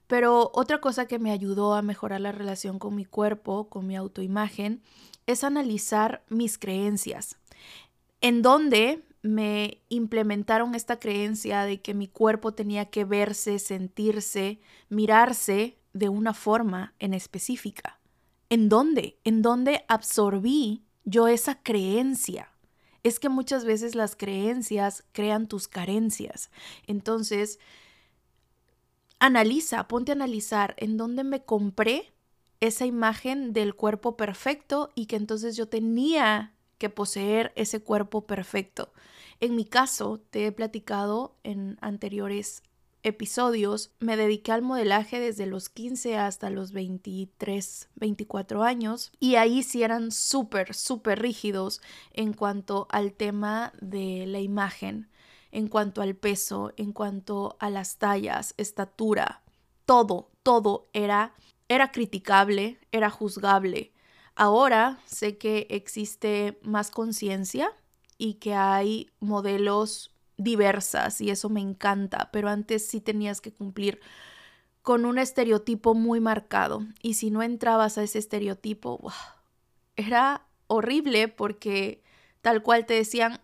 pero 0.10 0.50
otra 0.56 0.82
cosa 0.82 1.06
que 1.06 1.20
me 1.20 1.30
ayudó 1.30 1.76
a 1.76 1.84
mejorar 1.84 2.20
la 2.20 2.32
relación 2.32 2.80
con 2.80 2.96
mi 2.96 3.06
cuerpo, 3.06 3.70
con 3.70 3.86
mi 3.86 3.96
autoimagen, 3.96 4.82
es 5.28 5.44
analizar 5.44 6.24
mis 6.30 6.58
creencias. 6.58 7.38
En 8.20 8.42
donde 8.42 9.04
me 9.22 9.84
implementaron 9.88 10.74
esta 10.74 10.98
creencia 10.98 11.62
de 11.62 11.80
que 11.84 11.94
mi 11.94 12.08
cuerpo 12.08 12.56
tenía 12.56 12.86
que 12.86 13.06
verse, 13.06 13.60
sentirse, 13.60 14.60
mirarse 14.90 15.78
de 15.94 16.10
una 16.10 16.34
forma 16.34 16.94
en 17.00 17.14
específica. 17.14 18.00
¿En 18.50 18.70
dónde? 18.70 19.20
¿En 19.24 19.42
dónde 19.42 19.86
absorbí 19.88 20.84
yo 21.04 21.28
esa 21.28 21.62
creencia? 21.62 22.52
Es 23.04 23.20
que 23.20 23.30
muchas 23.30 23.64
veces 23.64 23.96
las 23.96 24.16
creencias 24.16 25.04
crean 25.12 25.48
tus 25.48 25.68
carencias. 25.68 26.50
Entonces, 26.88 27.60
analiza, 29.20 29.88
ponte 29.88 30.12
a 30.12 30.16
analizar 30.16 30.76
en 30.78 30.98
dónde 30.98 31.24
me 31.24 31.44
compré 31.44 32.14
esa 32.60 32.86
imagen 32.86 33.54
del 33.54 33.76
cuerpo 33.76 34.18
perfecto 34.18 34.92
y 34.96 35.06
que 35.06 35.16
entonces 35.16 35.56
yo 35.56 35.68
tenía 35.68 36.54
que 36.78 36.90
poseer 36.90 37.54
ese 37.56 37.82
cuerpo 37.82 38.26
perfecto. 38.26 38.92
En 39.40 39.56
mi 39.56 39.66
caso, 39.66 40.22
te 40.30 40.48
he 40.48 40.52
platicado 40.52 41.36
en 41.44 41.78
anteriores 41.82 42.64
episodios, 43.04 43.92
me 44.00 44.18
dediqué 44.18 44.52
al 44.52 44.62
modelaje 44.62 45.20
desde 45.20 45.46
los 45.46 45.70
15 45.70 46.18
hasta 46.18 46.50
los 46.50 46.72
23, 46.72 47.90
24 47.96 48.64
años 48.64 49.12
y 49.20 49.36
ahí 49.36 49.64
sí 49.64 49.84
eran 49.84 50.12
súper, 50.12 50.74
súper 50.74 51.22
rígidos 51.22 51.82
en 52.14 52.34
cuanto 52.34 52.88
al 52.90 53.14
tema 53.14 53.74
de 53.82 54.26
la 54.28 54.40
imagen 54.40 55.10
en 55.52 55.68
cuanto 55.68 56.04
al 56.04 56.16
peso, 56.16 56.74
en 56.78 56.94
cuanto 56.94 57.58
a 57.60 57.72
las 57.72 57.98
tallas, 57.98 58.54
estatura, 58.58 59.42
todo, 59.86 60.30
todo 60.44 60.90
era 60.94 61.34
era 61.70 61.92
criticable, 61.92 62.80
era 62.92 63.10
juzgable. 63.10 63.94
Ahora 64.36 65.00
sé 65.06 65.38
que 65.38 65.68
existe 65.70 66.60
más 66.64 66.90
conciencia 66.90 67.72
y 68.18 68.36
que 68.36 68.56
hay 68.56 69.12
modelos 69.20 70.12
diversas 70.40 71.22
y 71.22 71.30
eso 71.30 71.50
me 71.50 71.60
encanta, 71.60 72.30
pero 72.32 72.50
antes 72.50 72.88
sí 72.88 73.02
tenías 73.02 73.42
que 73.42 73.54
cumplir 73.54 74.00
con 74.82 75.06
un 75.06 75.20
estereotipo 75.20 75.94
muy 75.94 76.22
marcado 76.22 76.86
y 77.02 77.16
si 77.16 77.30
no 77.30 77.44
entrabas 77.44 77.98
a 77.98 78.04
ese 78.04 78.18
estereotipo, 78.18 79.12
era 79.98 80.48
horrible 80.68 81.28
porque 81.28 82.02
tal 82.42 82.64
cual 82.64 82.86
te 82.86 82.94
decían, 82.94 83.42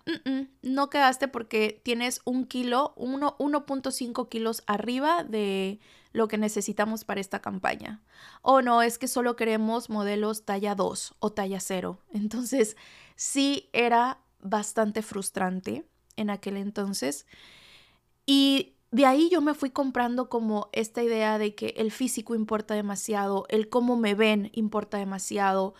no 0.62 0.90
quedaste 0.90 1.28
porque 1.28 1.82
tienes 1.84 2.22
un 2.24 2.46
kilo, 2.46 2.94
1.5 2.96 4.30
kilos 4.30 4.64
arriba 4.66 5.26
de 5.26 5.80
lo 6.14 6.30
que 6.30 6.38
necesitamos 6.38 7.04
para 7.04 7.20
esta 7.20 7.42
campaña. 7.42 8.02
O 8.42 8.62
no, 8.62 8.82
es 8.82 8.98
que 8.98 9.10
solo 9.10 9.36
queremos 9.36 9.90
modelos 9.90 10.46
talla 10.46 10.74
2 10.74 11.16
o 11.20 11.34
talla 11.34 11.60
0. 11.60 12.00
Entonces, 12.14 12.78
sí 13.18 13.70
era 13.74 14.20
bastante 14.40 15.02
frustrante 15.02 15.86
en 16.18 16.30
aquel 16.30 16.58
entonces. 16.58 17.26
Y 18.26 18.74
de 18.92 19.06
ahí 19.06 19.30
yo 19.30 19.42
me 19.42 19.54
fui 19.54 19.70
comprando 19.70 20.30
como 20.30 20.70
esta 20.72 21.04
idea 21.04 21.38
de 21.38 21.56
que 21.56 21.74
el 21.78 21.92
físico 21.92 22.36
importa 22.36 22.74
demasiado, 22.74 23.46
el 23.50 23.70
cómo 23.70 23.98
me 23.98 24.16
ven 24.16 24.50
importa 24.54 24.98
demasiado, 24.98 25.76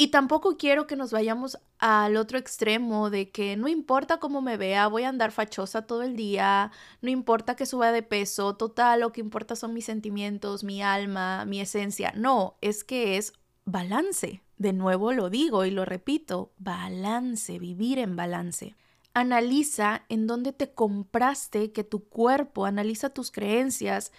y 0.00 0.08
tampoco 0.08 0.56
quiero 0.56 0.86
que 0.86 0.94
nos 0.94 1.10
vayamos 1.10 1.58
al 1.80 2.16
otro 2.16 2.38
extremo 2.38 3.10
de 3.10 3.30
que 3.30 3.56
no 3.56 3.66
importa 3.66 4.20
cómo 4.20 4.40
me 4.40 4.56
vea, 4.56 4.86
voy 4.86 5.02
a 5.02 5.08
andar 5.08 5.32
fachosa 5.32 5.88
todo 5.88 6.04
el 6.04 6.14
día, 6.14 6.70
no 7.02 7.10
importa 7.10 7.56
que 7.56 7.66
suba 7.66 7.90
de 7.90 8.04
peso, 8.04 8.54
total, 8.54 9.00
lo 9.00 9.10
que 9.10 9.20
importa 9.20 9.56
son 9.56 9.74
mis 9.74 9.86
sentimientos, 9.86 10.62
mi 10.62 10.82
alma, 10.82 11.44
mi 11.46 11.60
esencia. 11.60 12.12
No, 12.14 12.54
es 12.60 12.84
que 12.84 13.16
es 13.16 13.32
balance. 13.64 14.40
De 14.56 14.72
nuevo 14.72 15.12
lo 15.12 15.30
digo 15.30 15.64
y 15.64 15.72
lo 15.72 15.84
repito, 15.84 16.52
balance, 16.58 17.58
vivir 17.58 17.98
en 17.98 18.14
balance. 18.14 18.76
Analiza 19.18 20.04
en 20.08 20.28
dónde 20.28 20.52
te 20.52 20.72
compraste 20.72 21.72
que 21.72 21.82
tu 21.82 22.04
cuerpo, 22.08 22.66
analiza 22.66 23.10
tus 23.10 23.32
creencias 23.32 24.12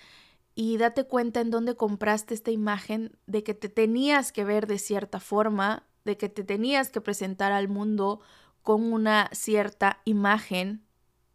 y 0.56 0.76
date 0.76 1.06
cuenta 1.06 1.40
en 1.40 1.52
dónde 1.52 1.78
compraste 1.78 2.34
esta 2.34 2.52
imagen 2.52 3.18
de 3.26 3.42
que 3.42 3.54
te 3.54 3.70
tenías 3.70 4.34
que 4.34 4.44
ver 4.44 4.68
de 4.68 4.78
cierta 4.78 5.22
forma, 5.22 5.88
de 6.04 6.18
que 6.18 6.28
te 6.28 6.44
tenías 6.44 6.90
que 6.90 7.00
presentar 7.00 7.54
al 7.54 7.70
mundo 7.70 8.20
con 8.62 8.92
una 8.92 9.30
cierta 9.32 10.02
imagen 10.04 10.84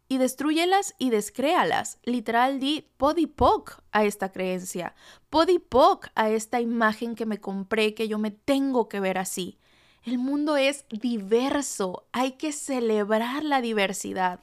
y 0.07 0.19
destruyelas 0.19 0.93
y 0.99 1.09
descréalas. 1.09 1.97
Literal 2.03 2.59
di 2.59 2.87
podipoc 2.97 3.81
a 3.91 4.05
esta 4.05 4.31
creencia, 4.31 4.93
podipoc 5.31 6.09
a 6.13 6.29
esta 6.29 6.61
imagen 6.61 7.15
que 7.15 7.25
me 7.25 7.41
compré 7.41 7.95
que 7.95 8.07
yo 8.07 8.19
me 8.19 8.29
tengo 8.29 8.89
que 8.89 8.99
ver 8.99 9.17
así. 9.17 9.57
El 10.05 10.19
mundo 10.19 10.55
es 10.55 10.85
diverso, 10.89 12.05
hay 12.11 12.33
que 12.33 12.51
celebrar 12.51 13.43
la 13.43 13.59
diversidad. 13.59 14.39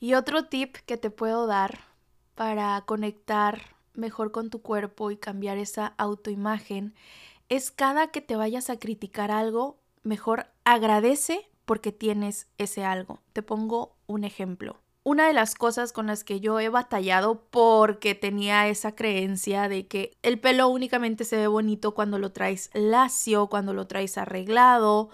Y 0.00 0.14
otro 0.14 0.46
tip 0.46 0.74
que 0.86 0.96
te 0.96 1.08
puedo 1.10 1.46
dar 1.46 1.78
para 2.34 2.82
conectar 2.84 3.76
mejor 3.94 4.32
con 4.32 4.50
tu 4.50 4.62
cuerpo 4.62 5.12
y 5.12 5.18
cambiar 5.18 5.56
esa 5.56 5.94
autoimagen 5.98 6.96
es 7.48 7.70
cada 7.70 8.08
que 8.08 8.20
te 8.20 8.34
vayas 8.34 8.68
a 8.68 8.76
criticar 8.76 9.30
algo, 9.30 9.78
mejor 10.02 10.48
agradece 10.64 11.48
porque 11.64 11.92
tienes 11.92 12.48
ese 12.58 12.84
algo. 12.84 13.20
Te 13.32 13.42
pongo 13.42 13.94
un 14.08 14.24
ejemplo. 14.24 14.80
Una 15.06 15.28
de 15.28 15.34
las 15.34 15.54
cosas 15.54 15.92
con 15.92 16.08
las 16.08 16.24
que 16.24 16.40
yo 16.40 16.58
he 16.58 16.68
batallado 16.68 17.40
porque 17.52 18.16
tenía 18.16 18.66
esa 18.66 18.96
creencia 18.96 19.68
de 19.68 19.86
que 19.86 20.16
el 20.22 20.40
pelo 20.40 20.66
únicamente 20.66 21.22
se 21.22 21.36
ve 21.36 21.46
bonito 21.46 21.94
cuando 21.94 22.18
lo 22.18 22.32
traes 22.32 22.70
lacio, 22.74 23.46
cuando 23.46 23.72
lo 23.72 23.86
traes 23.86 24.18
arreglado. 24.18 25.10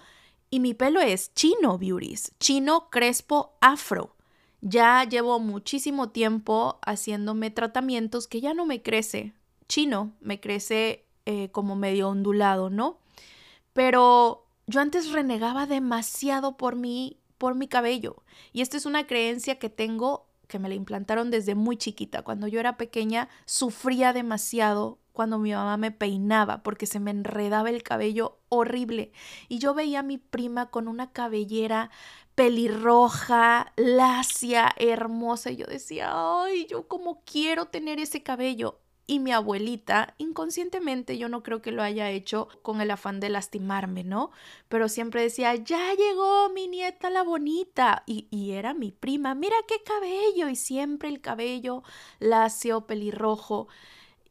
Y 0.48 0.60
mi 0.60 0.72
pelo 0.72 1.02
es 1.02 1.34
chino, 1.34 1.76
beauties, 1.76 2.32
chino, 2.40 2.88
crespo, 2.88 3.52
afro. 3.60 4.16
Ya 4.62 5.04
llevo 5.04 5.38
muchísimo 5.40 6.08
tiempo 6.08 6.78
haciéndome 6.86 7.50
tratamientos 7.50 8.26
que 8.26 8.40
ya 8.40 8.54
no 8.54 8.64
me 8.64 8.80
crece 8.80 9.34
chino, 9.68 10.14
me 10.22 10.40
crece 10.40 11.04
eh, 11.26 11.50
como 11.50 11.76
medio 11.76 12.08
ondulado, 12.08 12.70
¿no? 12.70 12.96
Pero 13.74 14.46
yo 14.66 14.80
antes 14.80 15.12
renegaba 15.12 15.66
demasiado 15.66 16.56
por 16.56 16.76
mi, 16.76 17.18
por 17.42 17.56
mi 17.56 17.66
cabello. 17.66 18.22
Y 18.52 18.60
esta 18.60 18.76
es 18.76 18.86
una 18.86 19.08
creencia 19.08 19.58
que 19.58 19.68
tengo 19.68 20.28
que 20.46 20.60
me 20.60 20.68
la 20.68 20.76
implantaron 20.76 21.32
desde 21.32 21.56
muy 21.56 21.76
chiquita. 21.76 22.22
Cuando 22.22 22.46
yo 22.46 22.60
era 22.60 22.76
pequeña 22.76 23.28
sufría 23.46 24.12
demasiado 24.12 25.00
cuando 25.12 25.40
mi 25.40 25.50
mamá 25.50 25.76
me 25.76 25.90
peinaba 25.90 26.62
porque 26.62 26.86
se 26.86 27.00
me 27.00 27.10
enredaba 27.10 27.68
el 27.68 27.82
cabello 27.82 28.38
horrible. 28.48 29.10
Y 29.48 29.58
yo 29.58 29.74
veía 29.74 29.98
a 29.98 30.04
mi 30.04 30.18
prima 30.18 30.70
con 30.70 30.86
una 30.86 31.10
cabellera 31.10 31.90
pelirroja, 32.36 33.72
lacia, 33.74 34.72
hermosa. 34.76 35.50
Y 35.50 35.56
yo 35.56 35.66
decía, 35.66 36.12
ay, 36.12 36.68
yo 36.70 36.86
como 36.86 37.24
quiero 37.24 37.64
tener 37.64 37.98
ese 37.98 38.22
cabello. 38.22 38.78
Y 39.12 39.18
mi 39.18 39.30
abuelita, 39.30 40.14
inconscientemente, 40.16 41.18
yo 41.18 41.28
no 41.28 41.42
creo 41.42 41.60
que 41.60 41.70
lo 41.70 41.82
haya 41.82 42.08
hecho 42.08 42.48
con 42.62 42.80
el 42.80 42.90
afán 42.90 43.20
de 43.20 43.28
lastimarme, 43.28 44.04
¿no? 44.04 44.30
Pero 44.70 44.88
siempre 44.88 45.20
decía, 45.20 45.54
ya 45.54 45.92
llegó 45.92 46.48
mi 46.48 46.66
nieta 46.66 47.10
la 47.10 47.22
bonita. 47.22 48.04
Y, 48.06 48.26
y 48.30 48.52
era 48.52 48.72
mi 48.72 48.90
prima, 48.90 49.34
mira 49.34 49.56
qué 49.68 49.82
cabello. 49.84 50.48
Y 50.48 50.56
siempre 50.56 51.10
el 51.10 51.20
cabello 51.20 51.82
lacio, 52.20 52.86
pelirrojo. 52.86 53.68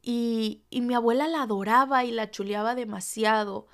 Y, 0.02 0.64
y 0.72 0.82
mi 0.82 0.96
abuela 0.96 1.28
la 1.28 1.44
adoraba 1.44 2.04
y 2.04 2.10
la 2.10 2.32
chuleaba 2.32 2.74
demasiado. 2.74 3.68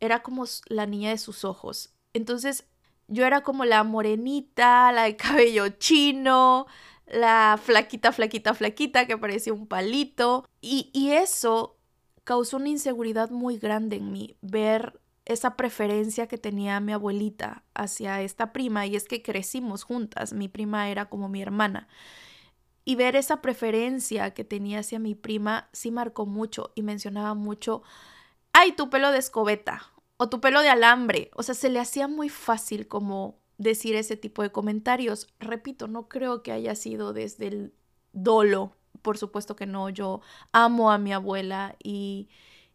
Era 0.00 0.24
como 0.24 0.44
la 0.66 0.86
niña 0.86 1.10
de 1.10 1.18
sus 1.18 1.44
ojos. 1.44 1.94
Entonces 2.14 2.66
yo 3.06 3.24
era 3.24 3.42
como 3.42 3.64
la 3.64 3.84
morenita, 3.84 4.90
la 4.90 5.04
de 5.04 5.16
cabello 5.16 5.68
chino, 5.68 6.66
la 7.10 7.58
flaquita, 7.62 8.12
flaquita, 8.12 8.54
flaquita 8.54 9.06
que 9.06 9.18
parecía 9.18 9.52
un 9.52 9.66
palito. 9.66 10.48
Y, 10.60 10.90
y 10.92 11.12
eso 11.12 11.78
causó 12.24 12.58
una 12.58 12.68
inseguridad 12.68 13.30
muy 13.30 13.56
grande 13.58 13.96
en 13.96 14.12
mí, 14.12 14.36
ver 14.42 15.00
esa 15.28 15.56
preferencia 15.56 16.26
que 16.26 16.38
tenía 16.38 16.80
mi 16.80 16.92
abuelita 16.92 17.62
hacia 17.74 18.22
esta 18.22 18.52
prima 18.52 18.86
y 18.86 18.96
es 18.96 19.04
que 19.04 19.22
crecimos 19.22 19.84
juntas, 19.84 20.32
mi 20.32 20.48
prima 20.48 20.88
era 20.88 21.06
como 21.06 21.28
mi 21.28 21.42
hermana. 21.42 21.86
Y 22.84 22.96
ver 22.96 23.16
esa 23.16 23.42
preferencia 23.42 24.32
que 24.32 24.44
tenía 24.44 24.80
hacia 24.80 24.98
mi 24.98 25.14
prima 25.14 25.68
sí 25.72 25.90
marcó 25.90 26.24
mucho 26.24 26.72
y 26.74 26.82
mencionaba 26.82 27.34
mucho, 27.34 27.82
ay, 28.54 28.72
tu 28.72 28.88
pelo 28.88 29.10
de 29.10 29.18
escobeta 29.18 29.92
o 30.16 30.30
tu 30.30 30.40
pelo 30.40 30.62
de 30.62 30.70
alambre. 30.70 31.30
O 31.34 31.42
sea, 31.42 31.54
se 31.54 31.68
le 31.68 31.80
hacía 31.80 32.08
muy 32.08 32.30
fácil 32.30 32.88
como 32.88 33.38
decir 33.58 33.96
ese 33.96 34.16
tipo 34.16 34.42
de 34.42 34.50
comentarios. 34.50 35.28
Repito, 35.40 35.88
no 35.88 36.08
creo 36.08 36.42
que 36.42 36.52
haya 36.52 36.74
sido 36.74 37.12
desde 37.12 37.48
el 37.48 37.74
dolo. 38.12 38.72
Por 39.02 39.18
supuesto 39.18 39.56
que 39.56 39.66
no. 39.66 39.90
Yo 39.90 40.20
amo 40.52 40.90
a 40.90 40.98
mi 40.98 41.12
abuela 41.12 41.76
y, 41.82 42.28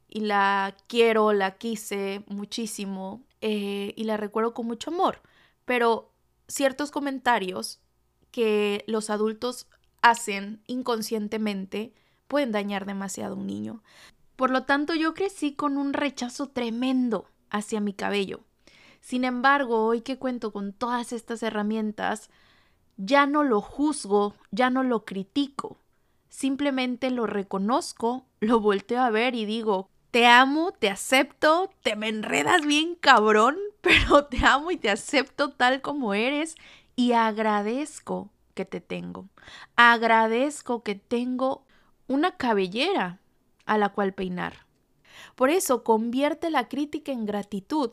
y 0.07 0.21
la 0.21 0.75
quiero, 0.87 1.33
la 1.33 1.57
quise 1.57 2.23
muchísimo 2.27 3.23
eh, 3.41 3.93
y 3.95 4.03
la 4.03 4.17
recuerdo 4.17 4.53
con 4.53 4.67
mucho 4.67 4.91
amor. 4.91 5.21
Pero 5.65 6.11
ciertos 6.47 6.91
comentarios 6.91 7.79
que 8.31 8.83
los 8.87 9.09
adultos 9.09 9.67
hacen 10.01 10.61
inconscientemente 10.67 11.93
pueden 12.27 12.51
dañar 12.51 12.85
demasiado 12.85 13.35
a 13.35 13.37
un 13.37 13.47
niño. 13.47 13.83
Por 14.35 14.49
lo 14.49 14.63
tanto, 14.63 14.95
yo 14.95 15.13
crecí 15.13 15.53
con 15.53 15.77
un 15.77 15.93
rechazo 15.93 16.49
tremendo 16.49 17.29
hacia 17.49 17.79
mi 17.79 17.93
cabello. 17.93 18.43
Sin 19.03 19.25
embargo, 19.25 19.85
hoy 19.85 19.99
que 19.99 20.17
cuento 20.17 20.53
con 20.53 20.71
todas 20.71 21.11
estas 21.11 21.43
herramientas, 21.43 22.29
ya 22.95 23.25
no 23.25 23.43
lo 23.43 23.59
juzgo, 23.59 24.33
ya 24.51 24.69
no 24.69 24.81
lo 24.81 25.03
critico, 25.03 25.75
simplemente 26.29 27.11
lo 27.11 27.27
reconozco, 27.27 28.25
lo 28.39 28.61
volteo 28.61 29.01
a 29.01 29.09
ver 29.09 29.35
y 29.35 29.43
digo, 29.43 29.89
te 30.11 30.25
amo, 30.25 30.71
te 30.71 30.89
acepto, 30.89 31.69
te 31.81 31.97
me 31.97 32.07
enredas 32.07 32.65
bien 32.65 32.95
cabrón, 32.95 33.57
pero 33.81 34.23
te 34.23 34.37
amo 34.45 34.71
y 34.71 34.77
te 34.77 34.89
acepto 34.89 35.49
tal 35.49 35.81
como 35.81 36.13
eres 36.13 36.55
y 36.95 37.11
agradezco 37.11 38.29
que 38.53 38.63
te 38.63 38.79
tengo. 38.79 39.27
Agradezco 39.75 40.81
que 40.81 40.95
tengo 40.95 41.65
una 42.07 42.37
cabellera 42.37 43.19
a 43.65 43.77
la 43.77 43.89
cual 43.89 44.13
peinar. 44.13 44.65
Por 45.35 45.49
eso 45.49 45.83
convierte 45.83 46.49
la 46.49 46.69
crítica 46.69 47.11
en 47.11 47.25
gratitud. 47.25 47.91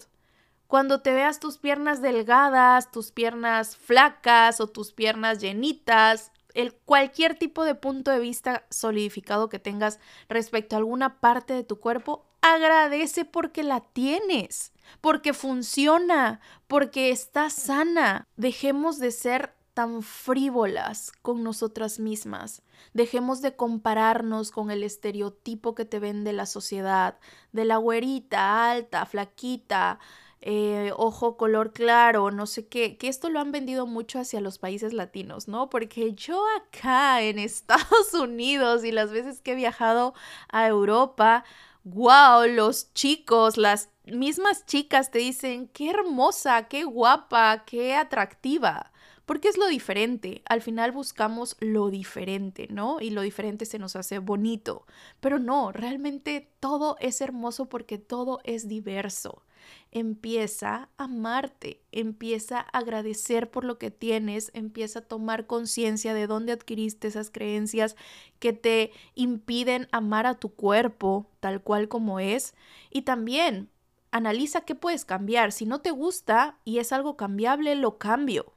Cuando 0.71 1.01
te 1.01 1.13
veas 1.13 1.41
tus 1.41 1.59
piernas 1.59 2.01
delgadas, 2.01 2.93
tus 2.93 3.11
piernas 3.11 3.77
flacas 3.77 4.61
o 4.61 4.69
tus 4.69 4.93
piernas 4.93 5.41
llenitas, 5.41 6.31
el 6.55 6.75
cualquier 6.75 7.37
tipo 7.37 7.65
de 7.65 7.75
punto 7.75 8.13
de 8.13 8.21
vista 8.21 8.65
solidificado 8.71 9.49
que 9.49 9.59
tengas 9.59 9.99
respecto 10.29 10.77
a 10.77 10.79
alguna 10.79 11.19
parte 11.19 11.55
de 11.55 11.65
tu 11.65 11.81
cuerpo, 11.81 12.25
agradece 12.41 13.25
porque 13.25 13.65
la 13.65 13.81
tienes, 13.81 14.73
porque 15.01 15.33
funciona, 15.33 16.41
porque 16.69 17.11
está 17.11 17.51
sana. 17.51 18.29
Dejemos 18.37 19.01
de 19.01 19.11
ser 19.11 19.57
tan 19.75 20.03
frívolas 20.03 21.11
con 21.21 21.43
nosotras 21.43 21.99
mismas. 21.99 22.63
Dejemos 22.95 23.43
de 23.43 23.57
compararnos 23.57 24.53
con 24.53 24.71
el 24.71 24.85
estereotipo 24.85 25.75
que 25.75 25.85
te 25.85 25.99
vende 25.99 26.33
la 26.33 26.47
sociedad, 26.47 27.19
de 27.51 27.65
la 27.65 27.79
güerita, 27.79 28.71
alta, 28.71 29.05
flaquita, 29.05 29.99
eh, 30.43 30.93
ojo 30.97 31.37
color 31.37 31.73
claro, 31.73 32.31
no 32.31 32.47
sé 32.47 32.67
qué, 32.67 32.97
que 32.97 33.09
esto 33.09 33.29
lo 33.29 33.41
han 33.41 33.53
vendido 33.53 33.87
mucho 33.87 34.19
hacia 34.19 34.41
los 34.41 34.59
países 34.59 34.93
latinos, 34.95 35.49
¿no? 35.49 35.69
Porque 35.69 36.15
yo 36.15 36.43
acá 36.57 37.23
en 37.23 37.39
Estados 37.41 38.15
Unidos 38.15 38.85
y 38.85 38.93
las 38.93 39.11
veces 39.11 39.41
que 39.41 39.53
he 39.53 39.57
viajado 39.57 40.15
a 40.49 40.67
Europa, 40.67 41.45
wow, 41.85 42.47
los 42.49 42.93
chicos, 42.95 43.57
las 43.57 43.91
mismas 44.05 44.65
chicas 44.67 45.11
te 45.11 45.19
dicen, 45.19 45.69
qué 45.69 45.91
hermosa, 45.91 46.69
qué 46.69 46.85
guapa, 46.85 47.65
qué 47.67 47.95
atractiva 47.95 48.91
porque 49.31 49.47
es 49.47 49.57
lo 49.57 49.69
diferente. 49.69 50.43
Al 50.47 50.61
final 50.61 50.91
buscamos 50.91 51.57
lo 51.61 51.89
diferente, 51.89 52.67
¿no? 52.69 53.01
Y 53.01 53.11
lo 53.11 53.21
diferente 53.21 53.65
se 53.65 53.79
nos 53.79 53.95
hace 53.95 54.19
bonito. 54.19 54.87
Pero 55.21 55.39
no, 55.39 55.71
realmente 55.71 56.51
todo 56.59 56.97
es 56.99 57.21
hermoso 57.21 57.67
porque 57.67 57.97
todo 57.97 58.41
es 58.43 58.67
diverso. 58.67 59.45
Empieza 59.91 60.89
a 60.97 61.05
amarte, 61.05 61.81
empieza 61.93 62.61
a 62.61 62.79
agradecer 62.79 63.51
por 63.51 63.65
lo 63.65 63.79
que 63.79 63.91
tienes, 63.91 64.51
empieza 64.55 65.01
a 65.01 65.09
tomar 65.09 65.47
conciencia 65.47 66.15
de 66.15 66.27
dónde 66.27 66.53
adquiriste 66.53 67.09
esas 67.09 67.31
creencias 67.31 67.97
que 68.39 68.53
te 68.53 68.93
impiden 69.15 69.89
amar 69.93 70.27
a 70.27 70.35
tu 70.35 70.55
cuerpo 70.55 71.27
tal 71.41 71.63
cual 71.63 71.89
como 71.89 72.21
es. 72.21 72.55
Y 72.91 73.03
también 73.03 73.71
analiza 74.11 74.63
qué 74.63 74.75
puedes 74.75 75.05
cambiar. 75.05 75.53
Si 75.53 75.67
no 75.67 75.81
te 75.81 75.91
gusta 75.91 76.59
y 76.65 76.79
es 76.79 76.93
algo 76.93 77.17
cambiable, 77.17 77.75
lo 77.75 77.99
cambio 77.99 78.55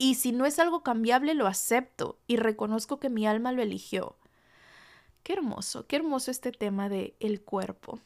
y 0.00 0.14
si 0.14 0.32
no 0.32 0.46
es 0.46 0.58
algo 0.58 0.82
cambiable, 0.82 1.34
lo 1.34 1.46
acepto 1.46 2.18
y 2.26 2.36
reconozco 2.36 2.98
que 2.98 3.10
mi 3.10 3.26
alma 3.26 3.52
lo 3.52 3.60
eligió. 3.60 4.16
Qué 5.22 5.34
hermoso, 5.34 5.86
qué 5.86 5.96
hermoso 5.96 6.30
este 6.30 6.52
tema 6.52 6.88
de 6.88 7.16
el 7.20 7.42
cuerpo. 7.42 8.00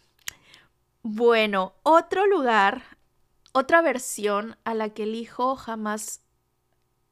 Bueno, 1.06 1.74
otro 1.82 2.26
lugar, 2.26 2.82
otra 3.52 3.82
versión 3.82 4.56
a 4.64 4.72
la 4.72 4.88
que 4.88 5.02
elijo 5.02 5.54
jamás 5.54 6.22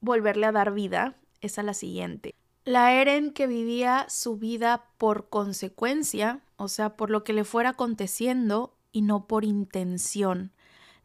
volverle 0.00 0.46
a 0.46 0.52
dar 0.52 0.72
vida 0.72 1.14
es 1.42 1.58
a 1.58 1.62
la 1.62 1.74
siguiente. 1.74 2.34
La 2.64 2.94
Eren 2.94 3.34
que 3.34 3.46
vivía 3.46 4.06
su 4.08 4.38
vida 4.38 4.86
por 4.96 5.28
consecuencia, 5.28 6.40
o 6.56 6.68
sea, 6.68 6.96
por 6.96 7.10
lo 7.10 7.22
que 7.22 7.34
le 7.34 7.44
fuera 7.44 7.70
aconteciendo 7.70 8.74
y 8.92 9.02
no 9.02 9.26
por 9.26 9.44
intención. 9.44 10.52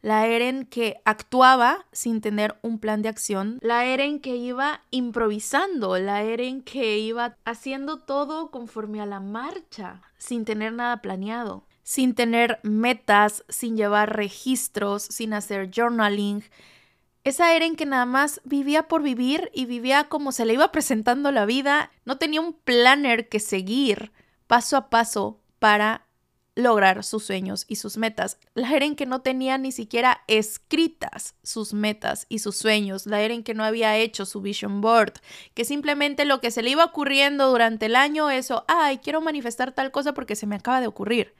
La 0.00 0.26
Eren 0.26 0.64
que 0.64 1.02
actuaba 1.04 1.84
sin 1.92 2.22
tener 2.22 2.58
un 2.62 2.78
plan 2.78 3.02
de 3.02 3.10
acción, 3.10 3.58
la 3.60 3.84
Eren 3.84 4.18
que 4.18 4.36
iba 4.36 4.80
improvisando, 4.90 5.98
la 5.98 6.22
Eren 6.22 6.62
que 6.62 6.96
iba 6.96 7.36
haciendo 7.44 7.98
todo 7.98 8.50
conforme 8.50 9.02
a 9.02 9.06
la 9.06 9.20
marcha, 9.20 10.00
sin 10.16 10.46
tener 10.46 10.72
nada 10.72 11.02
planeado, 11.02 11.67
sin 11.88 12.14
tener 12.14 12.60
metas, 12.64 13.46
sin 13.48 13.78
llevar 13.78 14.14
registros, 14.14 15.04
sin 15.04 15.32
hacer 15.32 15.70
journaling. 15.74 16.44
Esa 17.24 17.56
Eren 17.56 17.76
que 17.76 17.86
nada 17.86 18.04
más 18.04 18.42
vivía 18.44 18.88
por 18.88 19.02
vivir 19.02 19.50
y 19.54 19.64
vivía 19.64 20.04
como 20.04 20.30
se 20.32 20.44
le 20.44 20.52
iba 20.52 20.70
presentando 20.70 21.32
la 21.32 21.46
vida, 21.46 21.90
no 22.04 22.18
tenía 22.18 22.42
un 22.42 22.52
planner 22.52 23.30
que 23.30 23.40
seguir 23.40 24.12
paso 24.46 24.76
a 24.76 24.90
paso 24.90 25.40
para 25.60 26.04
lograr 26.54 27.04
sus 27.04 27.24
sueños 27.24 27.64
y 27.68 27.76
sus 27.76 27.96
metas. 27.96 28.36
La 28.52 28.70
Eren 28.70 28.94
que 28.94 29.06
no 29.06 29.22
tenía 29.22 29.56
ni 29.56 29.72
siquiera 29.72 30.24
escritas 30.26 31.36
sus 31.42 31.72
metas 31.72 32.26
y 32.28 32.40
sus 32.40 32.58
sueños. 32.58 33.06
La 33.06 33.22
Eren 33.22 33.42
que 33.42 33.54
no 33.54 33.64
había 33.64 33.96
hecho 33.96 34.26
su 34.26 34.42
vision 34.42 34.82
board. 34.82 35.14
Que 35.54 35.64
simplemente 35.64 36.26
lo 36.26 36.42
que 36.42 36.50
se 36.50 36.62
le 36.62 36.68
iba 36.68 36.84
ocurriendo 36.84 37.48
durante 37.50 37.86
el 37.86 37.96
año, 37.96 38.28
eso, 38.28 38.66
ay, 38.68 38.98
quiero 38.98 39.22
manifestar 39.22 39.72
tal 39.72 39.90
cosa 39.90 40.12
porque 40.12 40.36
se 40.36 40.46
me 40.46 40.56
acaba 40.56 40.82
de 40.82 40.86
ocurrir. 40.86 41.37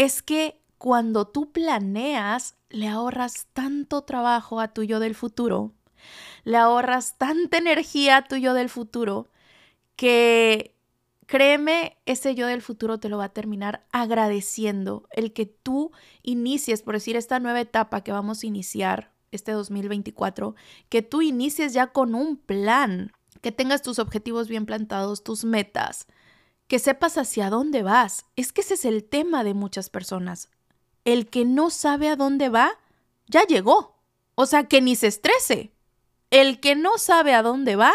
Es 0.00 0.22
que 0.22 0.58
cuando 0.78 1.26
tú 1.26 1.52
planeas, 1.52 2.54
le 2.70 2.88
ahorras 2.88 3.48
tanto 3.52 4.00
trabajo 4.00 4.58
a 4.58 4.68
tu 4.68 4.82
yo 4.82 4.98
del 4.98 5.14
futuro. 5.14 5.74
Le 6.44 6.56
ahorras 6.56 7.18
tanta 7.18 7.58
energía 7.58 8.16
a 8.16 8.24
tu 8.24 8.36
yo 8.36 8.54
del 8.54 8.70
futuro 8.70 9.28
que 9.96 10.74
Créeme, 11.26 11.98
ese 12.06 12.34
yo 12.34 12.46
del 12.46 12.62
futuro 12.62 12.98
te 12.98 13.10
lo 13.10 13.18
va 13.18 13.26
a 13.26 13.32
terminar 13.34 13.86
agradeciendo 13.92 15.06
el 15.10 15.34
que 15.34 15.44
tú 15.44 15.92
inicies, 16.22 16.82
por 16.82 16.94
decir, 16.94 17.14
esta 17.14 17.38
nueva 17.38 17.60
etapa 17.60 18.02
que 18.02 18.10
vamos 18.10 18.42
a 18.42 18.46
iniciar, 18.46 19.12
este 19.30 19.52
2024, 19.52 20.56
que 20.88 21.02
tú 21.02 21.20
inicies 21.20 21.74
ya 21.74 21.88
con 21.88 22.14
un 22.14 22.36
plan, 22.36 23.12
que 23.42 23.52
tengas 23.52 23.82
tus 23.82 23.98
objetivos 23.98 24.48
bien 24.48 24.66
plantados, 24.66 25.22
tus 25.22 25.44
metas, 25.44 26.08
que 26.70 26.78
sepas 26.78 27.18
hacia 27.18 27.50
dónde 27.50 27.82
vas. 27.82 28.26
Es 28.36 28.52
que 28.52 28.60
ese 28.60 28.74
es 28.74 28.84
el 28.84 29.02
tema 29.02 29.42
de 29.42 29.54
muchas 29.54 29.90
personas. 29.90 30.50
El 31.04 31.28
que 31.28 31.44
no 31.44 31.68
sabe 31.68 32.08
a 32.08 32.14
dónde 32.14 32.48
va, 32.48 32.78
ya 33.26 33.42
llegó. 33.42 33.96
O 34.36 34.46
sea, 34.46 34.68
que 34.68 34.80
ni 34.80 34.94
se 34.94 35.08
estrese. 35.08 35.72
El 36.30 36.60
que 36.60 36.76
no 36.76 36.96
sabe 36.96 37.34
a 37.34 37.42
dónde 37.42 37.74
va, 37.74 37.92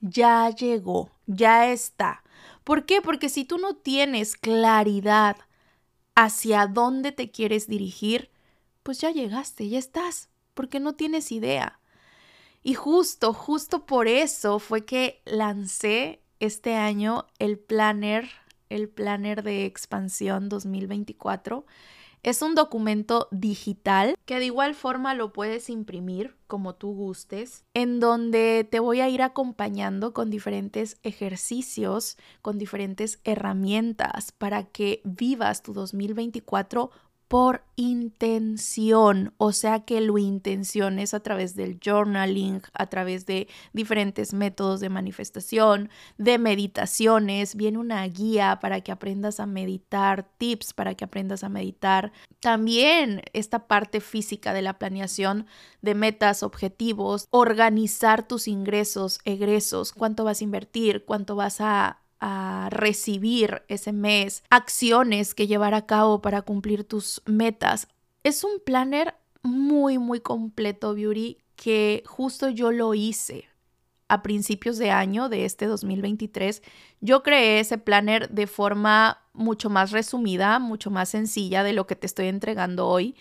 ya 0.00 0.50
llegó, 0.50 1.10
ya 1.24 1.72
está. 1.72 2.22
¿Por 2.64 2.84
qué? 2.84 3.00
Porque 3.00 3.30
si 3.30 3.46
tú 3.46 3.56
no 3.56 3.76
tienes 3.76 4.36
claridad 4.36 5.38
hacia 6.14 6.66
dónde 6.66 7.12
te 7.12 7.30
quieres 7.30 7.66
dirigir, 7.66 8.30
pues 8.82 9.00
ya 9.00 9.10
llegaste, 9.10 9.70
ya 9.70 9.78
estás, 9.78 10.28
porque 10.52 10.80
no 10.80 10.96
tienes 10.96 11.32
idea. 11.32 11.80
Y 12.62 12.74
justo, 12.74 13.32
justo 13.32 13.86
por 13.86 14.06
eso 14.06 14.58
fue 14.58 14.84
que 14.84 15.22
lancé 15.24 16.20
este 16.40 16.74
año 16.74 17.26
el 17.38 17.58
planner, 17.58 18.28
el 18.68 18.88
planner 18.88 19.42
de 19.42 19.64
expansión 19.64 20.48
2024 20.48 21.64
es 22.22 22.42
un 22.42 22.54
documento 22.54 23.28
digital 23.30 24.16
que 24.24 24.38
de 24.38 24.46
igual 24.46 24.74
forma 24.74 25.14
lo 25.14 25.32
puedes 25.32 25.70
imprimir 25.70 26.36
como 26.46 26.74
tú 26.74 26.92
gustes, 26.94 27.64
en 27.74 28.00
donde 28.00 28.66
te 28.68 28.80
voy 28.80 29.00
a 29.00 29.08
ir 29.08 29.22
acompañando 29.22 30.12
con 30.12 30.30
diferentes 30.30 30.98
ejercicios, 31.02 32.16
con 32.42 32.58
diferentes 32.58 33.20
herramientas 33.24 34.32
para 34.32 34.64
que 34.64 35.00
vivas 35.04 35.62
tu 35.62 35.72
2024 35.72 36.90
por 37.28 37.62
intención, 37.76 39.34
o 39.36 39.52
sea 39.52 39.80
que 39.80 40.00
lo 40.00 40.16
intenciones 40.16 41.12
a 41.12 41.20
través 41.20 41.54
del 41.54 41.78
journaling, 41.78 42.62
a 42.72 42.86
través 42.86 43.26
de 43.26 43.48
diferentes 43.74 44.32
métodos 44.32 44.80
de 44.80 44.88
manifestación, 44.88 45.90
de 46.16 46.38
meditaciones, 46.38 47.54
viene 47.54 47.78
una 47.78 48.02
guía 48.08 48.58
para 48.60 48.80
que 48.80 48.92
aprendas 48.92 49.40
a 49.40 49.46
meditar, 49.46 50.26
tips 50.38 50.72
para 50.72 50.94
que 50.94 51.04
aprendas 51.04 51.44
a 51.44 51.50
meditar. 51.50 52.12
También 52.40 53.22
esta 53.34 53.66
parte 53.66 54.00
física 54.00 54.54
de 54.54 54.62
la 54.62 54.78
planeación 54.78 55.46
de 55.82 55.94
metas, 55.94 56.42
objetivos, 56.42 57.28
organizar 57.30 58.26
tus 58.26 58.48
ingresos, 58.48 59.20
egresos, 59.24 59.92
cuánto 59.92 60.24
vas 60.24 60.40
a 60.40 60.44
invertir, 60.44 61.04
cuánto 61.04 61.36
vas 61.36 61.60
a 61.60 62.00
a 62.20 62.68
recibir 62.70 63.62
ese 63.68 63.92
mes, 63.92 64.42
acciones 64.50 65.34
que 65.34 65.46
llevar 65.46 65.74
a 65.74 65.86
cabo 65.86 66.20
para 66.20 66.42
cumplir 66.42 66.84
tus 66.84 67.22
metas. 67.26 67.88
Es 68.24 68.44
un 68.44 68.60
planner 68.64 69.14
muy, 69.42 69.98
muy 69.98 70.20
completo, 70.20 70.94
Beauty, 70.94 71.38
que 71.56 72.02
justo 72.06 72.48
yo 72.48 72.72
lo 72.72 72.94
hice 72.94 73.48
a 74.08 74.22
principios 74.22 74.78
de 74.78 74.90
año 74.90 75.28
de 75.28 75.44
este 75.44 75.66
2023. 75.66 76.62
Yo 77.00 77.22
creé 77.22 77.60
ese 77.60 77.78
planner 77.78 78.30
de 78.30 78.46
forma 78.46 79.22
mucho 79.32 79.70
más 79.70 79.92
resumida, 79.92 80.58
mucho 80.58 80.90
más 80.90 81.10
sencilla 81.10 81.62
de 81.62 81.72
lo 81.72 81.86
que 81.86 81.96
te 81.96 82.06
estoy 82.06 82.28
entregando 82.28 82.88
hoy 82.88 83.14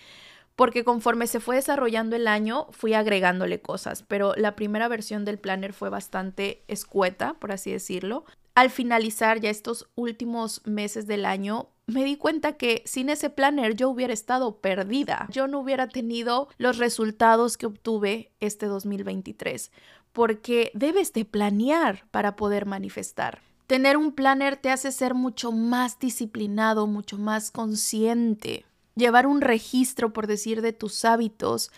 porque 0.58 0.84
conforme 0.84 1.28
se 1.28 1.40
fue 1.40 1.58
desarrollando 1.58 2.16
el 2.16 2.28
año 2.28 2.66
fui 2.72 2.96
agregándole 2.96 3.62
cosas, 3.62 4.04
pero 4.08 4.34
la 4.36 4.56
primera 4.56 4.88
versión 4.88 5.24
del 5.24 5.38
planner 5.38 5.72
fue 5.72 5.92
bastante 5.92 6.64
escueta, 6.68 7.36
por 7.36 7.52
así 7.52 7.72
decirlo 7.72 8.26
al 8.58 8.72
finalizar 8.72 9.40
ya 9.40 9.52
estos 9.52 9.88
últimos 9.94 10.66
meses 10.66 11.06
del 11.06 11.26
año, 11.26 11.70
me 11.86 12.04
di 12.04 12.18
cuenta 12.18 12.54
que 12.54 12.82
sin 12.88 13.10
ese 13.10 13.30
planner 13.30 13.76
yo 13.76 13.88
hubiera 13.88 14.12
estado 14.12 14.62
perdida. 14.62 15.28
Yo 15.30 15.48
no 15.48 15.60
hubiera 15.60 15.88
tenido 15.90 16.50
los 16.58 16.80
resultados 16.80 17.56
que 17.56 17.68
obtuve 17.68 18.32
este 18.40 18.66
2023, 18.66 19.72
porque 20.12 20.72
debes 20.74 21.14
de 21.14 21.24
planear 21.24 22.08
para 22.10 22.36
poder 22.36 22.66
manifestar. 22.66 23.44
Tener 23.68 23.96
un 23.96 24.12
planner 24.12 24.58
te 24.58 24.72
hace 24.72 24.92
ser 24.92 25.14
mucho 25.14 25.52
más 25.52 26.00
disciplinado, 26.00 26.88
mucho 26.88 27.20
más 27.20 27.52
consciente. 27.52 28.66
Llevar 28.96 29.28
un 29.28 29.42
registro, 29.42 30.14
por 30.14 30.26
decir, 30.26 30.64
de 30.64 30.74
tus 30.74 31.06
hábitos 31.06 31.70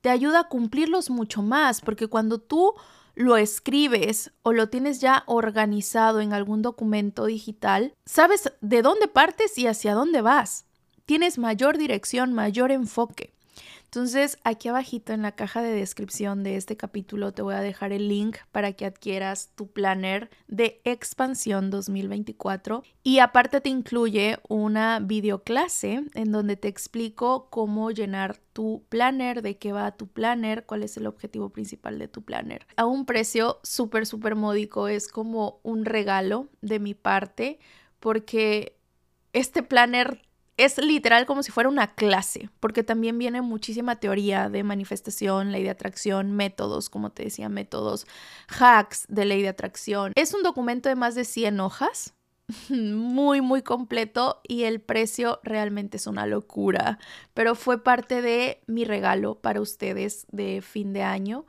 te 0.00 0.10
ayuda 0.10 0.40
a 0.40 0.48
cumplirlos 0.48 1.10
mucho 1.10 1.42
más, 1.42 1.80
porque 1.80 2.08
cuando 2.08 2.40
tú 2.40 2.74
lo 3.14 3.36
escribes 3.36 4.32
o 4.42 4.52
lo 4.52 4.68
tienes 4.68 5.00
ya 5.00 5.22
organizado 5.26 6.20
en 6.20 6.32
algún 6.32 6.62
documento 6.62 7.26
digital, 7.26 7.94
sabes 8.04 8.52
de 8.60 8.82
dónde 8.82 9.08
partes 9.08 9.58
y 9.58 9.66
hacia 9.66 9.94
dónde 9.94 10.20
vas. 10.20 10.66
Tienes 11.06 11.38
mayor 11.38 11.76
dirección, 11.78 12.32
mayor 12.32 12.70
enfoque. 12.70 13.33
Entonces, 13.94 14.38
aquí 14.42 14.66
abajito 14.66 15.12
en 15.12 15.22
la 15.22 15.36
caja 15.36 15.62
de 15.62 15.72
descripción 15.72 16.42
de 16.42 16.56
este 16.56 16.76
capítulo 16.76 17.30
te 17.30 17.42
voy 17.42 17.54
a 17.54 17.60
dejar 17.60 17.92
el 17.92 18.08
link 18.08 18.38
para 18.50 18.72
que 18.72 18.86
adquieras 18.86 19.52
tu 19.54 19.68
planner 19.68 20.30
de 20.48 20.80
expansión 20.82 21.70
2024 21.70 22.82
y 23.04 23.20
aparte 23.20 23.60
te 23.60 23.68
incluye 23.68 24.40
una 24.48 24.98
videoclase 24.98 26.02
en 26.12 26.32
donde 26.32 26.56
te 26.56 26.66
explico 26.66 27.46
cómo 27.50 27.92
llenar 27.92 28.38
tu 28.52 28.82
planner, 28.88 29.42
de 29.42 29.58
qué 29.58 29.70
va 29.72 29.96
tu 29.96 30.08
planner, 30.08 30.66
cuál 30.66 30.82
es 30.82 30.96
el 30.96 31.06
objetivo 31.06 31.50
principal 31.50 32.00
de 32.00 32.08
tu 32.08 32.22
planner. 32.22 32.66
A 32.74 32.86
un 32.86 33.06
precio 33.06 33.60
súper, 33.62 34.06
súper 34.06 34.34
módico, 34.34 34.88
es 34.88 35.06
como 35.06 35.60
un 35.62 35.84
regalo 35.84 36.48
de 36.62 36.80
mi 36.80 36.94
parte 36.94 37.60
porque 38.00 38.76
este 39.32 39.62
planner 39.62 40.20
es 40.56 40.78
literal 40.78 41.26
como 41.26 41.42
si 41.42 41.50
fuera 41.50 41.68
una 41.68 41.94
clase, 41.94 42.48
porque 42.60 42.82
también 42.82 43.18
viene 43.18 43.42
muchísima 43.42 43.96
teoría 43.96 44.48
de 44.48 44.62
manifestación, 44.62 45.52
ley 45.52 45.64
de 45.64 45.70
atracción, 45.70 46.32
métodos, 46.32 46.90
como 46.90 47.10
te 47.10 47.24
decía, 47.24 47.48
métodos, 47.48 48.06
hacks 48.48 49.06
de 49.08 49.24
ley 49.24 49.42
de 49.42 49.48
atracción. 49.48 50.12
Es 50.14 50.34
un 50.34 50.42
documento 50.42 50.88
de 50.88 50.94
más 50.94 51.14
de 51.14 51.24
100 51.24 51.60
hojas, 51.60 52.14
muy, 52.68 53.40
muy 53.40 53.62
completo 53.62 54.40
y 54.46 54.64
el 54.64 54.80
precio 54.80 55.40
realmente 55.42 55.96
es 55.96 56.06
una 56.06 56.26
locura, 56.26 56.98
pero 57.32 57.54
fue 57.54 57.82
parte 57.82 58.22
de 58.22 58.60
mi 58.66 58.84
regalo 58.84 59.40
para 59.40 59.60
ustedes 59.60 60.26
de 60.30 60.62
fin 60.62 60.92
de 60.92 61.02
año. 61.02 61.46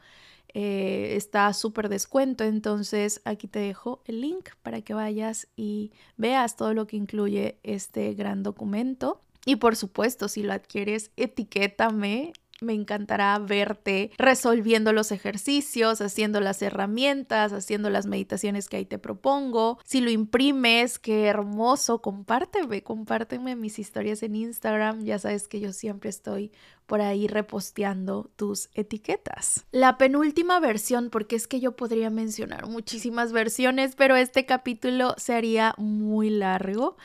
Eh, 0.58 1.18
está 1.18 1.52
súper 1.52 1.90
descuento, 1.90 2.46
entonces 2.46 3.20
aquí 3.26 3.46
te 3.46 3.60
dejo 3.60 4.02
el 4.06 4.22
link 4.22 4.52
para 4.64 4.80
que 4.82 4.94
vayas 4.94 5.50
y 5.58 5.92
veas 6.16 6.56
todo 6.56 6.74
lo 6.74 6.88
que 6.88 6.96
incluye 6.96 7.60
este 7.64 8.14
gran 8.14 8.42
documento. 8.42 9.20
Y 9.46 9.58
por 9.58 9.76
supuesto, 9.76 10.30
si 10.30 10.44
lo 10.44 10.54
adquieres, 10.54 11.12
etiquétame 11.18 12.32
me 12.66 12.74
encantará 12.74 13.40
verte 13.40 14.12
resolviendo 14.18 14.92
los 14.92 15.12
ejercicios, 15.12 16.02
haciendo 16.02 16.42
las 16.42 16.62
herramientas, 16.62 17.54
haciendo 17.54 17.90
las 17.90 18.06
meditaciones 18.06 18.68
que 18.68 18.78
ahí 18.78 18.86
te 18.86 19.00
propongo. 19.00 19.80
Si 19.86 20.02
lo 20.02 20.10
imprimes, 20.10 21.00
qué 21.00 21.28
hermoso, 21.28 22.02
compárteme, 22.02 22.84
compárteme 22.84 23.56
mis 23.56 23.80
historias 23.80 24.24
en 24.24 24.36
Instagram. 24.36 25.04
Ya 25.04 25.20
sabes 25.20 25.48
que 25.48 25.60
yo 25.60 25.72
siempre 25.72 26.10
estoy 26.10 26.52
por 26.86 27.02
ahí 27.02 27.28
reposteando 27.28 28.30
tus 28.36 28.70
etiquetas. 28.74 29.66
La 29.72 29.98
penúltima 29.98 30.60
versión, 30.60 31.10
porque 31.10 31.36
es 31.36 31.48
que 31.48 31.60
yo 31.60 31.76
podría 31.76 32.10
mencionar 32.10 32.68
muchísimas 32.68 33.32
versiones, 33.32 33.96
pero 33.96 34.16
este 34.16 34.46
capítulo 34.46 35.16
se 35.18 35.34
haría 35.34 35.74
muy 35.78 36.30
largo. 36.30 36.98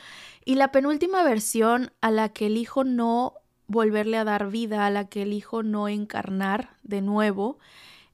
Y 0.43 0.55
la 0.55 0.71
penúltima 0.71 1.23
versión 1.23 1.91
a 2.01 2.11
la 2.11 2.29
que 2.29 2.47
elijo 2.47 2.83
no 2.83 3.35
volverle 3.71 4.17
a 4.17 4.23
dar 4.23 4.49
vida 4.49 4.85
a 4.85 4.89
la 4.89 5.07
que 5.07 5.23
elijo 5.23 5.63
no 5.63 5.87
encarnar 5.87 6.75
de 6.83 7.01
nuevo, 7.01 7.57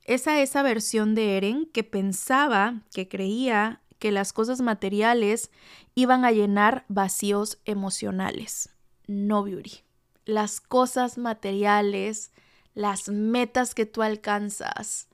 esa 0.04 0.42
esa 0.42 0.62
versión 0.62 1.16
de 1.16 1.38
Eren 1.38 1.66
que 1.66 1.84
pensaba, 1.84 2.82
que 2.94 3.10
creía 3.10 3.82
que 4.00 4.12
las 4.12 4.32
cosas 4.32 4.62
materiales 4.62 5.52
iban 5.96 6.24
a 6.24 6.32
llenar 6.32 6.86
vacíos 6.88 7.60
emocionales. 7.66 8.70
No, 9.08 9.44
Beauty. 9.44 9.82
Las 10.26 10.62
cosas 10.62 11.18
materiales, 11.18 12.32
las 12.74 13.10
metas 13.10 13.74
que 13.74 13.86
tú 13.86 14.02
alcanzas 14.04 15.08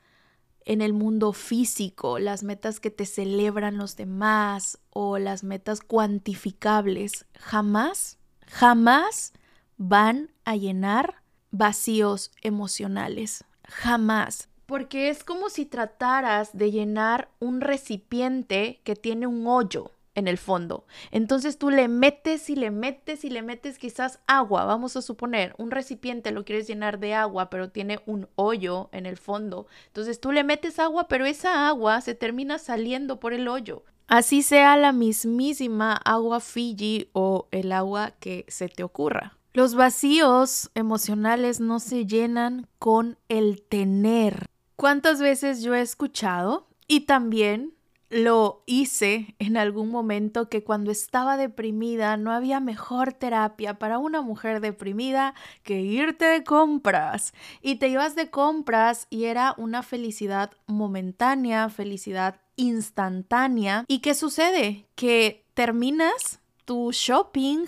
en 0.65 0.81
el 0.81 0.93
mundo 0.93 1.33
físico, 1.33 2.19
las 2.19 2.43
metas 2.43 2.79
que 2.79 2.89
te 2.89 3.05
celebran 3.05 3.77
los 3.77 3.95
demás 3.95 4.79
o 4.89 5.17
las 5.17 5.43
metas 5.43 5.81
cuantificables, 5.81 7.25
jamás, 7.39 8.17
jamás 8.47 9.33
van 9.77 10.32
a 10.45 10.55
llenar 10.55 11.15
vacíos 11.51 12.31
emocionales. 12.41 13.43
Jamás. 13.67 14.49
Porque 14.65 15.09
es 15.09 15.23
como 15.23 15.49
si 15.49 15.65
trataras 15.65 16.57
de 16.57 16.71
llenar 16.71 17.29
un 17.39 17.61
recipiente 17.61 18.81
que 18.83 18.95
tiene 18.95 19.27
un 19.27 19.45
hoyo 19.45 19.91
en 20.15 20.27
el 20.27 20.37
fondo. 20.37 20.85
Entonces 21.11 21.57
tú 21.57 21.69
le 21.69 21.87
metes 21.87 22.49
y 22.49 22.55
le 22.55 22.71
metes 22.71 23.25
y 23.25 23.29
le 23.29 23.41
metes 23.41 23.77
quizás 23.79 24.19
agua. 24.27 24.65
Vamos 24.65 24.95
a 24.95 25.01
suponer, 25.01 25.55
un 25.57 25.71
recipiente 25.71 26.31
lo 26.31 26.45
quieres 26.45 26.67
llenar 26.67 26.99
de 26.99 27.13
agua, 27.13 27.49
pero 27.49 27.69
tiene 27.69 27.99
un 28.05 28.27
hoyo 28.35 28.89
en 28.91 29.05
el 29.05 29.17
fondo. 29.17 29.67
Entonces 29.87 30.19
tú 30.19 30.31
le 30.31 30.43
metes 30.43 30.79
agua, 30.79 31.07
pero 31.07 31.25
esa 31.25 31.67
agua 31.67 32.01
se 32.01 32.15
termina 32.15 32.57
saliendo 32.57 33.19
por 33.19 33.33
el 33.33 33.47
hoyo. 33.47 33.83
Así 34.07 34.43
sea 34.43 34.77
la 34.77 34.91
mismísima 34.91 35.93
agua 35.93 36.39
Fiji 36.39 37.09
o 37.13 37.47
el 37.51 37.71
agua 37.71 38.11
que 38.19 38.45
se 38.47 38.69
te 38.69 38.83
ocurra. 38.83 39.37
Los 39.53 39.75
vacíos 39.75 40.71
emocionales 40.73 41.59
no 41.59 41.79
se 41.79 42.07
llenan 42.07 42.67
con 42.79 43.19
el 43.29 43.61
tener. 43.61 44.47
¿Cuántas 44.75 45.21
veces 45.21 45.61
yo 45.61 45.75
he 45.75 45.81
escuchado 45.81 46.67
y 46.87 47.01
también 47.01 47.75
lo 48.09 48.63
hice 48.65 49.35
en 49.37 49.57
algún 49.57 49.89
momento 49.89 50.49
que 50.49 50.63
cuando 50.63 50.91
estaba 50.91 51.37
deprimida 51.37 52.17
no 52.17 52.31
había 52.31 52.59
mejor 52.59 53.13
terapia 53.13 53.79
para 53.79 53.97
una 53.97 54.21
mujer 54.21 54.59
deprimida 54.59 55.33
que 55.63 55.81
irte 55.81 56.25
de 56.25 56.43
compras. 56.43 57.33
Y 57.61 57.75
te 57.75 57.87
ibas 57.87 58.15
de 58.15 58.29
compras 58.29 59.07
y 59.09 59.25
era 59.25 59.55
una 59.57 59.83
felicidad 59.83 60.51
momentánea, 60.67 61.69
felicidad 61.69 62.39
instantánea. 62.55 63.85
¿Y 63.87 63.99
qué 63.99 64.13
sucede? 64.13 64.87
Que 64.95 65.45
terminas 65.55 66.39
tu 66.65 66.91
shopping, 66.91 67.65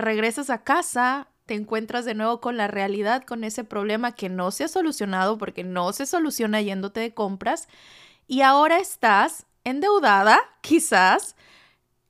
regresas 0.00 0.50
a 0.50 0.62
casa, 0.62 1.28
te 1.46 1.54
encuentras 1.54 2.04
de 2.04 2.14
nuevo 2.14 2.40
con 2.40 2.56
la 2.56 2.68
realidad, 2.68 3.24
con 3.24 3.44
ese 3.44 3.64
problema 3.64 4.12
que 4.12 4.28
no 4.28 4.50
se 4.50 4.64
ha 4.64 4.68
solucionado 4.68 5.38
porque 5.38 5.64
no 5.64 5.92
se 5.92 6.06
soluciona 6.06 6.60
yéndote 6.60 7.00
de 7.00 7.14
compras. 7.14 7.68
Y 8.26 8.42
ahora 8.42 8.78
estás 8.78 9.46
endeudada, 9.64 10.40
quizás, 10.60 11.36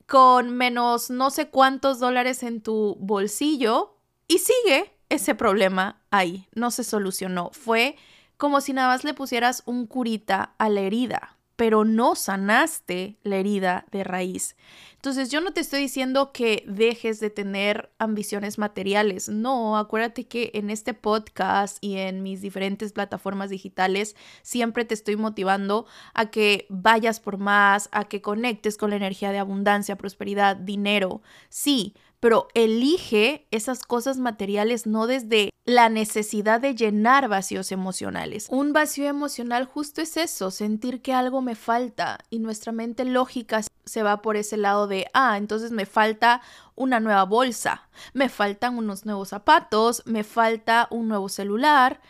con 0.05 0.51
menos 0.51 1.09
no 1.09 1.29
sé 1.29 1.49
cuántos 1.49 1.99
dólares 1.99 2.43
en 2.43 2.61
tu 2.61 2.97
bolsillo 2.99 3.97
y 4.27 4.39
sigue 4.39 4.93
ese 5.09 5.35
problema 5.35 6.01
ahí, 6.11 6.47
no 6.53 6.71
se 6.71 6.83
solucionó. 6.83 7.49
Fue 7.53 7.95
como 8.37 8.61
si 8.61 8.73
nada 8.73 8.89
más 8.89 9.03
le 9.03 9.13
pusieras 9.13 9.63
un 9.65 9.87
curita 9.87 10.53
a 10.57 10.69
la 10.69 10.81
herida 10.81 11.37
pero 11.61 11.85
no 11.85 12.15
sanaste 12.15 13.19
la 13.21 13.35
herida 13.35 13.85
de 13.91 14.03
raíz. 14.03 14.55
Entonces 15.01 15.31
yo 15.31 15.41
no 15.41 15.51
te 15.51 15.61
estoy 15.61 15.79
diciendo 15.79 16.31
que 16.31 16.63
dejes 16.67 17.19
de 17.19 17.31
tener 17.31 17.89
ambiciones 17.97 18.59
materiales, 18.59 19.29
no, 19.29 19.75
acuérdate 19.75 20.27
que 20.27 20.51
en 20.53 20.69
este 20.69 20.93
podcast 20.93 21.79
y 21.81 21.97
en 21.97 22.21
mis 22.21 22.39
diferentes 22.39 22.93
plataformas 22.93 23.49
digitales 23.49 24.15
siempre 24.43 24.85
te 24.85 24.93
estoy 24.93 25.15
motivando 25.15 25.87
a 26.13 26.29
que 26.29 26.67
vayas 26.69 27.19
por 27.19 27.39
más, 27.39 27.89
a 27.91 28.03
que 28.03 28.21
conectes 28.21 28.77
con 28.77 28.91
la 28.91 28.95
energía 28.97 29.31
de 29.31 29.39
abundancia, 29.39 29.95
prosperidad, 29.95 30.55
dinero, 30.55 31.23
sí, 31.49 31.95
pero 32.21 32.47
elige 32.53 33.47
esas 33.51 33.83
cosas 33.83 34.17
materiales 34.17 34.85
no 34.85 35.07
desde 35.07 35.49
la 35.65 35.89
necesidad 35.89 36.61
de 36.61 36.75
llenar 36.75 37.27
vacíos 37.27 37.71
emocionales. 37.71 38.47
Un 38.49 38.73
vacío 38.73 39.07
emocional 39.07 39.65
justo 39.65 40.01
es 40.01 40.15
eso, 40.17 40.51
sentir 40.51 41.01
que 41.01 41.13
algo 41.13 41.41
me 41.41 41.55
falta 41.55 42.19
y 42.29 42.39
nuestra 42.39 42.71
mente 42.71 43.05
lógica 43.05 43.61
se 43.85 44.03
va 44.03 44.21
por 44.21 44.37
ese 44.37 44.55
lado 44.55 44.87
de, 44.87 45.07
ah, 45.13 45.37
entonces 45.37 45.71
me 45.71 45.85
falta 45.85 46.41
una 46.75 46.99
nueva 46.99 47.25
bolsa, 47.25 47.89
me 48.13 48.29
faltan 48.29 48.77
unos 48.77 49.05
nuevos 49.05 49.29
zapatos, 49.29 50.03
me 50.05 50.23
falta 50.23 50.87
un 50.91 51.07
nuevo 51.07 51.27
celular 51.27 52.01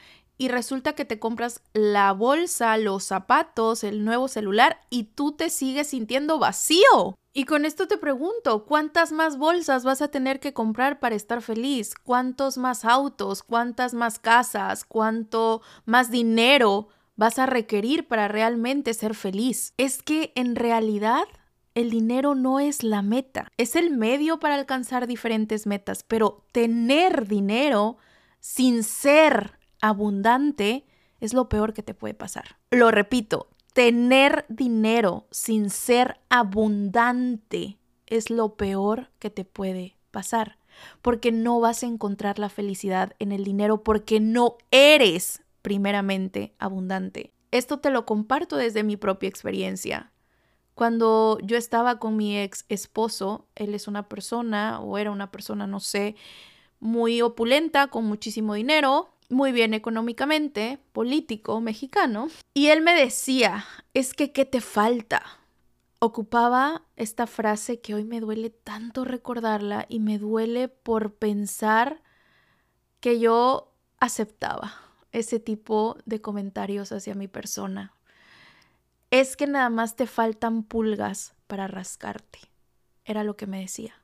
y 0.42 0.48
resulta 0.48 0.94
que 0.94 1.06
te 1.06 1.20
compras 1.20 1.62
la 1.72 2.14
bolsa, 2.14 2.76
los 2.78 3.04
zapatos, 3.04 3.84
el 3.84 4.04
nuevo 4.04 4.28
celular 4.28 4.82
y 4.90 5.04
tú 5.04 5.34
te 5.34 5.52
sigues 5.52 5.90
sintiendo 5.90 6.40
vacío. 6.40 7.16
Y 7.32 7.44
con 7.44 7.64
esto 7.64 7.88
te 7.88 8.00
pregunto, 8.00 8.66
¿cuántas 8.66 9.12
más 9.12 9.38
bolsas 9.38 9.84
vas 9.84 10.02
a 10.02 10.08
tener 10.08 10.40
que 10.40 10.52
comprar 10.52 11.00
para 11.00 11.14
estar 11.14 11.44
feliz? 11.44 11.94
¿Cuántos 11.94 12.58
más 12.58 12.86
autos? 12.86 13.44
¿Cuántas 13.44 13.94
más 13.94 14.18
casas? 14.18 14.84
¿Cuánto 14.84 15.62
más 15.86 16.10
dinero 16.10 16.88
vas 17.16 17.38
a 17.38 17.46
requerir 17.46 18.08
para 18.08 18.28
realmente 18.28 18.96
ser 18.96 19.14
feliz? 19.14 19.76
Es 19.78 20.02
que 20.02 20.32
en 20.34 20.56
realidad 20.56 21.26
el 21.76 21.92
dinero 21.92 22.34
no 22.34 22.60
es 22.60 22.82
la 22.82 23.04
meta, 23.04 23.48
es 23.58 23.76
el 23.76 23.92
medio 23.92 24.40
para 24.40 24.56
alcanzar 24.56 25.06
diferentes 25.06 25.68
metas, 25.68 26.02
pero 26.02 26.44
tener 26.52 27.28
dinero 27.28 27.98
sin 28.40 28.84
ser 28.84 29.61
abundante 29.82 30.86
es 31.20 31.34
lo 31.34 31.50
peor 31.50 31.74
que 31.74 31.84
te 31.84 31.94
puede 31.94 32.14
pasar. 32.14 32.58
Lo 32.72 32.92
repito, 32.92 33.50
tener 33.74 34.46
dinero 34.50 35.28
sin 35.32 35.70
ser 35.70 36.20
abundante 36.30 37.78
es 38.08 38.30
lo 38.30 38.56
peor 38.56 39.10
que 39.20 39.30
te 39.30 39.46
puede 39.46 39.98
pasar, 40.12 40.58
porque 41.02 41.32
no 41.32 41.60
vas 41.60 41.84
a 41.84 41.88
encontrar 41.88 42.40
la 42.40 42.50
felicidad 42.50 43.14
en 43.20 43.32
el 43.32 43.44
dinero 43.44 43.84
porque 43.84 44.20
no 44.20 44.58
eres 44.72 45.42
primeramente 45.62 46.54
abundante. 46.60 47.32
Esto 47.52 47.80
te 47.80 47.90
lo 47.90 48.06
comparto 48.06 48.58
desde 48.58 48.84
mi 48.84 48.98
propia 48.98 49.30
experiencia. 49.30 50.12
Cuando 50.74 51.38
yo 51.44 51.58
estaba 51.58 52.00
con 52.00 52.16
mi 52.16 52.38
ex 52.38 52.66
esposo, 52.70 53.48
él 53.56 53.76
es 53.76 53.88
una 53.88 54.08
persona 54.08 54.80
o 54.80 54.98
era 54.98 55.12
una 55.12 55.32
persona, 55.32 55.68
no 55.68 55.80
sé, 55.80 56.16
muy 56.80 57.22
opulenta, 57.22 57.88
con 57.88 58.06
muchísimo 58.06 58.56
dinero, 58.56 59.10
muy 59.32 59.52
bien 59.52 59.74
económicamente, 59.74 60.80
político, 60.92 61.62
mexicano, 61.62 62.28
y 62.54 62.68
él 62.68 62.82
me 62.82 62.94
decía, 62.94 63.66
es 63.94 64.14
que, 64.14 64.32
¿qué 64.32 64.46
te 64.46 64.62
falta? 64.62 65.24
Ocupaba 66.00 66.84
esta 66.98 67.28
frase 67.28 67.80
que 67.80 67.96
hoy 67.96 68.04
me 68.04 68.20
duele 68.20 68.50
tanto 68.50 69.06
recordarla 69.06 69.86
y 69.88 70.00
me 70.00 70.18
duele 70.18 70.68
por 70.68 71.16
pensar 71.16 72.02
que 73.00 73.20
yo 73.20 73.74
aceptaba 74.00 74.74
ese 75.12 75.40
tipo 75.40 75.98
de 76.06 76.22
comentarios 76.22 76.92
hacia 76.92 77.16
mi 77.16 77.28
persona. 77.28 77.94
Es 79.12 79.38
que 79.38 79.48
nada 79.48 79.70
más 79.70 79.96
te 79.96 80.08
faltan 80.08 80.64
pulgas 80.64 81.34
para 81.48 81.68
rascarte, 81.68 82.40
era 83.06 83.24
lo 83.24 83.38
que 83.38 83.48
me 83.48 83.60
decía. 83.60 84.01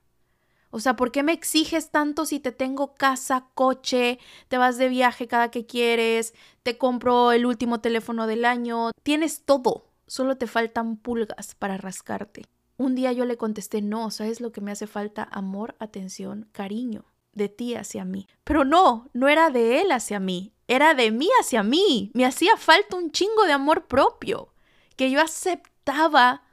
O 0.69 0.79
sea, 0.79 0.95
¿por 0.95 1.11
qué 1.11 1.23
me 1.23 1.33
exiges 1.33 1.91
tanto 1.91 2.25
si 2.25 2.39
te 2.39 2.51
tengo 2.51 2.93
casa, 2.93 3.47
coche, 3.53 4.19
te 4.47 4.57
vas 4.57 4.77
de 4.77 4.89
viaje 4.89 5.27
cada 5.27 5.49
que 5.49 5.65
quieres, 5.65 6.33
te 6.63 6.77
compro 6.77 7.31
el 7.31 7.45
último 7.45 7.79
teléfono 7.79 8.27
del 8.27 8.45
año, 8.45 8.91
tienes 9.03 9.43
todo, 9.43 9.87
solo 10.07 10.37
te 10.37 10.47
faltan 10.47 10.97
pulgas 10.97 11.55
para 11.55 11.77
rascarte? 11.77 12.45
Un 12.77 12.95
día 12.95 13.11
yo 13.11 13.25
le 13.25 13.37
contesté, 13.37 13.81
no, 13.81 14.11
¿sabes 14.11 14.41
lo 14.41 14.51
que 14.51 14.61
me 14.61 14.71
hace 14.71 14.87
falta? 14.87 15.27
Amor, 15.31 15.75
atención, 15.79 16.47
cariño, 16.51 17.05
de 17.33 17.49
ti 17.49 17.73
hacia 17.73 18.05
mí. 18.05 18.27
Pero 18.43 18.65
no, 18.65 19.09
no 19.13 19.29
era 19.29 19.49
de 19.49 19.81
él 19.81 19.91
hacia 19.91 20.19
mí, 20.19 20.53
era 20.67 20.93
de 20.93 21.11
mí 21.11 21.29
hacia 21.39 21.63
mí. 21.63 22.11
Me 22.13 22.25
hacía 22.25 22.57
falta 22.57 22.97
un 22.97 23.11
chingo 23.11 23.45
de 23.45 23.53
amor 23.53 23.87
propio, 23.87 24.53
que 24.95 25.09
yo 25.09 25.21
aceptaba 25.21 26.43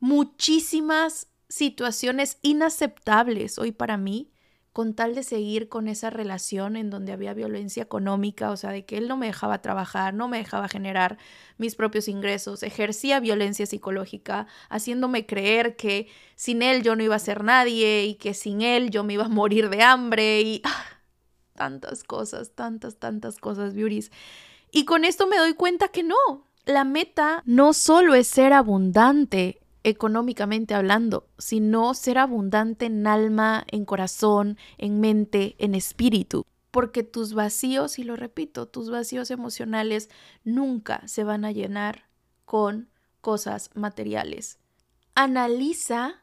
muchísimas 0.00 1.27
situaciones 1.48 2.38
inaceptables 2.42 3.58
hoy 3.58 3.72
para 3.72 3.96
mí 3.96 4.30
con 4.78 4.94
tal 4.94 5.16
de 5.16 5.24
seguir 5.24 5.68
con 5.68 5.88
esa 5.88 6.08
relación 6.08 6.76
en 6.76 6.88
donde 6.88 7.10
había 7.10 7.34
violencia 7.34 7.82
económica, 7.82 8.52
o 8.52 8.56
sea, 8.56 8.70
de 8.70 8.84
que 8.84 8.96
él 8.96 9.08
no 9.08 9.16
me 9.16 9.26
dejaba 9.26 9.60
trabajar, 9.60 10.14
no 10.14 10.28
me 10.28 10.38
dejaba 10.38 10.68
generar 10.68 11.18
mis 11.56 11.74
propios 11.74 12.06
ingresos, 12.06 12.62
ejercía 12.62 13.18
violencia 13.18 13.66
psicológica, 13.66 14.46
haciéndome 14.68 15.26
creer 15.26 15.74
que 15.74 16.06
sin 16.36 16.62
él 16.62 16.84
yo 16.84 16.94
no 16.94 17.02
iba 17.02 17.16
a 17.16 17.18
ser 17.18 17.42
nadie 17.42 18.04
y 18.04 18.14
que 18.14 18.34
sin 18.34 18.62
él 18.62 18.90
yo 18.90 19.02
me 19.02 19.14
iba 19.14 19.24
a 19.24 19.28
morir 19.28 19.68
de 19.68 19.82
hambre 19.82 20.42
y 20.42 20.62
ah, 20.64 20.84
tantas 21.54 22.04
cosas, 22.04 22.52
tantas, 22.54 22.98
tantas 22.98 23.38
cosas, 23.38 23.74
beauties. 23.74 24.12
Y 24.70 24.84
con 24.84 25.04
esto 25.04 25.26
me 25.26 25.38
doy 25.38 25.54
cuenta 25.54 25.88
que 25.88 26.04
no, 26.04 26.46
la 26.66 26.84
meta 26.84 27.42
no 27.46 27.72
solo 27.72 28.14
es 28.14 28.28
ser 28.28 28.52
abundante, 28.52 29.58
económicamente 29.84 30.74
hablando, 30.74 31.28
sino 31.38 31.94
ser 31.94 32.18
abundante 32.18 32.86
en 32.86 33.06
alma, 33.06 33.64
en 33.68 33.84
corazón, 33.84 34.58
en 34.76 35.00
mente, 35.00 35.56
en 35.58 35.74
espíritu. 35.74 36.44
Porque 36.70 37.02
tus 37.02 37.34
vacíos, 37.34 37.98
y 37.98 38.04
lo 38.04 38.16
repito, 38.16 38.66
tus 38.66 38.90
vacíos 38.90 39.30
emocionales 39.30 40.10
nunca 40.44 41.06
se 41.08 41.24
van 41.24 41.44
a 41.44 41.52
llenar 41.52 42.08
con 42.44 42.88
cosas 43.20 43.70
materiales. 43.74 44.58
Analiza 45.14 46.22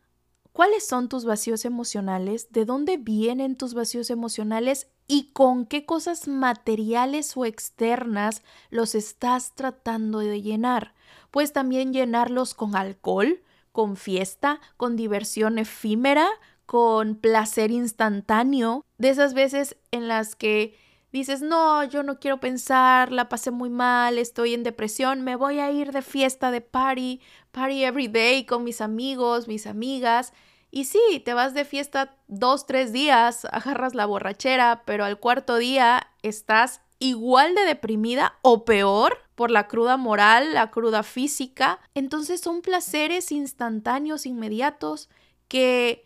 cuáles 0.51 0.87
son 0.87 1.09
tus 1.09 1.25
vacíos 1.25 1.65
emocionales, 1.65 2.51
de 2.51 2.65
dónde 2.65 2.97
vienen 2.97 3.57
tus 3.57 3.73
vacíos 3.73 4.09
emocionales 4.09 4.87
y 5.07 5.31
con 5.33 5.65
qué 5.65 5.85
cosas 5.85 6.27
materiales 6.27 7.35
o 7.35 7.45
externas 7.45 8.41
los 8.69 8.95
estás 8.95 9.53
tratando 9.53 10.19
de 10.19 10.41
llenar. 10.41 10.95
Puedes 11.35 11.51
también 11.51 11.91
llenarlos 11.91 12.53
con 12.53 12.77
alcohol, 12.77 13.41
con 13.73 13.97
fiesta, 13.97 14.61
con 14.77 14.95
diversión 14.95 15.59
efímera, 15.59 16.29
con 16.65 17.15
placer 17.15 17.71
instantáneo, 17.71 18.85
de 18.97 19.09
esas 19.09 19.33
veces 19.33 19.75
en 19.91 20.07
las 20.07 20.37
que 20.37 20.77
dices, 21.11 21.41
no, 21.41 21.83
yo 21.83 22.03
no 22.03 22.21
quiero 22.21 22.39
pensar, 22.39 23.11
la 23.11 23.27
pasé 23.27 23.51
muy 23.51 23.69
mal, 23.69 24.17
estoy 24.17 24.53
en 24.53 24.63
depresión, 24.63 25.23
me 25.23 25.35
voy 25.35 25.59
a 25.59 25.69
ir 25.71 25.91
de 25.91 26.01
fiesta, 26.01 26.51
de 26.51 26.61
party, 26.61 27.19
party 27.51 27.83
every 27.83 28.07
day 28.07 28.45
con 28.45 28.63
mis 28.63 28.79
amigos, 28.79 29.49
mis 29.49 29.67
amigas. 29.67 30.31
Y 30.71 30.85
sí, 30.85 31.21
te 31.25 31.33
vas 31.33 31.53
de 31.53 31.65
fiesta 31.65 32.15
dos, 32.29 32.65
tres 32.65 32.93
días, 32.93 33.43
agarras 33.51 33.93
la 33.93 34.05
borrachera, 34.05 34.83
pero 34.85 35.03
al 35.03 35.19
cuarto 35.19 35.57
día 35.57 36.07
estás 36.23 36.79
igual 36.99 37.55
de 37.55 37.65
deprimida 37.65 38.37
o 38.41 38.65
peor 38.65 39.17
por 39.35 39.51
la 39.51 39.67
cruda 39.67 39.97
moral, 39.97 40.53
la 40.53 40.71
cruda 40.71 41.03
física. 41.03 41.79
Entonces 41.93 42.41
son 42.41 42.61
placeres 42.61 43.31
instantáneos, 43.31 44.25
inmediatos, 44.25 45.09
que 45.47 46.05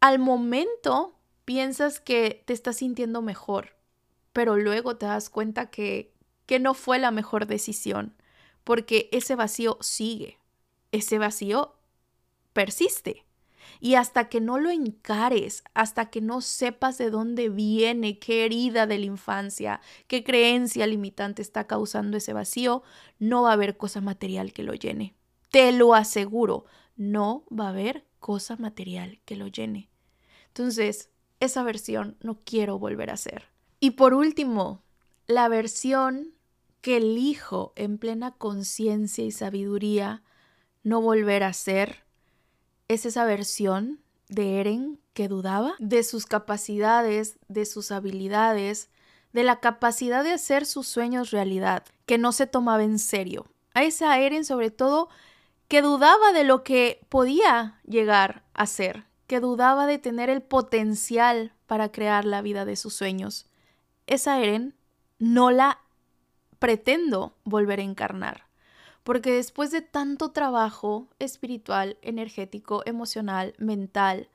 al 0.00 0.18
momento 0.18 1.18
piensas 1.44 2.00
que 2.00 2.42
te 2.46 2.52
estás 2.52 2.76
sintiendo 2.76 3.22
mejor, 3.22 3.76
pero 4.32 4.56
luego 4.56 4.96
te 4.96 5.06
das 5.06 5.30
cuenta 5.30 5.70
que, 5.70 6.12
que 6.46 6.58
no 6.58 6.74
fue 6.74 6.98
la 6.98 7.10
mejor 7.10 7.46
decisión, 7.46 8.14
porque 8.64 9.08
ese 9.12 9.34
vacío 9.34 9.78
sigue, 9.80 10.38
ese 10.92 11.18
vacío 11.18 11.74
persiste. 12.52 13.24
Y 13.80 13.94
hasta 13.94 14.28
que 14.28 14.40
no 14.40 14.58
lo 14.58 14.70
encares, 14.70 15.64
hasta 15.74 16.10
que 16.10 16.20
no 16.20 16.42
sepas 16.42 16.98
de 16.98 17.10
dónde 17.10 17.48
viene, 17.48 18.18
qué 18.18 18.44
herida 18.44 18.86
de 18.86 18.98
la 18.98 19.06
infancia, 19.06 19.80
qué 20.06 20.22
creencia 20.22 20.86
limitante 20.86 21.40
está 21.40 21.66
causando 21.66 22.18
ese 22.18 22.34
vacío, 22.34 22.82
no 23.18 23.42
va 23.42 23.50
a 23.50 23.54
haber 23.54 23.78
cosa 23.78 24.00
material 24.00 24.52
que 24.52 24.62
lo 24.62 24.74
llene. 24.74 25.14
Te 25.50 25.72
lo 25.72 25.94
aseguro, 25.94 26.66
no 26.96 27.44
va 27.50 27.66
a 27.66 27.70
haber 27.70 28.06
cosa 28.18 28.56
material 28.56 29.20
que 29.24 29.36
lo 29.36 29.48
llene. 29.48 29.88
Entonces, 30.48 31.10
esa 31.40 31.62
versión 31.62 32.16
no 32.20 32.40
quiero 32.44 32.78
volver 32.78 33.10
a 33.10 33.16
ser. 33.16 33.44
Y 33.80 33.92
por 33.92 34.12
último, 34.12 34.84
la 35.26 35.48
versión 35.48 36.34
que 36.82 36.98
elijo 36.98 37.72
en 37.76 37.98
plena 37.98 38.32
conciencia 38.32 39.24
y 39.24 39.30
sabiduría 39.30 40.22
no 40.82 41.00
volver 41.00 41.42
a 41.42 41.52
ser 41.52 42.04
es 42.90 43.06
esa 43.06 43.24
versión 43.24 44.00
de 44.28 44.58
Eren 44.58 44.98
que 45.12 45.28
dudaba 45.28 45.74
de 45.78 46.02
sus 46.02 46.26
capacidades, 46.26 47.38
de 47.46 47.64
sus 47.64 47.92
habilidades, 47.92 48.90
de 49.32 49.44
la 49.44 49.60
capacidad 49.60 50.24
de 50.24 50.32
hacer 50.32 50.66
sus 50.66 50.88
sueños 50.88 51.30
realidad, 51.30 51.84
que 52.04 52.18
no 52.18 52.32
se 52.32 52.48
tomaba 52.48 52.82
en 52.82 52.98
serio. 52.98 53.46
A 53.74 53.84
esa 53.84 54.18
Eren 54.18 54.44
sobre 54.44 54.72
todo 54.72 55.08
que 55.68 55.82
dudaba 55.82 56.32
de 56.32 56.42
lo 56.42 56.64
que 56.64 57.06
podía 57.08 57.80
llegar 57.86 58.42
a 58.54 58.66
ser, 58.66 59.04
que 59.28 59.38
dudaba 59.38 59.86
de 59.86 59.98
tener 59.98 60.28
el 60.28 60.42
potencial 60.42 61.52
para 61.68 61.92
crear 61.92 62.24
la 62.24 62.42
vida 62.42 62.64
de 62.64 62.74
sus 62.74 62.92
sueños. 62.92 63.46
Esa 64.08 64.40
Eren 64.40 64.74
no 65.20 65.52
la 65.52 65.78
pretendo 66.58 67.36
volver 67.44 67.78
a 67.78 67.84
encarnar, 67.84 68.48
porque 69.10 69.32
después 69.32 69.72
de 69.72 69.82
tanto 69.82 70.30
trabajo 70.30 71.08
espiritual, 71.18 71.96
energético, 72.00 72.84
emocional, 72.86 73.54
mental, 73.58 74.28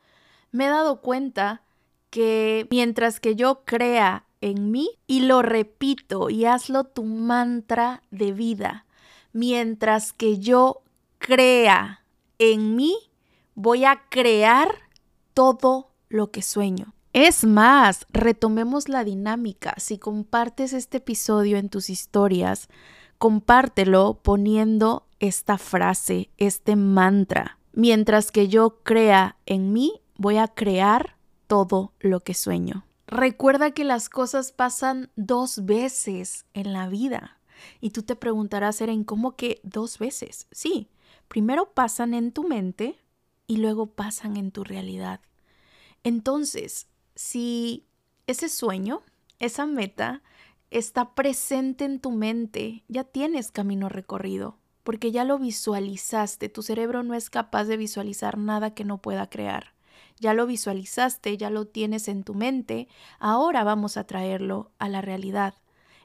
me 0.52 0.66
he 0.66 0.68
dado 0.68 1.00
cuenta 1.00 1.62
que 2.10 2.68
mientras 2.70 3.22
que 3.22 3.38
yo 3.38 3.62
crea 3.64 4.26
en 4.42 4.72
mí, 4.72 4.90
y 5.08 5.22
lo 5.22 5.42
repito 5.42 6.30
y 6.30 6.44
hazlo 6.44 6.84
tu 6.84 7.06
mantra 7.06 8.04
de 8.12 8.34
vida, 8.34 8.86
mientras 9.32 10.12
que 10.12 10.40
yo 10.40 10.82
crea 11.20 12.04
en 12.38 12.76
mí, 12.76 12.98
voy 13.54 13.86
a 13.86 14.02
crear 14.10 14.76
todo 15.34 15.94
lo 16.10 16.32
que 16.32 16.42
sueño. 16.42 16.94
Es 17.14 17.46
más, 17.46 18.06
retomemos 18.10 18.90
la 18.90 19.06
dinámica. 19.06 19.74
Si 19.78 19.98
compartes 19.98 20.74
este 20.74 20.98
episodio 20.98 21.56
en 21.56 21.70
tus 21.70 21.90
historias, 21.90 22.68
compártelo 23.18 24.20
poniendo 24.22 25.08
esta 25.20 25.58
frase, 25.58 26.30
este 26.38 26.76
mantra. 26.76 27.58
Mientras 27.74 28.32
que 28.32 28.48
yo 28.48 28.82
crea 28.84 29.38
en 29.46 29.74
mí, 29.74 30.02
voy 30.18 30.38
a 30.38 30.48
crear 30.48 31.18
todo 31.48 31.94
lo 32.00 32.22
que 32.22 32.34
sueño. 32.34 32.86
Recuerda 33.08 33.72
que 33.72 33.84
las 33.84 34.10
cosas 34.10 34.52
pasan 34.52 35.12
dos 35.16 35.66
veces 35.66 36.46
en 36.54 36.74
la 36.74 36.88
vida. 36.88 37.40
Y 37.82 37.92
tú 37.92 38.04
te 38.04 38.16
preguntarás, 38.16 38.82
¿en 38.82 39.04
cómo 39.04 39.36
que 39.36 39.60
dos 39.64 40.00
veces? 40.00 40.48
Sí, 40.52 40.90
primero 41.28 41.74
pasan 41.74 42.14
en 42.14 42.32
tu 42.32 42.44
mente 42.44 42.98
y 43.48 43.58
luego 43.58 43.88
pasan 43.88 44.38
en 44.38 44.52
tu 44.52 44.64
realidad. 44.64 45.22
Entonces, 46.04 46.88
si 47.16 47.86
ese 48.28 48.50
sueño, 48.50 49.02
esa 49.40 49.66
meta, 49.66 50.22
está 50.78 51.16
presente 51.16 51.86
en 51.86 52.00
tu 52.00 52.12
mente, 52.12 52.84
ya 52.88 53.04
tienes 53.04 53.52
camino 53.52 53.90
recorrido, 53.90 54.58
porque 54.84 55.12
ya 55.12 55.24
lo 55.24 55.40
visualizaste. 55.40 56.50
Tu 56.50 56.62
cerebro 56.64 57.04
no 57.04 57.14
es 57.14 57.30
capaz 57.30 57.66
de 57.66 57.78
visualizar 57.78 58.38
nada 58.38 58.74
que 58.74 58.84
no 58.84 59.02
pueda 59.02 59.30
crear. 59.30 59.74
Ya 60.20 60.34
lo 60.34 60.46
visualizaste, 60.46 61.38
ya 61.38 61.50
lo 61.50 61.66
tienes 61.66 62.08
en 62.08 62.24
tu 62.24 62.34
mente, 62.34 62.88
ahora 63.20 63.64
vamos 63.64 63.98
a 63.98 64.06
traerlo 64.06 64.72
a 64.78 64.90
la 64.90 65.02
realidad. 65.02 65.56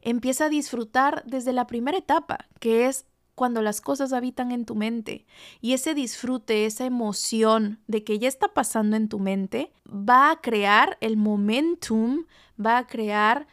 Empieza 0.02 0.46
a 0.46 0.48
disfrutar 0.48 1.22
desde 1.26 1.52
la 1.52 1.66
primera 1.66 1.98
etapa, 1.98 2.46
que 2.58 2.86
es 2.86 3.06
cuando 3.34 3.62
las 3.62 3.80
cosas 3.80 4.12
habitan 4.12 4.52
en 4.52 4.66
tu 4.66 4.74
mente 4.74 5.24
y 5.62 5.72
ese 5.72 5.94
disfrute, 5.94 6.66
esa 6.66 6.84
emoción 6.84 7.80
de 7.86 8.04
que 8.04 8.18
ya 8.18 8.28
está 8.28 8.48
pasando 8.48 8.96
en 8.96 9.08
tu 9.08 9.18
mente, 9.18 9.72
va 9.86 10.30
a 10.30 10.40
crear 10.40 10.98
el 11.00 11.16
momentum, 11.16 12.26
va 12.60 12.76
a 12.76 12.86
crear 12.86 13.46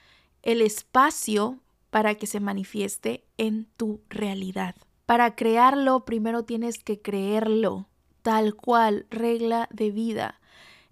el 0.47 0.61
espacio 0.61 1.59
para 1.89 2.15
que 2.15 2.25
se 2.25 2.39
manifieste 2.39 3.25
en 3.37 3.65
tu 3.75 3.99
realidad. 4.09 4.75
Para 5.05 5.35
crearlo, 5.35 6.05
primero 6.05 6.45
tienes 6.45 6.81
que 6.81 7.01
creerlo, 7.01 7.89
tal 8.21 8.55
cual, 8.55 9.07
regla 9.09 9.67
de 9.73 9.91
vida. 9.91 10.39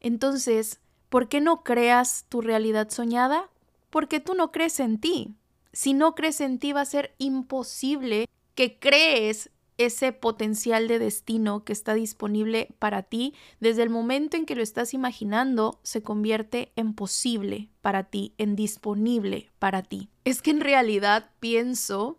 Entonces, 0.01 0.81
¿por 1.07 1.29
qué 1.29 1.39
no 1.39 1.63
creas 1.63 2.25
tu 2.27 2.41
realidad 2.41 2.89
soñada? 2.89 3.49
Porque 3.91 4.19
tú 4.19 4.33
no 4.33 4.51
crees 4.51 4.81
en 4.81 4.99
ti. 4.99 5.35
Si 5.71 5.93
no 5.93 6.15
crees 6.15 6.41
en 6.41 6.59
ti 6.59 6.73
va 6.73 6.81
a 6.81 6.85
ser 6.85 7.15
imposible 7.17 8.27
que 8.55 8.77
crees 8.77 9.51
ese 9.77 10.13
potencial 10.13 10.87
de 10.87 10.99
destino 10.99 11.63
que 11.63 11.73
está 11.73 11.93
disponible 11.93 12.69
para 12.79 13.03
ti, 13.03 13.33
desde 13.59 13.83
el 13.83 13.89
momento 13.89 14.37
en 14.37 14.45
que 14.45 14.55
lo 14.55 14.63
estás 14.63 14.93
imaginando, 14.93 15.79
se 15.83 16.01
convierte 16.01 16.71
en 16.75 16.93
posible 16.93 17.69
para 17.81 18.05
ti, 18.05 18.33
en 18.37 18.55
disponible 18.55 19.51
para 19.59 19.83
ti. 19.83 20.09
Es 20.23 20.41
que 20.41 20.51
en 20.51 20.61
realidad 20.61 21.31
pienso 21.39 22.17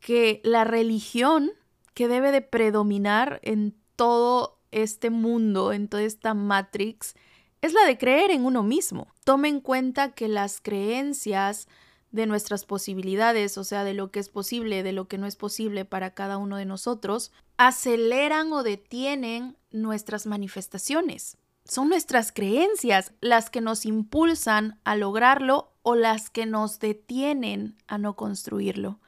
que 0.00 0.40
la 0.44 0.64
religión 0.64 1.52
que 1.94 2.08
debe 2.08 2.32
de 2.32 2.42
predominar 2.42 3.40
en 3.42 3.74
todo 3.96 4.58
este 4.70 5.10
mundo, 5.10 5.72
en 5.72 5.88
toda 5.88 6.02
esta 6.02 6.34
matrix, 6.34 7.14
es 7.62 7.72
la 7.72 7.84
de 7.86 7.96
creer 7.96 8.30
en 8.30 8.44
uno 8.44 8.62
mismo. 8.62 9.08
Tome 9.24 9.48
en 9.48 9.60
cuenta 9.60 10.12
que 10.12 10.28
las 10.28 10.60
creencias, 10.60 11.68
de 12.16 12.26
nuestras 12.26 12.64
posibilidades, 12.64 13.56
o 13.58 13.62
sea, 13.62 13.84
de 13.84 13.94
lo 13.94 14.10
que 14.10 14.18
es 14.18 14.28
posible, 14.28 14.82
de 14.82 14.92
lo 14.92 15.06
que 15.06 15.18
no 15.18 15.26
es 15.26 15.36
posible 15.36 15.84
para 15.84 16.14
cada 16.14 16.38
uno 16.38 16.56
de 16.56 16.64
nosotros, 16.64 17.30
aceleran 17.58 18.52
o 18.52 18.64
detienen 18.64 19.56
nuestras 19.70 20.26
manifestaciones. 20.26 21.36
Son 21.64 21.88
nuestras 21.88 22.32
creencias 22.32 23.12
las 23.20 23.50
que 23.50 23.60
nos 23.60 23.86
impulsan 23.86 24.80
a 24.84 24.96
lograrlo 24.96 25.72
o 25.82 25.94
las 25.94 26.30
que 26.30 26.46
nos 26.46 26.78
detienen 26.78 27.76
a 27.86 27.98
no 27.98 28.16
construirlo. 28.16 28.98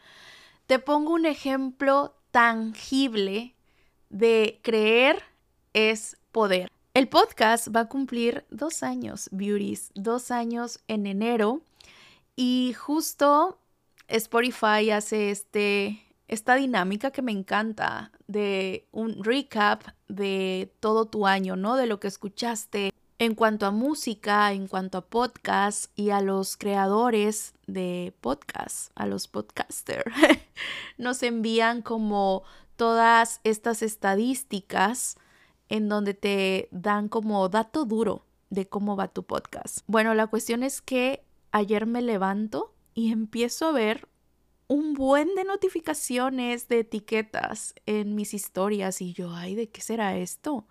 Te 0.67 0.79
pongo 0.79 1.15
un 1.15 1.27
ejemplo 1.27 2.15
tangible 2.31 3.55
de 4.11 4.61
creer 4.63 5.23
es 5.73 6.19
poder. 6.31 6.71
El 6.95 7.09
podcast 7.09 7.69
va 7.75 7.81
a 7.81 7.89
cumplir 7.89 8.45
dos 8.51 8.83
años, 8.83 9.29
beauties, 9.33 9.93
dos 9.95 10.31
años 10.31 10.81
en 10.89 11.07
enero 11.07 11.63
y 12.41 12.73
justo 12.75 13.59
Spotify 14.07 14.93
hace 14.93 15.33
este, 15.33 16.05
esta 16.29 16.55
dinámica 16.55 17.11
que 17.11 17.21
me 17.21 17.33
encanta 17.33 18.13
de 18.29 18.87
un 18.93 19.25
recap 19.25 19.83
de 20.07 20.73
todo 20.79 21.07
tu 21.07 21.27
año, 21.27 21.57
¿no? 21.57 21.75
De 21.75 21.89
lo 21.89 21.99
que 21.99 22.07
escuchaste 22.07 22.93
en 23.19 23.35
cuanto 23.35 23.67
a 23.67 23.73
música, 23.73 24.53
en 24.53 24.69
cuanto 24.69 24.99
a 24.99 25.07
podcast 25.07 25.91
y 25.97 26.11
a 26.11 26.21
los 26.21 26.57
creadores 26.57 27.55
de 27.67 28.15
podcast, 28.21 28.93
a 28.95 29.07
los 29.07 29.27
podcasters. 29.27 30.05
Nos 30.97 31.25
envían 31.25 31.83
como 31.83 32.45
todas 32.77 33.41
estas 33.43 33.83
estadísticas 33.83 35.17
en 35.69 35.89
donde 35.89 36.15
te 36.15 36.69
dan 36.71 37.09
como 37.09 37.49
dato 37.49 37.85
duro 37.85 38.23
de 38.49 38.69
cómo 38.69 38.95
va 38.95 39.09
tu 39.09 39.25
podcast. 39.25 39.81
Bueno, 39.89 40.15
la 40.15 40.29
cuestión 40.29 40.63
es 40.63 40.81
que 40.81 41.25
ayer 41.53 41.87
me 41.87 42.03
levanto 42.03 42.75
y 42.95 43.13
empiezo 43.13 43.67
a 43.67 43.73
ver 43.73 44.09
un 44.69 44.93
buen 44.93 45.35
de 45.35 45.45
notificaciones 45.45 46.69
de 46.69 46.81
etiquetas 46.81 47.75
en 47.87 48.15
mis 48.15 48.35
historias 48.35 49.01
y 49.01 49.15
yo, 49.15 49.33
ay, 49.33 49.55
¿de 49.55 49.71
qué 49.71 49.81
será 49.81 50.17
esto? 50.17 50.67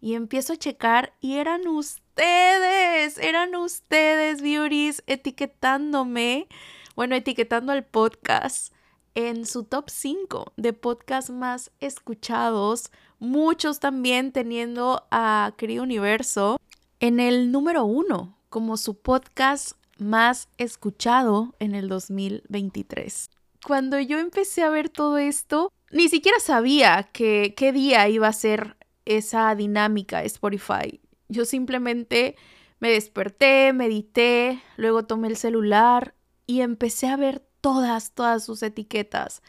Y 0.00 0.14
empiezo 0.14 0.54
a 0.54 0.56
checar 0.56 1.14
y 1.20 1.34
eran 1.34 1.66
ustedes, 1.66 3.18
eran 3.18 3.54
ustedes, 3.54 4.40
beauties, 4.40 5.02
etiquetándome, 5.06 6.48
bueno, 6.96 7.14
etiquetando 7.16 7.72
al 7.72 7.84
podcast 7.84 8.72
en 9.14 9.46
su 9.46 9.64
top 9.64 9.90
5 9.90 10.52
de 10.56 10.72
podcasts 10.72 11.30
más 11.30 11.70
escuchados, 11.80 12.90
muchos 13.18 13.78
también 13.78 14.32
teniendo 14.32 15.06
a 15.10 15.54
Querido 15.56 15.82
Universo 15.82 16.58
en 17.00 17.20
el 17.20 17.52
número 17.52 17.84
1 17.84 18.36
como 18.48 18.76
su 18.76 18.98
podcast 18.98 19.72
más 19.98 20.48
escuchado 20.58 21.54
en 21.58 21.74
el 21.74 21.88
2023. 21.88 23.30
Cuando 23.64 23.98
yo 23.98 24.18
empecé 24.18 24.62
a 24.62 24.70
ver 24.70 24.88
todo 24.88 25.18
esto, 25.18 25.72
ni 25.90 26.08
siquiera 26.08 26.38
sabía 26.40 27.04
que 27.12 27.54
qué 27.56 27.72
día 27.72 28.08
iba 28.08 28.28
a 28.28 28.32
ser 28.32 28.76
esa 29.04 29.54
dinámica 29.54 30.22
Spotify. 30.24 31.00
Yo 31.28 31.44
simplemente 31.44 32.36
me 32.80 32.90
desperté, 32.90 33.72
medité, 33.72 34.62
luego 34.76 35.06
tomé 35.06 35.28
el 35.28 35.36
celular 35.36 36.14
y 36.46 36.60
empecé 36.60 37.08
a 37.08 37.16
ver 37.16 37.42
todas, 37.60 38.12
todas 38.12 38.44
sus 38.44 38.62
etiquetas. 38.62 39.42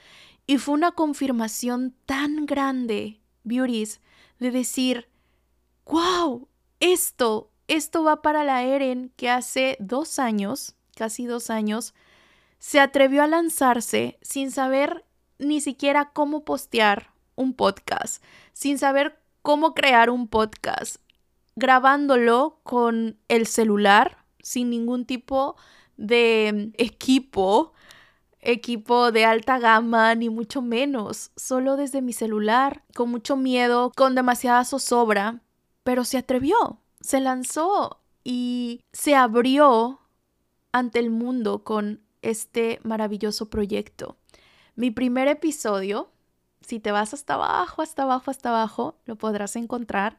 Y 0.48 0.58
fue 0.58 0.76
una 0.76 0.92
confirmación 0.92 1.96
tan 2.06 2.46
grande, 2.46 3.20
Beauties, 3.44 4.00
de 4.40 4.52
decir, 4.52 5.10
wow, 5.86 6.48
esto, 6.80 7.52
esto 7.68 8.04
va 8.04 8.22
para 8.22 8.44
la 8.44 8.64
Eren 8.64 9.12
que 9.16 9.30
hace 9.30 9.78
dos 9.80 10.20
años, 10.20 10.76
casi 10.96 11.26
dos 11.26 11.50
años, 11.50 11.94
se 12.60 12.80
atrevió 12.80 13.24
a 13.24 13.28
lanzarse 13.28 14.18
sin 14.22 14.52
saber 14.52 15.06
ni 15.38 15.62
siquiera 15.62 16.12
cómo 16.14 16.46
postear 16.46 17.12
un 17.36 17.54
podcast, 17.54 18.24
sin 18.54 18.78
saber 18.78 19.20
cómo 19.42 19.74
crear 19.74 20.10
un 20.10 20.28
podcast, 20.28 20.98
grabándolo 21.56 22.60
con 22.64 23.18
el 23.28 23.46
celular, 23.46 24.18
sin 24.42 24.70
ningún 24.70 25.06
tipo 25.06 25.56
de 25.98 26.72
equipo, 26.78 27.74
equipo 28.40 29.12
de 29.12 29.26
alta 29.26 29.60
gama, 29.60 30.16
ni 30.16 30.30
mucho 30.30 30.62
menos, 30.62 31.32
solo 31.36 31.78
desde 31.78 32.02
mi 32.02 32.14
celular, 32.14 32.84
con 32.96 33.10
mucho 33.10 33.36
miedo, 33.36 33.92
con 33.96 34.16
demasiada 34.16 34.64
zozobra, 34.66 35.42
pero 35.84 36.04
se 36.04 36.18
atrevió, 36.18 36.80
se 37.06 37.20
lanzó 37.20 38.02
y 38.24 38.82
se 38.92 39.16
abrió 39.16 40.00
ante 40.72 41.00
el 41.00 41.12
mundo 41.12 41.64
con 41.64 42.02
este 42.24 42.80
maravilloso 42.84 43.50
proyecto. 43.50 44.18
Mi 44.76 44.90
primer 44.90 45.28
episodio, 45.28 46.10
si 46.62 46.80
te 46.80 46.92
vas 46.92 47.14
hasta 47.14 47.36
abajo, 47.36 47.84
hasta 47.84 48.04
abajo, 48.04 48.32
hasta 48.32 48.50
abajo, 48.50 48.98
lo 49.06 49.16
podrás 49.18 49.56
encontrar. 49.56 50.18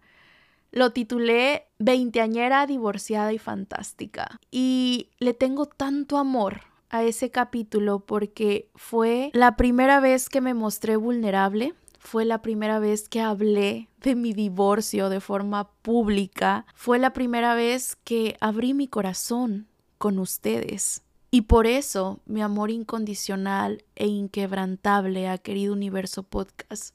Lo 0.70 0.93
titulé 0.93 1.66
Veinteañera 1.78 2.66
divorciada 2.66 3.32
y 3.32 3.39
fantástica. 3.39 4.39
Y 4.53 5.11
le 5.18 5.34
tengo 5.34 5.66
tanto 5.66 6.18
amor 6.18 6.61
a 6.89 7.03
ese 7.03 7.32
capítulo 7.32 8.01
porque 8.01 8.70
fue 8.76 9.30
la 9.34 9.57
primera 9.57 9.99
vez 9.99 10.28
que 10.28 10.41
me 10.41 10.55
mostré 10.55 10.95
vulnerable, 10.97 11.74
fue 12.07 12.24
la 12.24 12.40
primera 12.40 12.78
vez 12.78 13.09
que 13.09 13.20
hablé 13.20 13.88
de 14.00 14.14
mi 14.14 14.32
divorcio 14.32 15.09
de 15.09 15.20
forma 15.20 15.72
pública. 15.82 16.64
Fue 16.72 17.00
la 17.00 17.12
primera 17.12 17.57
vez 17.57 17.96
que 17.96 18.36
abrí 18.40 18.74
mi 18.74 18.86
corazón 18.86 19.66
con 19.98 20.20
ustedes. 20.20 21.02
Y 21.32 21.42
por 21.42 21.66
eso 21.66 22.20
mi 22.24 22.42
amor 22.42 22.70
incondicional 22.70 23.84
e 23.96 24.07
inquebrantable 24.07 25.28
a 25.28 25.36
querido 25.38 25.72
universo 25.72 26.22
podcast. 26.22 26.94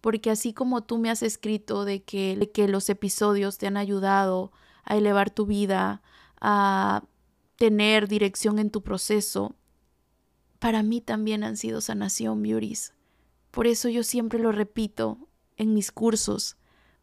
Porque 0.00 0.28
así 0.28 0.52
como 0.52 0.82
tú 0.82 0.98
me 0.98 1.10
has 1.10 1.22
escrito 1.22 1.84
de 1.84 2.02
que, 2.02 2.36
los 2.68 2.90
episodios 2.90 3.58
te 3.58 3.68
han 3.68 3.76
ayudado 3.76 4.50
a 4.82 4.96
elevar 4.96 5.30
tu 5.30 5.46
vida, 5.46 6.02
a 6.40 7.04
tener 7.54 8.08
dirección 8.08 8.58
en 8.58 8.70
tu 8.70 8.82
proceso, 8.82 9.54
para 10.58 10.82
mí 10.82 11.00
también 11.00 11.44
han 11.44 11.56
sido 11.56 11.80
sanación, 11.80 12.42
beauties. 12.42 12.92
Por 13.58 13.66
eso 13.66 13.88
yo 13.88 14.04
siempre 14.04 14.38
lo 14.38 14.52
repito 14.52 15.18
en 15.56 15.74
mis 15.74 15.90
cursos, 15.90 16.56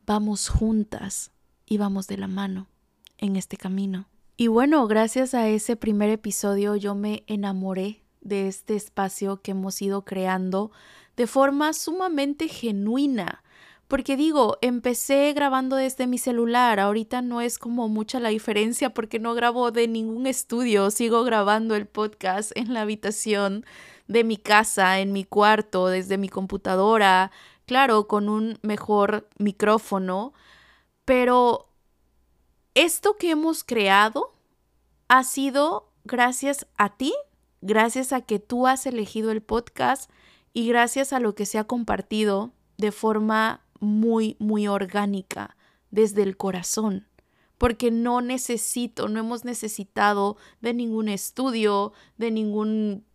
vamos 0.05 0.47
juntas 0.47 1.33
y 1.65 1.77
vamos 1.77 2.07
de 2.07 2.15
la 2.15 2.29
mano 2.29 2.69
en 3.17 3.35
este 3.35 3.57
camino. 3.57 4.07
Y 4.37 4.47
bueno, 4.47 4.87
gracias 4.87 5.33
a 5.33 5.49
ese 5.49 5.75
primer 5.75 6.09
episodio 6.09 6.77
yo 6.77 6.95
me 6.95 7.25
enamoré 7.27 8.05
de 8.21 8.47
este 8.47 8.77
espacio 8.77 9.41
que 9.41 9.51
hemos 9.51 9.81
ido 9.81 10.05
creando 10.05 10.71
de 11.17 11.27
forma 11.27 11.73
sumamente 11.73 12.47
genuina. 12.47 13.43
Porque 13.89 14.15
digo, 14.15 14.57
empecé 14.61 15.33
grabando 15.33 15.75
desde 15.75 16.07
mi 16.07 16.17
celular, 16.17 16.79
ahorita 16.79 17.21
no 17.21 17.41
es 17.41 17.59
como 17.59 17.89
mucha 17.89 18.21
la 18.21 18.29
diferencia 18.29 18.93
porque 18.93 19.19
no 19.19 19.33
grabo 19.33 19.71
de 19.71 19.89
ningún 19.89 20.25
estudio, 20.25 20.89
sigo 20.89 21.25
grabando 21.25 21.75
el 21.75 21.85
podcast 21.85 22.53
en 22.55 22.73
la 22.73 22.81
habitación 22.83 23.65
de 24.07 24.23
mi 24.23 24.37
casa, 24.37 24.99
en 24.99 25.11
mi 25.13 25.23
cuarto, 25.23 25.87
desde 25.87 26.17
mi 26.17 26.29
computadora, 26.29 27.31
claro, 27.65 28.07
con 28.07 28.29
un 28.29 28.59
mejor 28.61 29.27
micrófono, 29.37 30.33
pero 31.05 31.67
esto 32.73 33.17
que 33.17 33.31
hemos 33.31 33.63
creado 33.63 34.33
ha 35.07 35.23
sido 35.23 35.91
gracias 36.03 36.67
a 36.77 36.95
ti, 36.95 37.13
gracias 37.61 38.13
a 38.13 38.21
que 38.21 38.39
tú 38.39 38.67
has 38.67 38.85
elegido 38.85 39.31
el 39.31 39.41
podcast 39.41 40.09
y 40.53 40.67
gracias 40.67 41.13
a 41.13 41.19
lo 41.19 41.35
que 41.35 41.45
se 41.45 41.57
ha 41.57 41.63
compartido 41.65 42.51
de 42.77 42.91
forma 42.91 43.61
muy, 43.79 44.35
muy 44.39 44.67
orgánica, 44.67 45.55
desde 45.91 46.23
el 46.23 46.37
corazón 46.37 47.07
porque 47.57 47.91
no 47.91 48.21
necesito, 48.21 49.07
no 49.07 49.19
hemos 49.19 49.45
necesitado 49.45 50.37
de 50.61 50.73
ningún 50.73 51.09
estudio, 51.09 51.93
de 52.17 52.31
ningún 52.31 53.05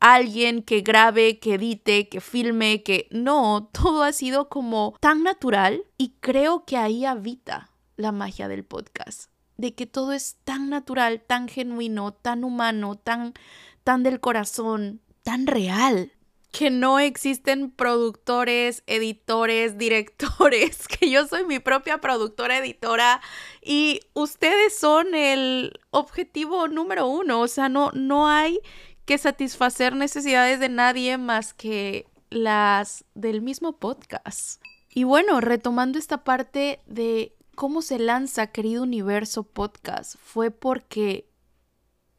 alguien 0.00 0.62
que 0.62 0.80
grabe, 0.80 1.38
que 1.38 1.54
edite, 1.54 2.08
que 2.08 2.20
filme, 2.20 2.82
que 2.82 3.08
no, 3.10 3.70
todo 3.72 4.02
ha 4.02 4.12
sido 4.12 4.48
como 4.48 4.96
tan 5.00 5.22
natural 5.22 5.84
y 5.96 6.14
creo 6.20 6.64
que 6.64 6.76
ahí 6.76 7.04
habita 7.04 7.70
la 7.96 8.12
magia 8.12 8.48
del 8.48 8.64
podcast, 8.64 9.30
de 9.56 9.74
que 9.74 9.86
todo 9.86 10.12
es 10.12 10.36
tan 10.44 10.70
natural, 10.70 11.22
tan 11.26 11.48
genuino, 11.48 12.12
tan 12.12 12.44
humano, 12.44 12.96
tan 12.96 13.34
tan 13.82 14.02
del 14.02 14.20
corazón, 14.20 15.00
tan 15.22 15.46
real 15.46 16.12
que 16.50 16.70
no 16.70 16.98
existen 16.98 17.70
productores, 17.70 18.82
editores, 18.86 19.76
directores, 19.76 20.88
que 20.98 21.10
yo 21.10 21.26
soy 21.26 21.44
mi 21.44 21.58
propia 21.58 21.98
productora, 21.98 22.58
editora 22.58 23.20
y 23.62 24.00
ustedes 24.14 24.78
son 24.78 25.14
el 25.14 25.78
objetivo 25.90 26.68
número 26.68 27.06
uno, 27.06 27.40
o 27.40 27.48
sea, 27.48 27.68
no, 27.68 27.90
no 27.92 28.28
hay 28.28 28.60
que 29.04 29.18
satisfacer 29.18 29.94
necesidades 29.94 30.60
de 30.60 30.68
nadie 30.68 31.16
más 31.18 31.54
que 31.54 32.06
las 32.30 33.04
del 33.14 33.40
mismo 33.40 33.78
podcast. 33.78 34.62
Y 34.90 35.04
bueno, 35.04 35.40
retomando 35.40 35.98
esta 35.98 36.24
parte 36.24 36.80
de 36.86 37.34
cómo 37.54 37.82
se 37.82 37.98
lanza 37.98 38.48
Querido 38.48 38.82
Universo 38.82 39.44
Podcast, 39.44 40.16
fue 40.22 40.50
porque 40.50 41.28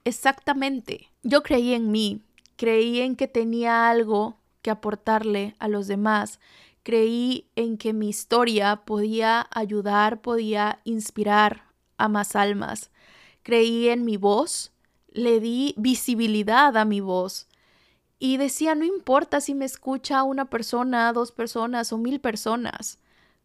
exactamente 0.04 1.12
yo 1.24 1.44
creí 1.44 1.74
en 1.74 1.92
mí, 1.92 2.24
creí 2.60 3.00
en 3.00 3.16
que 3.16 3.30
tenía 3.30 3.90
algo 3.90 4.38
que 4.62 4.70
aportarle 4.70 5.56
a 5.60 5.70
los 5.70 5.88
demás, 5.88 6.42
creí 6.84 7.48
en 7.56 7.78
que 7.78 7.94
mi 7.94 8.10
historia 8.10 8.82
podía 8.84 9.48
ayudar, 9.52 10.20
podía 10.20 10.82
inspirar 10.84 11.64
a 11.96 12.10
más 12.10 12.36
almas, 12.36 12.92
creí 13.44 13.88
en 13.88 14.04
mi 14.04 14.18
voz, 14.18 14.74
le 15.08 15.40
di 15.40 15.74
visibilidad 15.78 16.76
a 16.76 16.84
mi 16.84 17.00
voz 17.00 17.48
y 18.20 18.36
decía, 18.36 18.76
no 18.76 18.84
importa 18.84 19.40
si 19.40 19.56
me 19.56 19.64
escucha 19.64 20.24
una 20.24 20.50
persona, 20.50 21.14
dos 21.14 21.32
personas 21.32 21.94
o 21.94 21.98
mil 21.98 22.20
personas, 22.20 23.00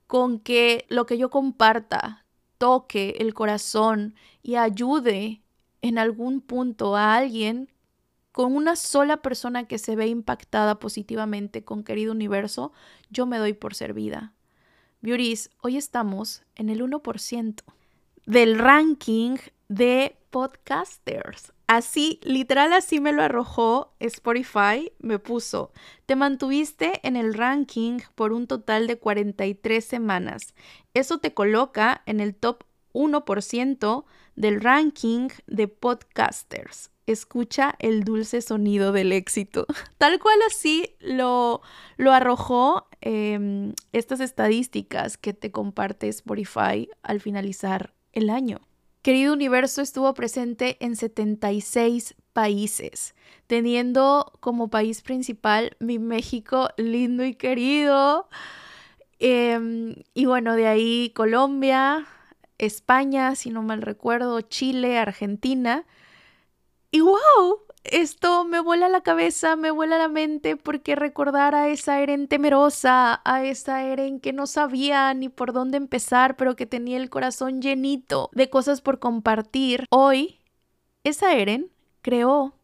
con 0.09 0.41
que 0.41 0.87
lo 0.89 1.07
que 1.07 1.19
yo 1.19 1.31
comparta 1.31 2.25
toque 2.59 3.15
el 3.21 3.33
corazón 3.33 4.17
y 4.43 4.57
ayude 4.57 5.41
en 5.83 5.99
algún 5.99 6.41
punto 6.41 6.97
a 6.97 7.15
alguien 7.15 7.69
con 8.35 8.57
una 8.57 8.75
sola 8.75 9.19
persona 9.19 9.69
que 9.69 9.79
se 9.79 9.95
ve 9.95 10.09
impactada 10.09 10.81
positivamente 10.81 11.63
con 11.63 11.85
Querido 11.85 12.11
Universo, 12.11 12.73
yo 13.09 13.27
me 13.27 13.39
doy 13.39 13.53
por 13.53 13.77
servida. 13.77 14.33
Beauties, 15.03 15.51
hoy 15.63 15.77
estamos 15.77 16.43
en 16.57 16.69
el 16.69 16.83
1% 16.83 17.63
del 18.27 18.59
ranking 18.59 19.37
de 19.69 20.19
podcasters 20.31 21.55
Así, 21.69 22.19
literal 22.25 22.73
así 22.73 23.01
me 23.01 23.13
lo 23.13 23.23
arrojó 23.23 23.95
Spotify, 23.99 24.93
me 24.99 25.19
puso, 25.19 25.73
te 26.05 26.15
mantuviste 26.15 27.01
en 27.07 27.17
el 27.17 27.33
ranking 27.33 28.01
por 28.15 28.33
un 28.33 28.47
total 28.49 28.87
de 28.89 28.99
43 28.99 29.83
semanas. 29.83 30.55
Eso 30.93 31.19
te 31.19 31.33
coloca 31.33 32.03
en 32.05 32.21
el 32.21 32.35
top 32.35 32.65
1% 32.93 34.05
del 34.35 34.61
ranking 34.61 35.29
de 35.47 35.69
podcasters. 35.69 36.91
Escucha 37.07 37.75
el 37.79 38.05
dulce 38.05 38.41
sonido 38.41 38.93
del 38.93 39.13
éxito. 39.13 39.67
Tal 39.99 40.19
cual 40.21 40.39
así 40.47 40.97
lo, 41.01 41.61
lo 41.97 42.13
arrojó 42.13 42.89
em, 43.01 43.75
estas 43.93 44.21
estadísticas 44.21 45.17
que 45.17 45.35
te 45.35 45.51
comparte 45.51 46.09
Spotify 46.09 46.89
al 47.03 47.21
finalizar 47.21 47.95
el 48.13 48.31
año. 48.31 48.61
Querido 49.03 49.35
Universo 49.35 49.83
estuvo 49.83 50.15
presente 50.15 50.79
en 50.81 50.97
76 50.97 52.15
países, 52.33 53.15
teniendo 53.47 54.33
como 54.41 54.69
país 54.69 55.03
principal 55.03 55.77
mi 55.79 55.99
México 55.99 56.71
lindo 56.79 57.23
y 57.23 57.35
querido. 57.35 58.29
Em, 59.19 59.97
y 60.15 60.25
bueno, 60.25 60.55
de 60.55 60.67
ahí 60.67 61.13
Colombia, 61.15 62.07
España, 62.59 63.35
si 63.35 63.51
no 63.51 63.63
mal 63.63 63.83
recuerdo, 63.83 64.41
Chile, 64.41 64.99
Argentina. 64.99 65.85
Y 66.95 67.01
wow, 67.01 67.19
esto 67.83 68.45
me 68.45 68.61
vuela 68.61 68.89
la 68.89 69.01
cabeza, 69.01 69.57
me 69.57 69.73
vuela 69.73 69.99
la 69.99 70.07
mente 70.07 70.57
porque 70.57 70.95
recordar 70.95 71.57
a 71.57 71.69
esa 71.69 72.01
Eren 72.01 72.29
temerosa, 72.29 73.21
a 73.25 73.45
esa 73.45 73.83
Eren 73.83 74.21
que 74.21 74.33
no 74.33 74.47
sabía 74.47 75.13
ni 75.13 75.29
por 75.29 75.53
dónde 75.53 75.77
empezar, 75.77 76.37
pero 76.37 76.55
que 76.55 76.67
tenía 76.67 76.99
el 76.99 77.11
corazón 77.11 77.61
llenito 77.61 78.31
de 78.33 78.49
cosas 78.49 78.81
por 78.81 79.01
compartir, 79.01 79.87
hoy 79.91 80.39
esa 81.03 81.35
Eren 81.35 81.69
creó 82.01 82.55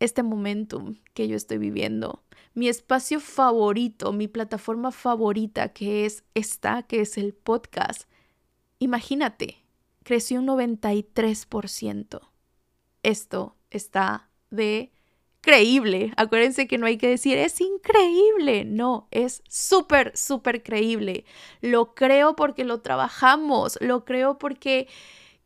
este 0.00 0.22
momentum 0.22 0.96
que 1.14 1.26
yo 1.26 1.34
estoy 1.34 1.56
viviendo. 1.56 2.22
Mi 2.52 2.68
espacio 2.68 3.20
favorito, 3.20 4.12
mi 4.12 4.28
plataforma 4.28 4.92
favorita 4.92 5.70
que 5.70 6.04
es 6.04 6.24
esta, 6.34 6.82
que 6.82 7.00
es 7.00 7.16
el 7.16 7.32
podcast. 7.32 8.02
Imagínate, 8.80 9.64
creció 10.02 10.40
un 10.40 10.46
93%. 10.48 12.20
Esto 13.02 13.56
está 13.72 14.28
de 14.50 14.92
creíble. 15.42 16.12
Acuérdense 16.16 16.66
que 16.66 16.78
no 16.78 16.86
hay 16.86 16.96
que 16.96 17.08
decir 17.08 17.36
es 17.36 17.60
increíble. 17.60 18.64
No, 18.64 19.08
es 19.10 19.42
súper, 19.48 20.16
súper 20.16 20.62
creíble. 20.62 21.26
Lo 21.60 21.94
creo 21.94 22.34
porque 22.36 22.64
lo 22.64 22.80
trabajamos. 22.80 23.76
Lo 23.80 24.04
creo 24.04 24.38
porque 24.38 24.88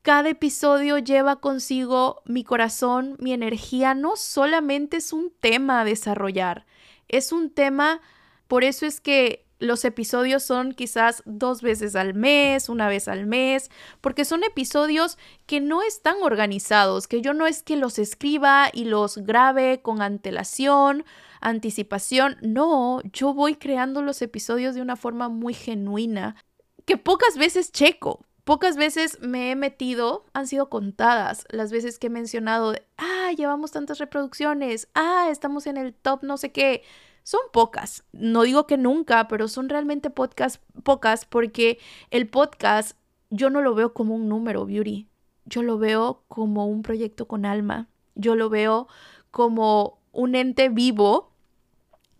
cada 0.02 0.28
episodio 0.28 0.98
lleva 0.98 1.40
consigo 1.40 2.22
mi 2.26 2.44
corazón, 2.44 3.16
mi 3.18 3.32
energía. 3.32 3.94
No 3.94 4.16
solamente 4.16 4.98
es 4.98 5.12
un 5.12 5.32
tema 5.40 5.80
a 5.80 5.84
desarrollar. 5.84 6.66
Es 7.08 7.32
un 7.32 7.50
tema, 7.50 8.00
por 8.46 8.62
eso 8.62 8.86
es 8.86 9.00
que 9.00 9.45
los 9.58 9.84
episodios 9.84 10.42
son 10.42 10.72
quizás 10.72 11.22
dos 11.24 11.62
veces 11.62 11.96
al 11.96 12.14
mes, 12.14 12.68
una 12.68 12.88
vez 12.88 13.08
al 13.08 13.26
mes, 13.26 13.70
porque 14.00 14.24
son 14.24 14.44
episodios 14.44 15.18
que 15.46 15.60
no 15.60 15.82
están 15.82 16.16
organizados, 16.22 17.08
que 17.08 17.22
yo 17.22 17.32
no 17.32 17.46
es 17.46 17.62
que 17.62 17.76
los 17.76 17.98
escriba 17.98 18.68
y 18.72 18.84
los 18.84 19.18
grabe 19.18 19.80
con 19.80 20.02
antelación, 20.02 21.04
anticipación, 21.40 22.36
no, 22.42 23.00
yo 23.12 23.32
voy 23.32 23.56
creando 23.56 24.02
los 24.02 24.20
episodios 24.22 24.74
de 24.74 24.82
una 24.82 24.96
forma 24.96 25.28
muy 25.28 25.54
genuina, 25.54 26.36
que 26.84 26.96
pocas 26.96 27.36
veces 27.36 27.72
checo. 27.72 28.24
Pocas 28.44 28.76
veces 28.76 29.18
me 29.20 29.50
he 29.50 29.56
metido, 29.56 30.24
han 30.32 30.46
sido 30.46 30.70
contadas 30.70 31.44
las 31.50 31.72
veces 31.72 31.98
que 31.98 32.06
he 32.06 32.10
mencionado, 32.10 32.76
ah, 32.96 33.32
llevamos 33.36 33.72
tantas 33.72 33.98
reproducciones, 33.98 34.86
ah, 34.94 35.26
estamos 35.32 35.66
en 35.66 35.76
el 35.76 35.92
top 35.92 36.22
no 36.22 36.36
sé 36.36 36.52
qué 36.52 36.84
son 37.26 37.40
pocas. 37.52 38.04
No 38.12 38.42
digo 38.42 38.68
que 38.68 38.76
nunca, 38.76 39.26
pero 39.26 39.48
son 39.48 39.68
realmente 39.68 40.10
podcast, 40.10 40.62
pocas 40.84 41.24
porque 41.24 41.80
el 42.12 42.28
podcast 42.28 42.96
yo 43.30 43.50
no 43.50 43.62
lo 43.62 43.74
veo 43.74 43.92
como 43.92 44.14
un 44.14 44.28
número, 44.28 44.64
Beauty. 44.64 45.08
Yo 45.44 45.64
lo 45.64 45.76
veo 45.76 46.22
como 46.28 46.66
un 46.68 46.82
proyecto 46.82 47.26
con 47.26 47.44
alma. 47.44 47.88
Yo 48.14 48.36
lo 48.36 48.48
veo 48.48 48.86
como 49.32 49.98
un 50.12 50.36
ente 50.36 50.68
vivo 50.68 51.32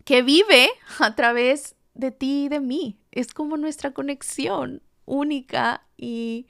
que 0.03 0.23
vive 0.23 0.69
a 0.99 1.15
través 1.15 1.77
de 1.93 2.11
ti 2.11 2.43
y 2.43 2.49
de 2.49 2.59
mí. 2.59 2.99
Es 3.11 3.33
como 3.33 3.55
nuestra 3.55 3.91
conexión 3.91 4.81
única 5.05 5.87
y 5.95 6.47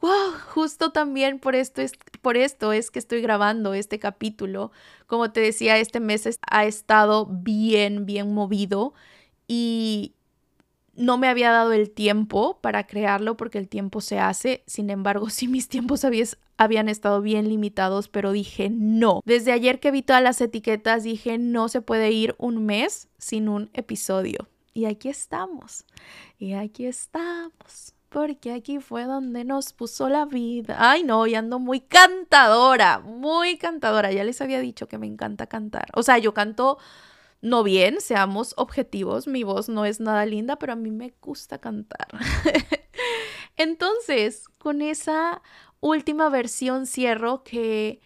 wow, 0.00 0.32
justo 0.54 0.92
también 0.92 1.38
por 1.38 1.54
esto 1.54 1.82
es, 1.82 1.92
por 2.22 2.36
esto 2.36 2.72
es 2.72 2.90
que 2.90 2.98
estoy 2.98 3.20
grabando 3.20 3.74
este 3.74 3.98
capítulo. 3.98 4.70
Como 5.06 5.32
te 5.32 5.40
decía, 5.40 5.78
este 5.78 6.00
mes 6.00 6.38
ha 6.48 6.64
estado 6.64 7.26
bien, 7.26 8.06
bien 8.06 8.32
movido 8.32 8.94
y 9.46 10.14
no 10.94 11.16
me 11.16 11.28
había 11.28 11.52
dado 11.52 11.72
el 11.72 11.90
tiempo 11.90 12.58
para 12.60 12.86
crearlo 12.86 13.36
porque 13.36 13.58
el 13.58 13.68
tiempo 13.68 14.00
se 14.00 14.18
hace. 14.18 14.62
Sin 14.66 14.90
embargo, 14.90 15.30
sí 15.30 15.48
mis 15.48 15.68
tiempos 15.68 16.04
habían 16.56 16.88
estado 16.88 17.20
bien 17.20 17.48
limitados, 17.48 18.08
pero 18.08 18.32
dije 18.32 18.70
no. 18.70 19.22
Desde 19.24 19.52
ayer 19.52 19.80
que 19.80 19.90
vi 19.90 20.02
todas 20.02 20.22
las 20.22 20.40
etiquetas, 20.40 21.04
dije 21.04 21.38
no 21.38 21.68
se 21.68 21.80
puede 21.80 22.12
ir 22.12 22.34
un 22.38 22.64
mes 22.66 23.08
sin 23.18 23.48
un 23.48 23.70
episodio. 23.74 24.48
Y 24.74 24.84
aquí 24.84 25.08
estamos. 25.08 25.84
Y 26.38 26.52
aquí 26.52 26.86
estamos 26.86 27.94
porque 28.08 28.52
aquí 28.52 28.78
fue 28.80 29.04
donde 29.04 29.44
nos 29.44 29.72
puso 29.72 30.08
la 30.08 30.24
vida. 30.24 30.76
Ay, 30.78 31.04
no, 31.04 31.26
y 31.26 31.34
ando 31.34 31.58
muy 31.58 31.80
cantadora, 31.80 32.98
muy 33.00 33.58
cantadora. 33.58 34.12
Ya 34.12 34.24
les 34.24 34.40
había 34.40 34.60
dicho 34.60 34.88
que 34.88 34.98
me 34.98 35.06
encanta 35.06 35.46
cantar. 35.46 35.86
O 35.94 36.02
sea, 36.02 36.18
yo 36.18 36.34
canto 36.34 36.78
no 37.40 37.62
bien, 37.62 38.00
seamos 38.00 38.54
objetivos, 38.56 39.28
mi 39.28 39.44
voz 39.44 39.68
no 39.68 39.84
es 39.84 40.00
nada 40.00 40.26
linda, 40.26 40.56
pero 40.56 40.72
a 40.72 40.76
mí 40.76 40.90
me 40.90 41.14
gusta 41.20 41.58
cantar. 41.58 42.08
Entonces, 43.56 44.48
con 44.58 44.82
esa 44.82 45.42
última 45.80 46.28
versión 46.30 46.86
cierro 46.86 47.44
que 47.44 48.00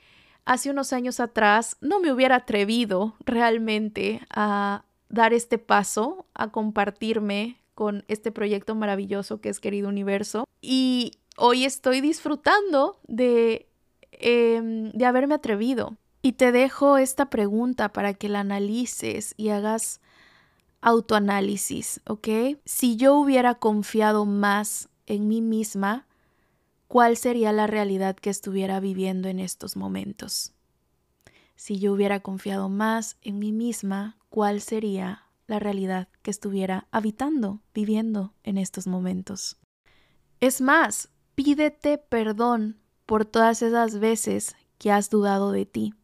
hace 0.44 0.70
unos 0.70 0.92
años 0.92 1.20
atrás 1.20 1.76
no 1.80 2.00
me 2.00 2.12
hubiera 2.12 2.36
atrevido 2.36 3.14
realmente 3.24 4.20
a 4.28 4.84
dar 5.09 5.32
este 5.32 5.59
paso, 5.59 6.26
a 6.34 6.50
compartirme 6.50 7.61
con 7.82 8.04
este 8.06 8.30
proyecto 8.30 8.76
maravilloso 8.76 9.40
que 9.40 9.48
es 9.48 9.58
Querido 9.58 9.88
Universo. 9.88 10.44
Y 10.60 11.18
hoy 11.36 11.64
estoy 11.64 12.00
disfrutando 12.00 13.00
de, 13.08 13.68
em, 14.12 14.92
de 14.92 15.04
haberme 15.04 15.34
atrevido. 15.34 15.96
Y 16.22 16.34
te 16.34 16.52
dejo 16.52 16.96
esta 16.96 17.28
pregunta 17.28 17.92
para 17.92 18.14
que 18.14 18.28
la 18.28 18.38
analices 18.38 19.34
y 19.36 19.48
hagas 19.48 20.00
autoanálisis, 20.80 22.00
¿ok? 22.06 22.28
Si 22.64 22.94
yo 22.94 23.16
hubiera 23.16 23.56
confiado 23.56 24.26
más 24.26 24.88
en 25.06 25.26
mí 25.26 25.42
misma, 25.42 26.06
¿cuál 26.86 27.16
sería 27.16 27.50
la 27.50 27.66
realidad 27.66 28.14
que 28.14 28.30
estuviera 28.30 28.78
viviendo 28.78 29.28
en 29.28 29.40
estos 29.40 29.74
momentos? 29.74 30.52
Si 31.56 31.80
yo 31.80 31.92
hubiera 31.92 32.20
confiado 32.20 32.68
más 32.68 33.16
en 33.22 33.40
mí 33.40 33.50
misma, 33.50 34.18
¿cuál 34.28 34.60
sería 34.60 35.22
la 35.47 35.59
realidad 35.59 36.09
que 36.23 36.31
estuviera 36.31 36.86
habitando, 36.90 37.60
viviendo 37.74 38.35
en 38.43 38.59
estos 38.59 38.86
momentos. 38.86 39.59
Es 40.40 40.60
más, 40.60 41.09
pídete 41.35 41.98
perdón 41.98 42.81
por 43.06 43.24
todas 43.24 43.62
esas 43.62 43.98
veces 43.98 44.56
que 44.78 44.90
has 44.90 45.10
dudado 45.10 45.52
de 45.52 45.66
ti. 45.66 45.94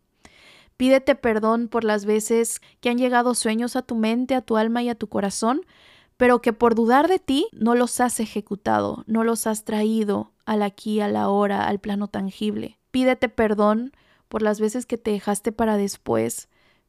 Pídete 0.77 1.17
perdón 1.17 1.69
por 1.69 1.83
las 1.83 2.05
veces 2.05 2.61
que 2.81 2.89
han 2.89 2.99
llegado 2.99 3.35
sueños 3.35 3.75
a 3.75 3.83
tu 3.83 3.97
mente, 3.97 4.37
a 4.37 4.43
tu 4.43 4.57
alma 4.57 4.83
y 4.83 4.89
a 4.89 4.95
tu 4.95 5.09
corazón, 5.09 5.63
pero 6.17 6.41
que 6.41 6.53
por 6.53 6.75
dudar 6.75 7.09
de 7.09 7.19
ti 7.19 7.49
no 7.53 7.75
los 7.75 8.01
has 8.01 8.21
ejecutado, 8.21 9.05
no 9.07 9.25
los 9.25 9.47
has 9.47 9.65
traído 9.65 10.33
al 10.45 10.63
aquí, 10.63 11.01
a 11.01 11.09
la 11.09 11.29
hora, 11.29 11.67
al 11.67 11.81
plano 11.81 12.09
tangible. 12.09 12.79
Pídete 12.91 13.29
perdón 13.29 13.93
por 14.29 14.43
las 14.43 14.61
veces 14.61 14.87
que 14.87 14.99
te 14.99 15.11
dejaste 15.11 15.53
para 15.53 15.77
después, 15.77 16.49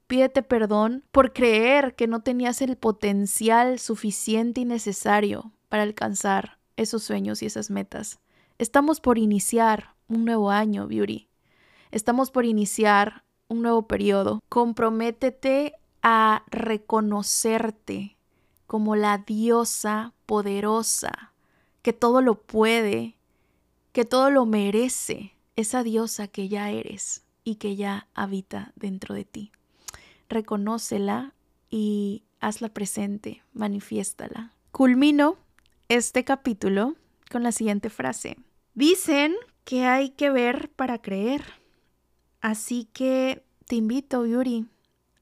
Pídete 0.10 0.42
perdón 0.42 1.04
por 1.12 1.34
creer 1.34 1.94
que 1.94 2.08
no 2.08 2.22
tenías 2.24 2.64
el 2.64 2.78
potencial 2.78 3.78
suficiente 3.78 4.62
y 4.62 4.66
necesario 4.66 5.52
para 5.68 5.84
alcanzar 5.84 6.58
esos 6.78 7.04
sueños 7.04 7.44
y 7.44 7.46
esas 7.46 7.70
metas. 7.70 8.20
Estamos 8.58 9.02
por 9.02 9.20
iniciar 9.20 9.94
un 10.08 10.26
nuevo 10.26 10.50
año, 10.50 10.88
Beauty. 10.88 11.30
Estamos 11.92 12.32
por 12.32 12.46
iniciar 12.46 13.24
un 13.50 13.62
nuevo 13.62 13.88
periodo. 13.88 14.40
Comprométete 14.50 15.74
a 16.02 16.44
reconocerte 16.48 18.18
como 18.66 18.96
la 18.96 19.20
diosa 19.20 20.16
poderosa, 20.26 21.34
que 21.84 21.94
todo 21.94 22.24
lo 22.24 22.42
puede, 22.42 23.20
que 23.92 24.06
todo 24.06 24.32
lo 24.32 24.48
merece, 24.48 25.36
esa 25.56 25.84
diosa 25.84 26.28
que 26.28 26.48
ya 26.48 26.72
eres 26.72 27.26
y 27.44 27.58
que 27.58 27.76
ya 27.76 28.08
habita 28.16 28.74
dentro 28.76 29.14
de 29.14 29.26
ti 29.26 29.52
reconócela 30.30 31.34
y 31.70 32.24
hazla 32.40 32.70
presente, 32.70 33.44
manifiéstala. 33.54 34.54
Culmino 34.72 35.38
este 35.90 36.24
capítulo 36.24 36.96
con 37.30 37.44
la 37.44 37.52
siguiente 37.52 37.90
frase. 37.90 38.38
Dicen 38.74 39.36
que 39.66 39.86
hay 39.86 40.12
que 40.12 40.30
ver 40.30 40.70
para 40.72 41.02
creer. 41.02 41.44
Así 42.42 42.86
que 42.94 43.44
te 43.68 43.76
invito, 43.76 44.26
Yuri, 44.26 44.68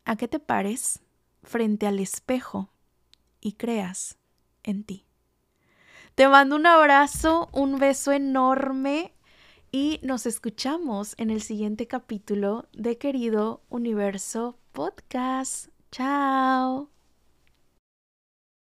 a 0.05 0.15
que 0.15 0.27
te 0.27 0.39
pares 0.39 1.01
frente 1.43 1.87
al 1.87 1.99
espejo 1.99 2.69
y 3.41 3.53
creas 3.53 4.17
en 4.63 4.83
ti. 4.83 5.05
Te 6.15 6.27
mando 6.27 6.55
un 6.55 6.65
abrazo, 6.65 7.49
un 7.53 7.77
beso 7.79 8.11
enorme 8.11 9.13
y 9.71 9.99
nos 10.01 10.25
escuchamos 10.25 11.13
en 11.17 11.29
el 11.29 11.41
siguiente 11.41 11.87
capítulo 11.87 12.67
de 12.73 12.97
Querido 12.97 13.61
Universo 13.69 14.57
Podcast. 14.77 15.69
Chao. 15.91 16.89